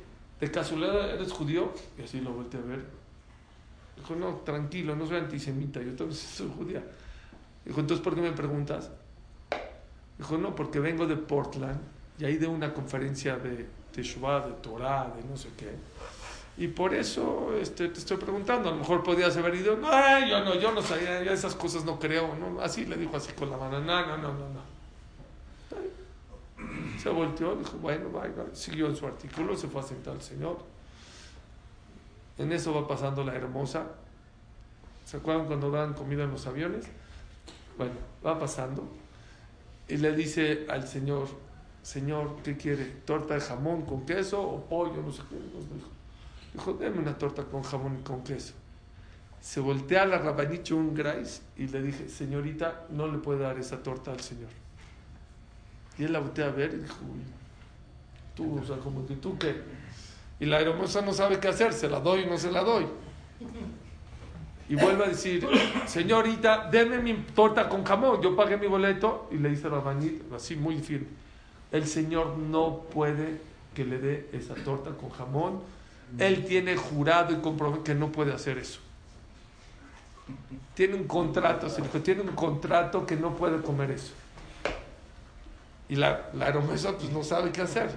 ¿de 0.41 0.51
casualidad 0.51 1.15
eres 1.15 1.33
judío? 1.33 1.73
Y 1.99 2.03
así 2.03 2.21
lo 2.21 2.33
volteé 2.33 2.61
a 2.61 2.65
ver. 2.65 2.85
Dijo, 3.97 4.17
no, 4.17 4.37
tranquilo, 4.37 4.97
no 4.97 5.07
soy 5.07 5.19
antisemita, 5.19 5.81
yo 5.81 5.95
también 5.95 6.19
soy 6.19 6.51
judía. 6.57 6.83
Dijo, 7.65 7.81
entonces, 7.81 8.03
¿por 8.03 8.15
qué 8.15 8.21
me 8.21 8.33
preguntas? 8.33 8.91
Dijo, 10.19 10.39
no, 10.39 10.55
porque 10.55 10.81
vengo 10.81 11.07
de 11.07 11.17
Portland 11.17 11.81
y 12.19 12.25
ahí 12.25 12.37
de 12.37 12.47
una 12.47 12.75
conferencia 12.75 13.37
de 13.37 13.67
Teshuvah, 13.93 14.47
de 14.47 14.53
Torah, 14.55 15.13
de 15.17 15.29
no 15.29 15.37
sé 15.37 15.49
qué. 15.57 15.71
Y 16.57 16.69
por 16.69 16.95
eso 16.95 17.55
este, 17.61 17.89
te 17.89 17.99
estoy 17.99 18.17
preguntando. 18.19 18.69
A 18.69 18.73
lo 18.73 18.79
mejor 18.79 19.03
podías 19.03 19.37
haber 19.37 19.55
ido, 19.55 19.77
no, 19.77 20.27
yo 20.27 20.45
no, 20.45 20.55
yo 20.57 20.73
no 20.73 20.83
sabía, 20.83 21.21
esas 21.33 21.55
cosas 21.55 21.85
no 21.85 21.99
creo. 21.99 22.29
Así 22.61 22.85
le 22.85 22.97
dijo 22.97 23.17
así 23.17 23.33
con 23.33 23.51
la 23.51 23.57
mano, 23.57 23.81
no, 23.81 24.07
no, 24.07 24.17
no, 24.19 24.29
no. 24.35 24.49
no. 24.49 24.71
Se 26.99 27.09
volteó, 27.09 27.57
dijo, 27.57 27.79
bueno, 27.79 28.11
vaya, 28.11 28.35
siguió 28.53 28.89
en 28.89 28.97
su 28.97 29.07
artículo, 29.07 29.57
se 29.57 29.69
fue 29.69 29.81
a 29.81 29.85
sentar 29.85 30.15
al 30.15 30.21
Señor. 30.21 30.59
En 32.37 32.53
eso 32.53 32.75
va 32.75 32.87
pasando 32.87 33.25
la 33.25 33.35
hermosa. 33.35 33.87
¿Se 35.07 35.17
acuerdan 35.17 35.47
cuando 35.47 35.71
dan 35.71 35.95
comida 35.95 36.25
en 36.25 36.31
los 36.31 36.47
aviones? 36.47 36.87
Bueno, 37.79 37.95
va 38.25 38.39
pasando 38.39 38.87
y 39.91 39.97
le 39.97 40.13
dice 40.13 40.67
al 40.69 40.87
Señor, 40.87 41.29
Señor, 41.83 42.37
¿qué 42.45 42.57
quiere? 42.57 42.85
¿Torta 43.05 43.35
de 43.35 43.41
jamón 43.41 43.83
con 43.83 44.05
queso 44.05 44.41
o 44.41 44.65
pollo? 44.65 45.03
No 45.03 45.13
sé 45.13 45.23
qué. 45.29 45.37
Dijo, 45.37 45.93
dijo 46.53 46.73
deme 46.75 46.99
una 46.99 47.17
torta 47.17 47.45
con 47.45 47.63
jamón 47.63 47.99
y 48.01 48.03
con 48.03 48.23
queso. 48.23 48.55
Se 49.41 49.61
voltea 49.61 50.03
a 50.03 50.07
la 50.07 50.19
rabanicha 50.19 50.75
un 50.75 50.95
grais 50.95 51.43
y 51.57 51.67
le 51.69 51.83
dije, 51.83 52.09
señorita, 52.09 52.87
no 52.91 53.07
le 53.07 53.19
puede 53.19 53.41
dar 53.41 53.59
esa 53.59 53.83
torta 53.83 54.13
al 54.13 54.21
Señor. 54.21 54.51
Y 55.99 56.05
él 56.05 56.13
la 56.13 56.21
voltea 56.21 56.47
a 56.47 56.51
ver 56.51 56.75
y 56.75 56.79
dijo, 56.79 56.97
uy, 57.03 57.21
tú, 58.35 58.59
o 58.59 58.65
sea, 58.65 58.77
como 58.77 59.07
que 59.07 59.17
tú 59.17 59.39
qué. 59.39 59.63
Y 60.39 60.47
la 60.47 60.61
hermosa 60.61 61.01
no 61.03 61.13
sabe 61.13 61.39
qué 61.39 61.49
hacer, 61.49 61.73
se 61.73 61.89
la 61.89 62.01
doy 62.01 62.25
o 62.25 62.27
no 62.27 62.39
se 62.39 62.51
la 62.51 62.63
doy. 62.63 62.87
Y 64.69 64.77
vuelve 64.77 65.05
a 65.05 65.09
decir, 65.09 65.47
señorita, 65.87 66.69
denme 66.71 66.99
mi 66.99 67.15
torta 67.35 67.69
con 67.69 67.83
jamón. 67.85 68.23
Yo 68.23 68.37
pagué 68.37 68.57
mi 68.57 68.67
boleto 68.67 69.29
y 69.33 69.37
le 69.37 69.49
dice 69.49 69.67
a 69.67 69.71
Rabanit, 69.71 70.33
así 70.33 70.55
muy 70.55 70.79
firme, 70.79 71.09
el 71.73 71.87
Señor 71.87 72.37
no 72.39 72.81
puede 72.93 73.41
que 73.75 73.85
le 73.85 73.99
dé 73.99 74.29
esa 74.33 74.55
torta 74.55 74.91
con 74.91 75.11
jamón. 75.11 75.61
Él 76.19 76.45
tiene 76.45 76.77
jurado 76.77 77.33
y 77.33 77.37
comprobado 77.37 77.85
que 77.85 77.95
no 77.95 78.11
puede 78.11 78.33
hacer 78.33 78.59
eso. 78.59 78.81
Tiene 80.75 80.95
un 80.95 81.05
contrato, 81.05 81.69
se 81.69 81.83
dijo, 81.83 82.01
tiene 82.01 82.23
un 82.23 82.29
contrato 82.35 83.07
que 83.07 83.17
no 83.17 83.35
puede 83.35 83.61
comer 83.63 83.93
eso. 83.93 84.13
Y 85.89 85.97
la, 85.97 86.31
la 86.35 86.49
hermosa 86.49 86.97
pues 86.97 87.11
no 87.11 87.23
sabe 87.23 87.51
qué 87.51 87.63
hacer. 87.63 87.91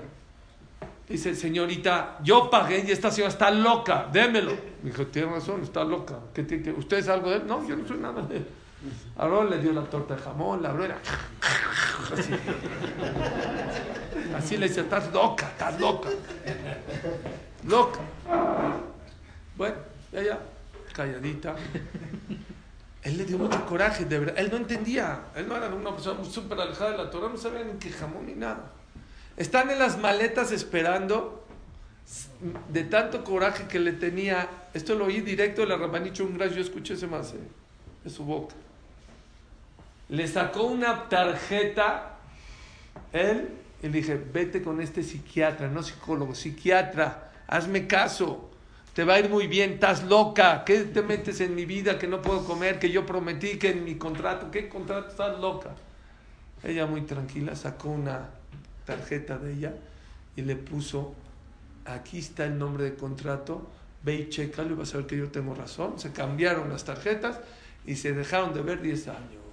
Dice, 1.08 1.36
señorita, 1.36 2.18
yo 2.24 2.50
pagué 2.50 2.84
y 2.88 2.92
esta 2.92 3.12
señora 3.12 3.32
está 3.32 3.52
loca, 3.52 4.10
démelo. 4.12 4.52
Me 4.82 4.90
dijo, 4.92 5.06
tiene 5.08 5.32
razón, 5.32 5.62
está 5.62 5.84
loca. 5.84 6.18
¿Qué 6.34 6.44
tiene 6.44 6.64
que- 6.64 6.72
¿Usted 6.72 6.98
es 6.98 7.08
algo 7.08 7.30
de 7.30 7.38
él? 7.38 7.44
No, 7.48 7.68
yo 7.68 7.76
no 7.76 7.88
soy 7.88 7.98
nada 7.98 8.22
de 8.24 8.38
él. 8.38 8.48
Ahora 9.18 9.50
le 9.50 9.60
dio 9.60 9.74
la 9.74 9.84
torta 9.84 10.16
de 10.16 10.22
jamón, 10.22 10.62
la 10.62 10.70
abrió, 10.70 10.94
así. 12.14 12.34
Así 14.36 14.58
le 14.58 14.68
dice, 14.68 14.82
estás 14.82 15.12
loca, 15.14 15.48
estás 15.48 15.80
loca. 15.80 16.10
Loca. 17.66 18.00
Bueno, 19.56 19.76
ya, 20.12 20.24
ya, 20.24 20.40
calladita. 20.94 21.56
Él 23.04 23.18
le 23.18 23.26
dio 23.26 23.38
mucho 23.38 23.66
coraje, 23.66 24.06
de 24.06 24.20
verdad. 24.20 24.36
Él 24.38 24.50
no 24.50 24.58
entendía. 24.58 25.26
Él 25.36 25.48
no 25.48 25.58
era 25.58 25.68
una 25.68 25.92
persona 25.92 26.24
súper 26.24 26.60
alejada 26.60 26.92
de 26.92 26.98
la 26.98 27.10
Torah, 27.10 27.30
no 27.30 27.38
sabía 27.38 27.64
ni 27.64 27.78
qué 27.78 27.92
jamón 27.92 28.26
ni 28.26 28.34
nada. 28.34 28.72
Están 29.36 29.70
en 29.70 29.80
las 29.80 29.98
maletas 29.98 30.52
esperando, 30.52 31.46
de 32.70 32.84
tanto 32.84 33.24
coraje 33.24 33.68
que 33.68 33.80
le 33.80 33.94
tenía. 33.94 34.50
Esto 34.74 34.96
lo 34.96 35.06
oí 35.06 35.22
directo 35.22 35.62
de 35.62 35.68
la 35.68 35.78
Rabanicho 35.78 36.24
un 36.24 36.38
yo 36.38 36.62
escuché 36.62 36.94
ese 36.94 37.08
más 37.08 37.34
de 38.04 38.10
su 38.10 38.24
boca. 38.24 38.56
Le 40.10 40.28
sacó 40.28 40.64
una 40.64 41.10
tarjeta, 41.10 42.18
él, 43.12 43.50
y 43.82 43.88
le 43.88 43.94
dije: 43.94 44.16
Vete 44.16 44.62
con 44.62 44.82
este 44.82 45.04
psiquiatra, 45.04 45.68
no 45.70 45.84
psicólogo, 45.84 46.36
psiquiatra, 46.36 47.32
hazme 47.48 47.88
caso. 47.88 48.50
Te 48.94 49.04
va 49.04 49.16
a 49.16 49.20
ir 49.20 49.30
muy 49.30 49.48
bien, 49.48 49.74
estás 49.74 50.04
loca. 50.04 50.64
¿Qué 50.66 50.82
te 50.82 51.02
metes 51.02 51.42
en 51.42 51.56
mi 51.56 51.66
vida 51.66 51.98
que 51.98 52.08
no 52.08 52.22
puedo 52.22 52.46
comer? 52.46 52.78
Que 52.78 52.92
yo 52.92 53.06
prometí 53.06 53.58
que 53.58 53.72
en 53.72 53.84
mi 53.84 53.96
contrato. 53.96 54.52
¿Qué 54.52 54.70
contrato? 54.70 55.10
Estás 55.10 55.40
loca. 55.40 55.72
Ella 56.64 56.86
muy 56.86 57.02
tranquila 57.02 57.56
sacó 57.56 57.90
una 57.90 58.30
tarjeta 58.86 59.38
de 59.38 59.54
ella 59.54 59.74
y 60.36 60.44
le 60.44 60.56
puso, 60.56 61.14
aquí 61.86 62.20
está 62.20 62.46
el 62.46 62.58
nombre 62.58 62.84
de 62.86 62.96
contrato, 62.96 63.68
ve 64.04 64.16
y 64.16 64.30
chécalo 64.30 64.72
y 64.72 64.74
vas 64.76 64.94
a 64.94 64.98
ver 64.98 65.08
que 65.08 65.18
yo 65.18 65.30
tengo 65.30 65.54
razón. 65.56 66.00
Se 66.00 66.12
cambiaron 66.12 66.70
las 66.70 66.86
tarjetas 66.86 67.40
y 67.86 67.96
se 67.96 68.14
dejaron 68.14 68.54
de 68.54 68.62
ver 68.62 68.82
10 68.82 69.08
años. 69.10 69.44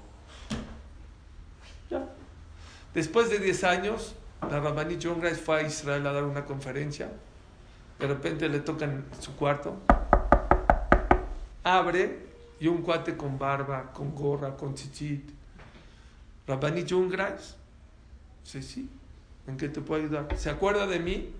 Ya. 1.91 2.07
Después 2.95 3.31
de 3.31 3.39
10 3.39 3.65
años, 3.65 4.15
la 4.43 4.61
Rabbanit 4.61 5.01
John 5.03 5.21
Grace 5.21 5.37
fue 5.37 5.61
a 5.61 5.63
Israel 5.63 6.07
a 6.07 6.13
dar 6.13 6.25
una 6.25 6.45
conferencia. 6.45 7.11
De 7.99 8.07
repente 8.07 8.49
le 8.49 8.61
tocan 8.61 9.05
su 9.21 9.37
cuarto, 9.37 9.77
abre 11.63 12.19
y 12.59 12.67
un 12.67 12.83
cuate 12.83 13.17
con 13.17 13.39
barba, 13.39 13.93
con 13.93 14.15
gorra, 14.15 14.57
con 14.57 14.75
chichit. 14.75 15.31
Rabbanit 16.47 16.87
John 16.91 17.09
Grace. 17.09 17.55
Sí, 18.43 18.63
sí. 18.63 18.89
¿En 19.47 19.57
qué 19.57 19.69
te 19.69 19.81
puedo 19.81 20.03
ayudar? 20.03 20.27
¿Se 20.37 20.51
acuerda 20.51 20.87
de 20.87 20.99
mí? 20.99 21.33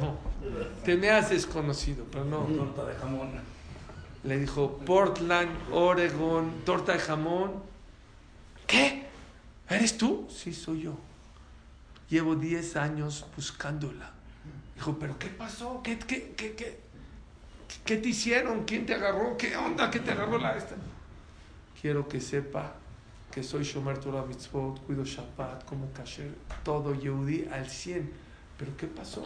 No. 0.00 0.16
Te 0.84 0.96
me 0.96 1.10
haces 1.10 1.46
conocido, 1.46 2.04
pero 2.10 2.24
no. 2.24 2.44
Torta 2.44 2.86
de 2.86 2.94
jamón. 2.94 3.30
Le 4.24 4.38
dijo, 4.38 4.78
Portland, 4.86 5.50
Oregon, 5.72 6.62
torta 6.64 6.92
de 6.92 6.98
jamón. 6.98 7.62
¿Qué? 8.66 9.09
¿Eres 9.70 9.96
tú? 9.96 10.26
Sí, 10.28 10.52
soy 10.52 10.82
yo. 10.82 10.98
Llevo 12.08 12.34
10 12.34 12.76
años 12.76 13.24
buscándola. 13.36 14.10
Dijo, 14.74 14.98
¿pero 14.98 15.16
qué 15.18 15.28
pasó? 15.28 15.80
¿Qué, 15.82 15.96
qué, 15.98 16.34
qué, 16.36 16.54
qué, 16.54 16.80
qué 17.84 17.96
te 17.98 18.08
hicieron? 18.08 18.64
¿Quién 18.64 18.84
te 18.84 18.94
agarró? 18.94 19.36
¿Qué 19.36 19.56
onda? 19.56 19.88
¿Qué 19.90 20.00
te 20.00 20.10
agarró 20.10 20.38
la 20.38 20.56
esta? 20.56 20.74
Quiero 21.80 22.08
que 22.08 22.20
sepa 22.20 22.74
que 23.30 23.44
soy 23.44 23.62
Shomer 23.62 23.98
Torah 23.98 24.24
Mitzvot, 24.24 24.84
cuido 24.86 25.04
Shabbat, 25.04 25.64
como 25.64 25.92
Kasher, 25.92 26.34
todo 26.64 26.94
Yehudi 26.94 27.46
al 27.52 27.70
100. 27.70 28.10
¿Pero 28.58 28.76
qué 28.76 28.88
pasó? 28.88 29.24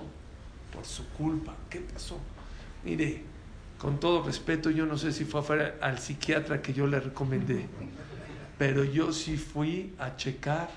Por 0.72 0.84
su 0.84 1.08
culpa. 1.10 1.54
¿Qué 1.70 1.80
pasó? 1.80 2.18
Mire, 2.84 3.22
con 3.78 3.98
todo 3.98 4.22
respeto, 4.22 4.70
yo 4.70 4.84
no 4.84 4.98
sé 4.98 5.10
si 5.12 5.24
fue 5.24 5.40
afuera 5.40 5.76
al 5.80 5.98
psiquiatra 5.98 6.60
que 6.60 6.74
yo 6.74 6.86
le 6.86 7.00
recomendé, 7.00 7.66
pero 8.58 8.84
yo 8.84 9.12
sí 9.12 9.36
fui 9.36 9.94
a 9.98 10.16
checar 10.16 10.68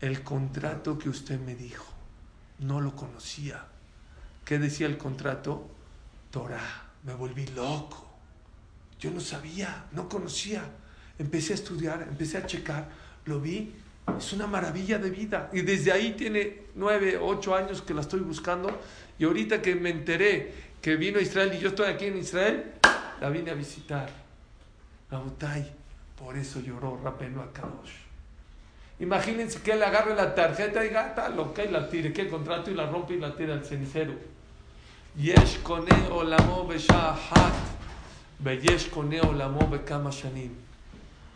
el 0.00 0.22
contrato 0.22 0.98
que 0.98 1.08
usted 1.08 1.38
me 1.40 1.54
dijo. 1.54 1.86
No 2.60 2.80
lo 2.80 2.94
conocía. 2.94 3.64
¿Qué 4.44 4.58
decía 4.58 4.86
el 4.86 4.98
contrato? 4.98 5.68
Torah. 6.30 6.86
Me 7.04 7.14
volví 7.14 7.46
loco. 7.48 8.06
Yo 9.00 9.10
no 9.10 9.20
sabía, 9.20 9.86
no 9.92 10.08
conocía. 10.08 10.62
Empecé 11.18 11.52
a 11.52 11.56
estudiar, 11.56 12.02
empecé 12.08 12.38
a 12.38 12.46
checar, 12.46 12.88
lo 13.24 13.40
vi. 13.40 13.74
Es 14.16 14.32
una 14.32 14.46
maravilla 14.46 14.98
de 14.98 15.10
vida. 15.10 15.50
Y 15.52 15.62
desde 15.62 15.92
ahí 15.92 16.14
tiene 16.14 16.62
nueve, 16.74 17.18
ocho 17.20 17.54
años 17.54 17.82
que 17.82 17.94
la 17.94 18.00
estoy 18.00 18.20
buscando. 18.20 18.80
Y 19.18 19.24
ahorita 19.24 19.60
que 19.60 19.74
me 19.74 19.90
enteré 19.90 20.68
que 20.80 20.96
vino 20.96 21.18
a 21.18 21.22
Israel 21.22 21.52
y 21.54 21.58
yo 21.58 21.68
estoy 21.68 21.88
aquí 21.88 22.06
en 22.06 22.18
Israel, 22.18 22.72
la 23.20 23.28
vine 23.30 23.50
a 23.50 23.54
visitar. 23.54 24.08
Rabotai, 25.10 25.77
por 26.18 26.36
eso 26.36 26.60
lloró 26.60 26.98
Rapeno 27.02 27.42
Akadosh. 27.42 28.08
Imagínense 29.00 29.60
que 29.60 29.72
él 29.72 29.82
agarre 29.82 30.14
la 30.16 30.34
tarjeta 30.34 30.84
y 30.84 30.88
gata 30.88 31.28
loca 31.28 31.64
y 31.64 31.68
la 31.68 31.88
tire, 31.88 32.12
que 32.12 32.22
el 32.22 32.28
contrato 32.28 32.70
y 32.70 32.74
la 32.74 32.86
rompe 32.86 33.14
y 33.14 33.20
la 33.20 33.36
tira 33.36 33.54
al 33.54 33.64
cenicero. 33.64 34.14
Yesh 35.16 35.62
kone 35.62 36.08
olamo 36.10 36.66
beshahat, 36.66 37.54
beyesh 38.40 38.90
kone 38.90 39.20
olamo 39.20 39.60
shanim. 40.10 40.68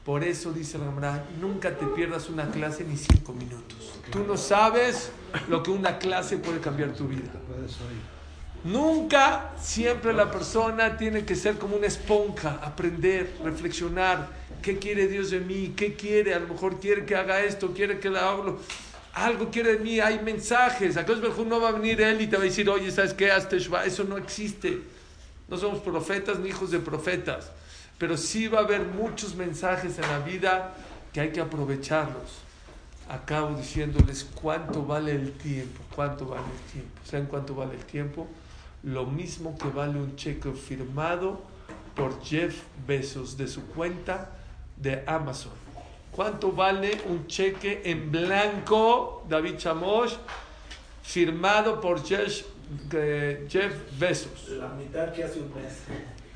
Por 0.04 0.24
eso 0.24 0.52
dice 0.52 0.78
Gemara, 0.78 1.24
nunca 1.40 1.76
te 1.76 1.86
pierdas 1.86 2.28
una 2.28 2.50
clase 2.50 2.82
ni 2.82 2.96
cinco 2.96 3.32
minutos. 3.32 3.92
Tú 4.10 4.24
no 4.24 4.36
sabes 4.36 5.12
lo 5.48 5.62
que 5.62 5.70
una 5.70 5.98
clase 5.98 6.38
puede 6.38 6.58
cambiar 6.58 6.90
tu 6.90 7.06
vida. 7.06 7.30
Nunca, 8.64 9.52
siempre 9.60 10.12
la 10.12 10.28
persona 10.28 10.96
tiene 10.96 11.24
que 11.24 11.36
ser 11.36 11.56
como 11.56 11.76
una 11.76 11.86
esponja, 11.86 12.58
aprender, 12.62 13.36
reflexionar, 13.44 14.41
qué 14.62 14.78
quiere 14.78 15.08
Dios 15.08 15.30
de 15.30 15.40
mí, 15.40 15.74
qué 15.76 15.94
quiere, 15.94 16.32
a 16.32 16.38
lo 16.38 16.48
mejor 16.48 16.80
quiere 16.80 17.04
que 17.04 17.14
haga 17.14 17.42
esto, 17.42 17.74
quiere 17.74 17.98
que 17.98 18.08
la 18.08 18.30
haga, 18.30 18.54
algo 19.12 19.50
quiere 19.50 19.76
de 19.76 19.78
mí, 19.80 20.00
hay 20.00 20.20
mensajes, 20.20 20.96
a 20.96 21.02
no 21.02 21.60
va 21.60 21.68
a 21.68 21.72
venir 21.72 22.00
él 22.00 22.22
y 22.22 22.26
te 22.26 22.36
va 22.36 22.42
a 22.42 22.46
decir, 22.46 22.70
oye, 22.70 22.90
¿sabes 22.90 23.12
qué? 23.12 23.30
Hazte 23.30 23.58
shva". 23.58 23.84
Eso 23.84 24.04
no 24.04 24.16
existe. 24.16 24.78
No 25.48 25.58
somos 25.58 25.80
profetas 25.80 26.38
ni 26.38 26.48
hijos 26.48 26.70
de 26.70 26.78
profetas, 26.78 27.50
pero 27.98 28.16
sí 28.16 28.48
va 28.48 28.60
a 28.60 28.62
haber 28.62 28.82
muchos 28.82 29.34
mensajes 29.34 29.98
en 29.98 30.08
la 30.08 30.20
vida 30.20 30.74
que 31.12 31.20
hay 31.20 31.30
que 31.30 31.40
aprovecharlos. 31.40 32.40
Acabo 33.10 33.54
diciéndoles 33.54 34.24
cuánto 34.34 34.86
vale 34.86 35.12
el 35.12 35.32
tiempo, 35.32 35.82
cuánto 35.94 36.26
vale 36.26 36.44
el 36.44 36.72
tiempo. 36.72 37.00
¿Saben 37.04 37.26
cuánto 37.26 37.54
vale 37.54 37.74
el 37.74 37.84
tiempo? 37.84 38.28
Lo 38.82 39.04
mismo 39.04 39.58
que 39.58 39.68
vale 39.68 39.98
un 39.98 40.16
cheque 40.16 40.52
firmado 40.52 41.42
por 41.94 42.22
Jeff 42.24 42.62
Bezos 42.86 43.36
de 43.36 43.46
su 43.46 43.66
cuenta 43.66 44.30
de 44.82 45.02
Amazon. 45.06 45.52
¿Cuánto 46.10 46.52
vale 46.52 47.00
un 47.08 47.26
cheque 47.26 47.80
en 47.84 48.10
blanco, 48.12 49.24
David 49.28 49.56
Chamosh, 49.56 50.14
firmado 51.02 51.80
por 51.80 52.04
Jeff, 52.04 52.42
eh, 52.92 53.46
Jeff 53.48 53.72
Bezos? 53.98 54.48
La 54.50 54.68
mitad 54.68 55.10
que 55.12 55.24
hace 55.24 55.40
un 55.40 55.54
mes. 55.54 55.84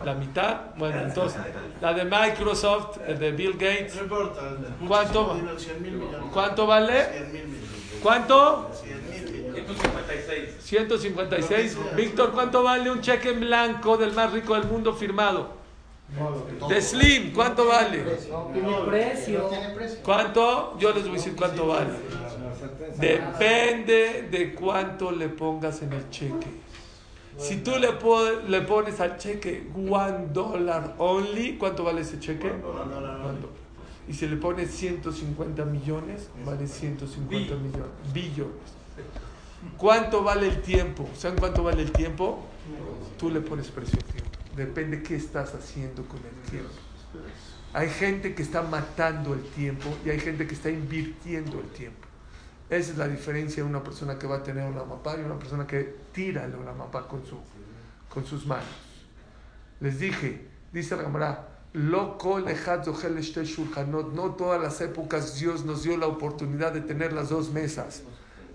La 0.05 0.15
mitad, 0.15 0.75
bueno, 0.77 1.01
entonces, 1.01 1.41
la 1.81 1.95
de 1.95 2.05
Microsoft, 2.05 2.99
el 3.07 3.19
de 3.19 3.33
Bill 3.33 3.53
Gates, 3.53 3.97
No 3.97 4.03
importa. 4.03 4.41
¿Cuánto? 4.87 5.23
muchísimo 5.23 5.35
dinero, 5.35 5.59
100 5.59 5.83
mil 5.83 5.93
millones. 5.93 6.31
¿cuánto 6.33 6.67
vale? 6.67 7.05
100 7.05 7.33
mil 7.33 7.45
millones. 7.47 8.01
¿Cuánto? 8.03 8.71
100 8.75 9.11
mil 9.11 9.33
millones. 9.33 10.55
156. 10.61 11.79
Víctor, 11.97 12.33
¿cuánto 12.33 12.63
vale 12.63 12.91
un 12.91 13.01
cheque 13.01 13.31
en 13.31 13.41
blanco 13.41 13.97
del 13.97 14.13
más 14.13 14.33
rico 14.33 14.55
del 14.55 14.65
mundo 14.65 14.93
firmado? 14.95 15.66
De 16.69 16.81
Slim, 16.81 17.33
¿cuánto 17.35 17.67
vale? 17.67 18.05
Precio. 18.87 19.49
¿Cuánto? 20.03 20.79
Yo 20.79 20.93
les 20.93 21.03
voy 21.03 21.13
a 21.13 21.15
decir 21.15 21.35
cuánto 21.37 21.67
vale. 21.67 21.91
Depende 22.99 24.29
de 24.31 24.55
cuánto 24.55 25.11
le 25.11 25.29
pongas 25.29 25.83
en 25.83 25.93
el 25.93 26.09
cheque. 26.11 26.47
Si 27.39 27.57
tú 27.59 27.73
le, 27.79 27.93
po- 27.93 28.25
le 28.49 28.63
pones 28.63 28.99
al 29.01 29.19
cheque 29.19 29.69
one 29.75 30.29
dollar 30.33 30.95
only, 30.99 31.59
¿cuánto 31.59 31.85
vale 31.85 32.01
ese 32.01 32.19
cheque? 32.19 32.51
One 32.51 32.91
dollar. 32.95 33.21
Y 34.09 34.15
si 34.15 34.27
le 34.27 34.37
pones 34.37 34.71
150 34.71 35.65
millones, 35.67 36.29
vale 36.45 36.67
150 36.67 37.57
millones. 37.57 37.91
Billones. 38.15 38.55
¿Cuánto 39.77 40.23
vale 40.23 40.47
el 40.49 40.63
tiempo? 40.63 41.09
¿Saben 41.17 41.39
cuánto 41.39 41.63
vale 41.65 41.83
el 41.83 41.93
tiempo? 41.93 42.39
Tú 43.19 43.29
le 43.31 43.41
pones 43.41 43.69
precio 43.69 43.99
al 43.99 44.05
tiempo. 44.13 44.36
Depende 44.57 45.03
qué 45.03 45.17
estás 45.17 45.55
haciendo 45.55 46.07
con 46.07 46.19
el 46.19 46.51
tiempo. 46.51 46.71
Hay 47.75 47.91
gente 47.91 48.35
que 48.35 48.43
está 48.43 48.63
matando 48.63 49.35
el 49.35 49.43
tiempo 49.51 49.95
y 50.05 50.09
hay 50.09 50.19
gente 50.19 50.47
que 50.47 50.55
está 50.55 50.71
invirtiendo 50.71 51.61
el 51.61 51.69
tiempo. 51.69 52.07
Esa 52.71 52.93
es 52.93 52.97
la 52.99 53.07
diferencia 53.07 53.63
de 53.63 53.69
una 53.69 53.83
persona 53.83 54.19
que 54.19 54.27
va 54.27 54.37
a 54.37 54.43
tener 54.43 54.65
una 54.65 54.83
mapa 54.85 55.17
y 55.19 55.21
una 55.21 55.39
persona 55.39 55.67
que 55.67 55.97
tira 56.13 56.45
el 56.45 56.53
mapa 56.57 57.07
con, 57.07 57.25
su, 57.25 57.37
con 58.09 58.25
sus 58.25 58.47
manos. 58.47 58.65
Les 59.81 59.99
dije, 60.01 60.47
dice 60.73 60.97
la 60.97 61.03
Gemara, 61.03 61.49
"Lo 61.75 62.17
kol 62.17 62.49
echad 62.49 62.83
zochel 62.83 63.21
shte 63.21 63.45
shulchanot". 63.45 64.15
no 64.15 64.31
todas 64.37 64.61
las 64.61 64.81
épocas 64.81 65.39
Dios 65.39 65.67
nos 65.67 65.83
dio 65.83 65.99
la 65.99 66.07
oportunidad 66.07 66.73
de 66.73 66.81
tener 66.81 67.13
las 67.13 67.29
dos 67.29 67.51
mesas. 67.51 68.03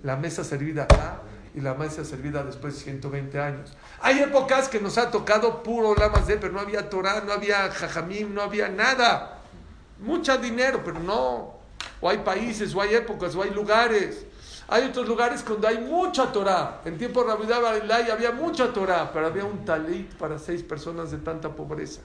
la 0.04 0.16
mesa 0.16 0.44
servida 0.44 0.86
acá 0.86 1.22
y 1.54 1.62
la 1.62 1.74
mesa 1.74 2.06
servida 2.06 2.44
después 2.44 2.76
de 2.76 2.82
120 2.82 3.40
años. 3.40 3.74
Hay 4.02 4.20
épocas 4.20 4.70
que 4.70 4.80
nos 4.80 4.98
ha 4.98 5.12
tocado 5.12 5.64
puro 5.64 5.96
lamas 5.96 6.28
de, 6.28 6.38
pero 6.38 6.54
no 6.54 6.60
había 6.60 6.90
Torah, 6.90 7.22
no 7.26 7.34
había 7.34 7.70
jajamim, 7.72 8.34
no 8.34 8.42
había 8.42 8.70
nada. 8.70 9.40
Mucho 10.00 10.38
dinero, 10.38 10.82
pero 10.84 11.00
no. 11.00 11.60
O 12.00 12.10
hay 12.10 12.20
países, 12.20 12.74
o 12.74 12.82
hay 12.82 12.96
épocas, 12.96 13.36
o 13.36 13.44
hay 13.44 13.52
lugares. 13.52 14.26
Hay 14.68 14.86
otros 14.86 15.08
lugares 15.08 15.44
donde 15.44 15.68
hay 15.68 15.80
mucha 15.80 16.32
Torah. 16.32 16.82
En 16.86 16.98
tiempo 16.98 17.24
de 17.24 17.34
Rabidá 17.34 17.58
había 18.14 18.32
mucha 18.32 18.72
Torah, 18.72 19.12
pero 19.12 19.28
había 19.28 19.44
un 19.44 19.66
talit 19.66 20.14
para 20.16 20.40
seis 20.40 20.64
personas 20.64 21.12
de 21.12 21.18
tanta 21.18 21.50
pobreza. 21.50 22.00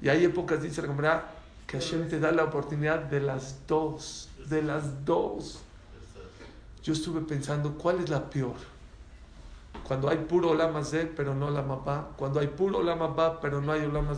Y 0.00 0.08
hay 0.08 0.24
épocas, 0.24 0.62
dice 0.62 0.80
la 0.82 0.88
comunidad, 0.88 1.22
que 1.66 1.78
Hashem 1.78 2.08
te 2.08 2.20
da 2.20 2.30
la 2.30 2.44
oportunidad 2.44 3.00
de 3.00 3.20
las 3.20 3.66
dos, 3.66 4.30
de 4.48 4.62
las 4.62 5.04
dos. 5.04 5.62
Yo 6.82 6.92
estuve 6.92 7.20
pensando, 7.20 7.74
¿cuál 7.74 8.00
es 8.00 8.10
la 8.10 8.28
peor? 8.28 8.56
Cuando 9.86 10.08
hay 10.08 10.18
puro 10.18 10.50
Olama 10.50 10.82
pero 11.16 11.34
no 11.34 11.50
la 11.50 11.62
mapá. 11.62 12.08
Cuando 12.16 12.40
hay 12.40 12.48
puro 12.48 12.78
Olama 12.78 13.40
pero 13.40 13.60
no 13.60 13.72
hay 13.72 13.82
Olama 13.82 14.16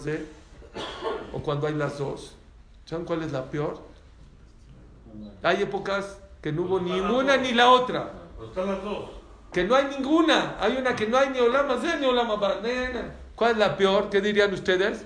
O 1.33 1.41
cuando 1.41 1.67
hay 1.67 1.75
las 1.75 1.99
dos. 1.99 2.35
¿Saben 2.85 3.05
cuál 3.05 3.23
es 3.23 3.33
la 3.33 3.45
peor? 3.45 3.81
Hay 5.43 5.63
épocas 5.63 6.19
que 6.43 6.53
no 6.53 6.63
hubo 6.63 6.81
ni 6.81 6.99
una 7.01 7.37
ni 7.37 7.53
la 7.53 7.71
otra. 7.71 8.13
Están 8.43 8.67
las 8.67 8.83
dos. 8.83 9.11
Que 9.53 9.65
no 9.65 9.75
hay 9.75 9.87
ninguna. 9.87 10.57
Hay 10.61 10.77
una 10.77 10.95
que 10.97 11.07
no 11.07 11.17
hay 11.17 11.31
ni 11.31 11.41
Olama 11.41 11.79
ni 11.99 12.07
Olama 12.07 12.37
¿Cuál 13.35 13.53
es 13.53 13.57
la 13.59 13.77
peor? 13.77 14.11
¿Qué 14.11 14.21
dirían 14.21 14.53
ustedes? 14.53 15.05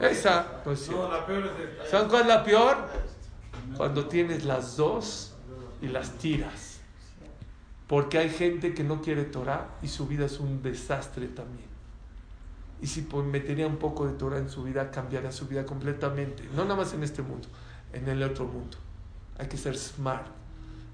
Esa. 0.00 0.62
Pues, 0.64 0.90
no, 0.90 1.10
la 1.10 1.24
peor 1.24 1.46
es 1.46 1.70
esta. 1.70 1.90
¿Saben 1.90 2.08
cuál 2.08 2.22
es 2.22 2.28
la 2.28 2.44
peor? 2.44 2.76
Cuando 3.76 4.06
tienes 4.06 4.44
las 4.44 4.76
dos 4.76 5.32
y 5.80 5.88
las 5.88 6.10
tiras. 6.12 6.71
Porque 7.92 8.16
hay 8.16 8.30
gente 8.30 8.72
que 8.72 8.84
no 8.84 9.02
quiere 9.02 9.24
Torah 9.24 9.76
y 9.82 9.88
su 9.88 10.06
vida 10.06 10.24
es 10.24 10.40
un 10.40 10.62
desastre 10.62 11.28
también. 11.28 11.68
Y 12.80 12.86
si 12.86 13.06
metería 13.30 13.66
un 13.66 13.76
poco 13.76 14.06
de 14.06 14.14
Torah 14.14 14.38
en 14.38 14.48
su 14.48 14.62
vida, 14.62 14.90
cambiaría 14.90 15.30
su 15.30 15.46
vida 15.46 15.66
completamente. 15.66 16.42
No 16.56 16.62
nada 16.62 16.76
más 16.76 16.94
en 16.94 17.02
este 17.02 17.20
mundo, 17.20 17.48
en 17.92 18.08
el 18.08 18.22
otro 18.22 18.46
mundo. 18.46 18.78
Hay 19.36 19.46
que 19.46 19.58
ser 19.58 19.76
smart. 19.76 20.26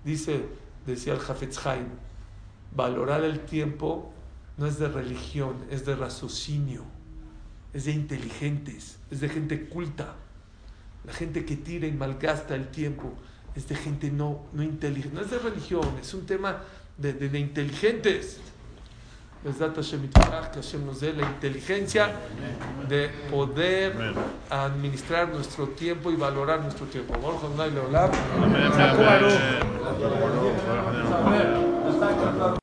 Dice, 0.04 0.44
decía 0.86 1.12
el 1.12 1.20
Hafetz 1.20 1.64
Haim, 1.64 1.86
valorar 2.74 3.22
el 3.22 3.44
tiempo 3.44 4.12
no 4.56 4.66
es 4.66 4.80
de 4.80 4.88
religión, 4.88 5.54
es 5.70 5.86
de 5.86 5.94
raciocinio, 5.94 6.82
es 7.74 7.84
de 7.84 7.92
inteligentes, 7.92 8.98
es 9.12 9.20
de 9.20 9.28
gente 9.28 9.68
culta. 9.68 10.16
La 11.04 11.12
gente 11.12 11.44
que 11.44 11.54
tira 11.54 11.86
y 11.86 11.92
malgasta 11.92 12.56
el 12.56 12.66
tiempo 12.72 13.12
es 13.54 13.68
de 13.68 13.76
gente 13.76 14.10
no, 14.10 14.46
no 14.52 14.64
inteligente, 14.64 15.14
no 15.14 15.20
es 15.20 15.30
de 15.30 15.38
religión, 15.38 15.96
es 16.00 16.12
un 16.14 16.26
tema 16.26 16.62
de, 16.98 17.12
de, 17.12 17.28
de 17.28 17.38
inteligentes. 17.38 18.40
que 19.42 20.60
Hashem 20.60 20.84
nos 20.84 21.00
dé 21.00 21.12
la 21.12 21.22
inteligencia 21.22 22.10
de 22.88 23.08
poder 23.30 23.94
administrar 24.50 25.28
nuestro 25.28 25.68
tiempo 25.68 26.10
y 26.10 26.16
valorar 26.16 26.60
nuestro 26.60 26.86
tiempo. 26.86 27.14
Amén. 31.24 31.78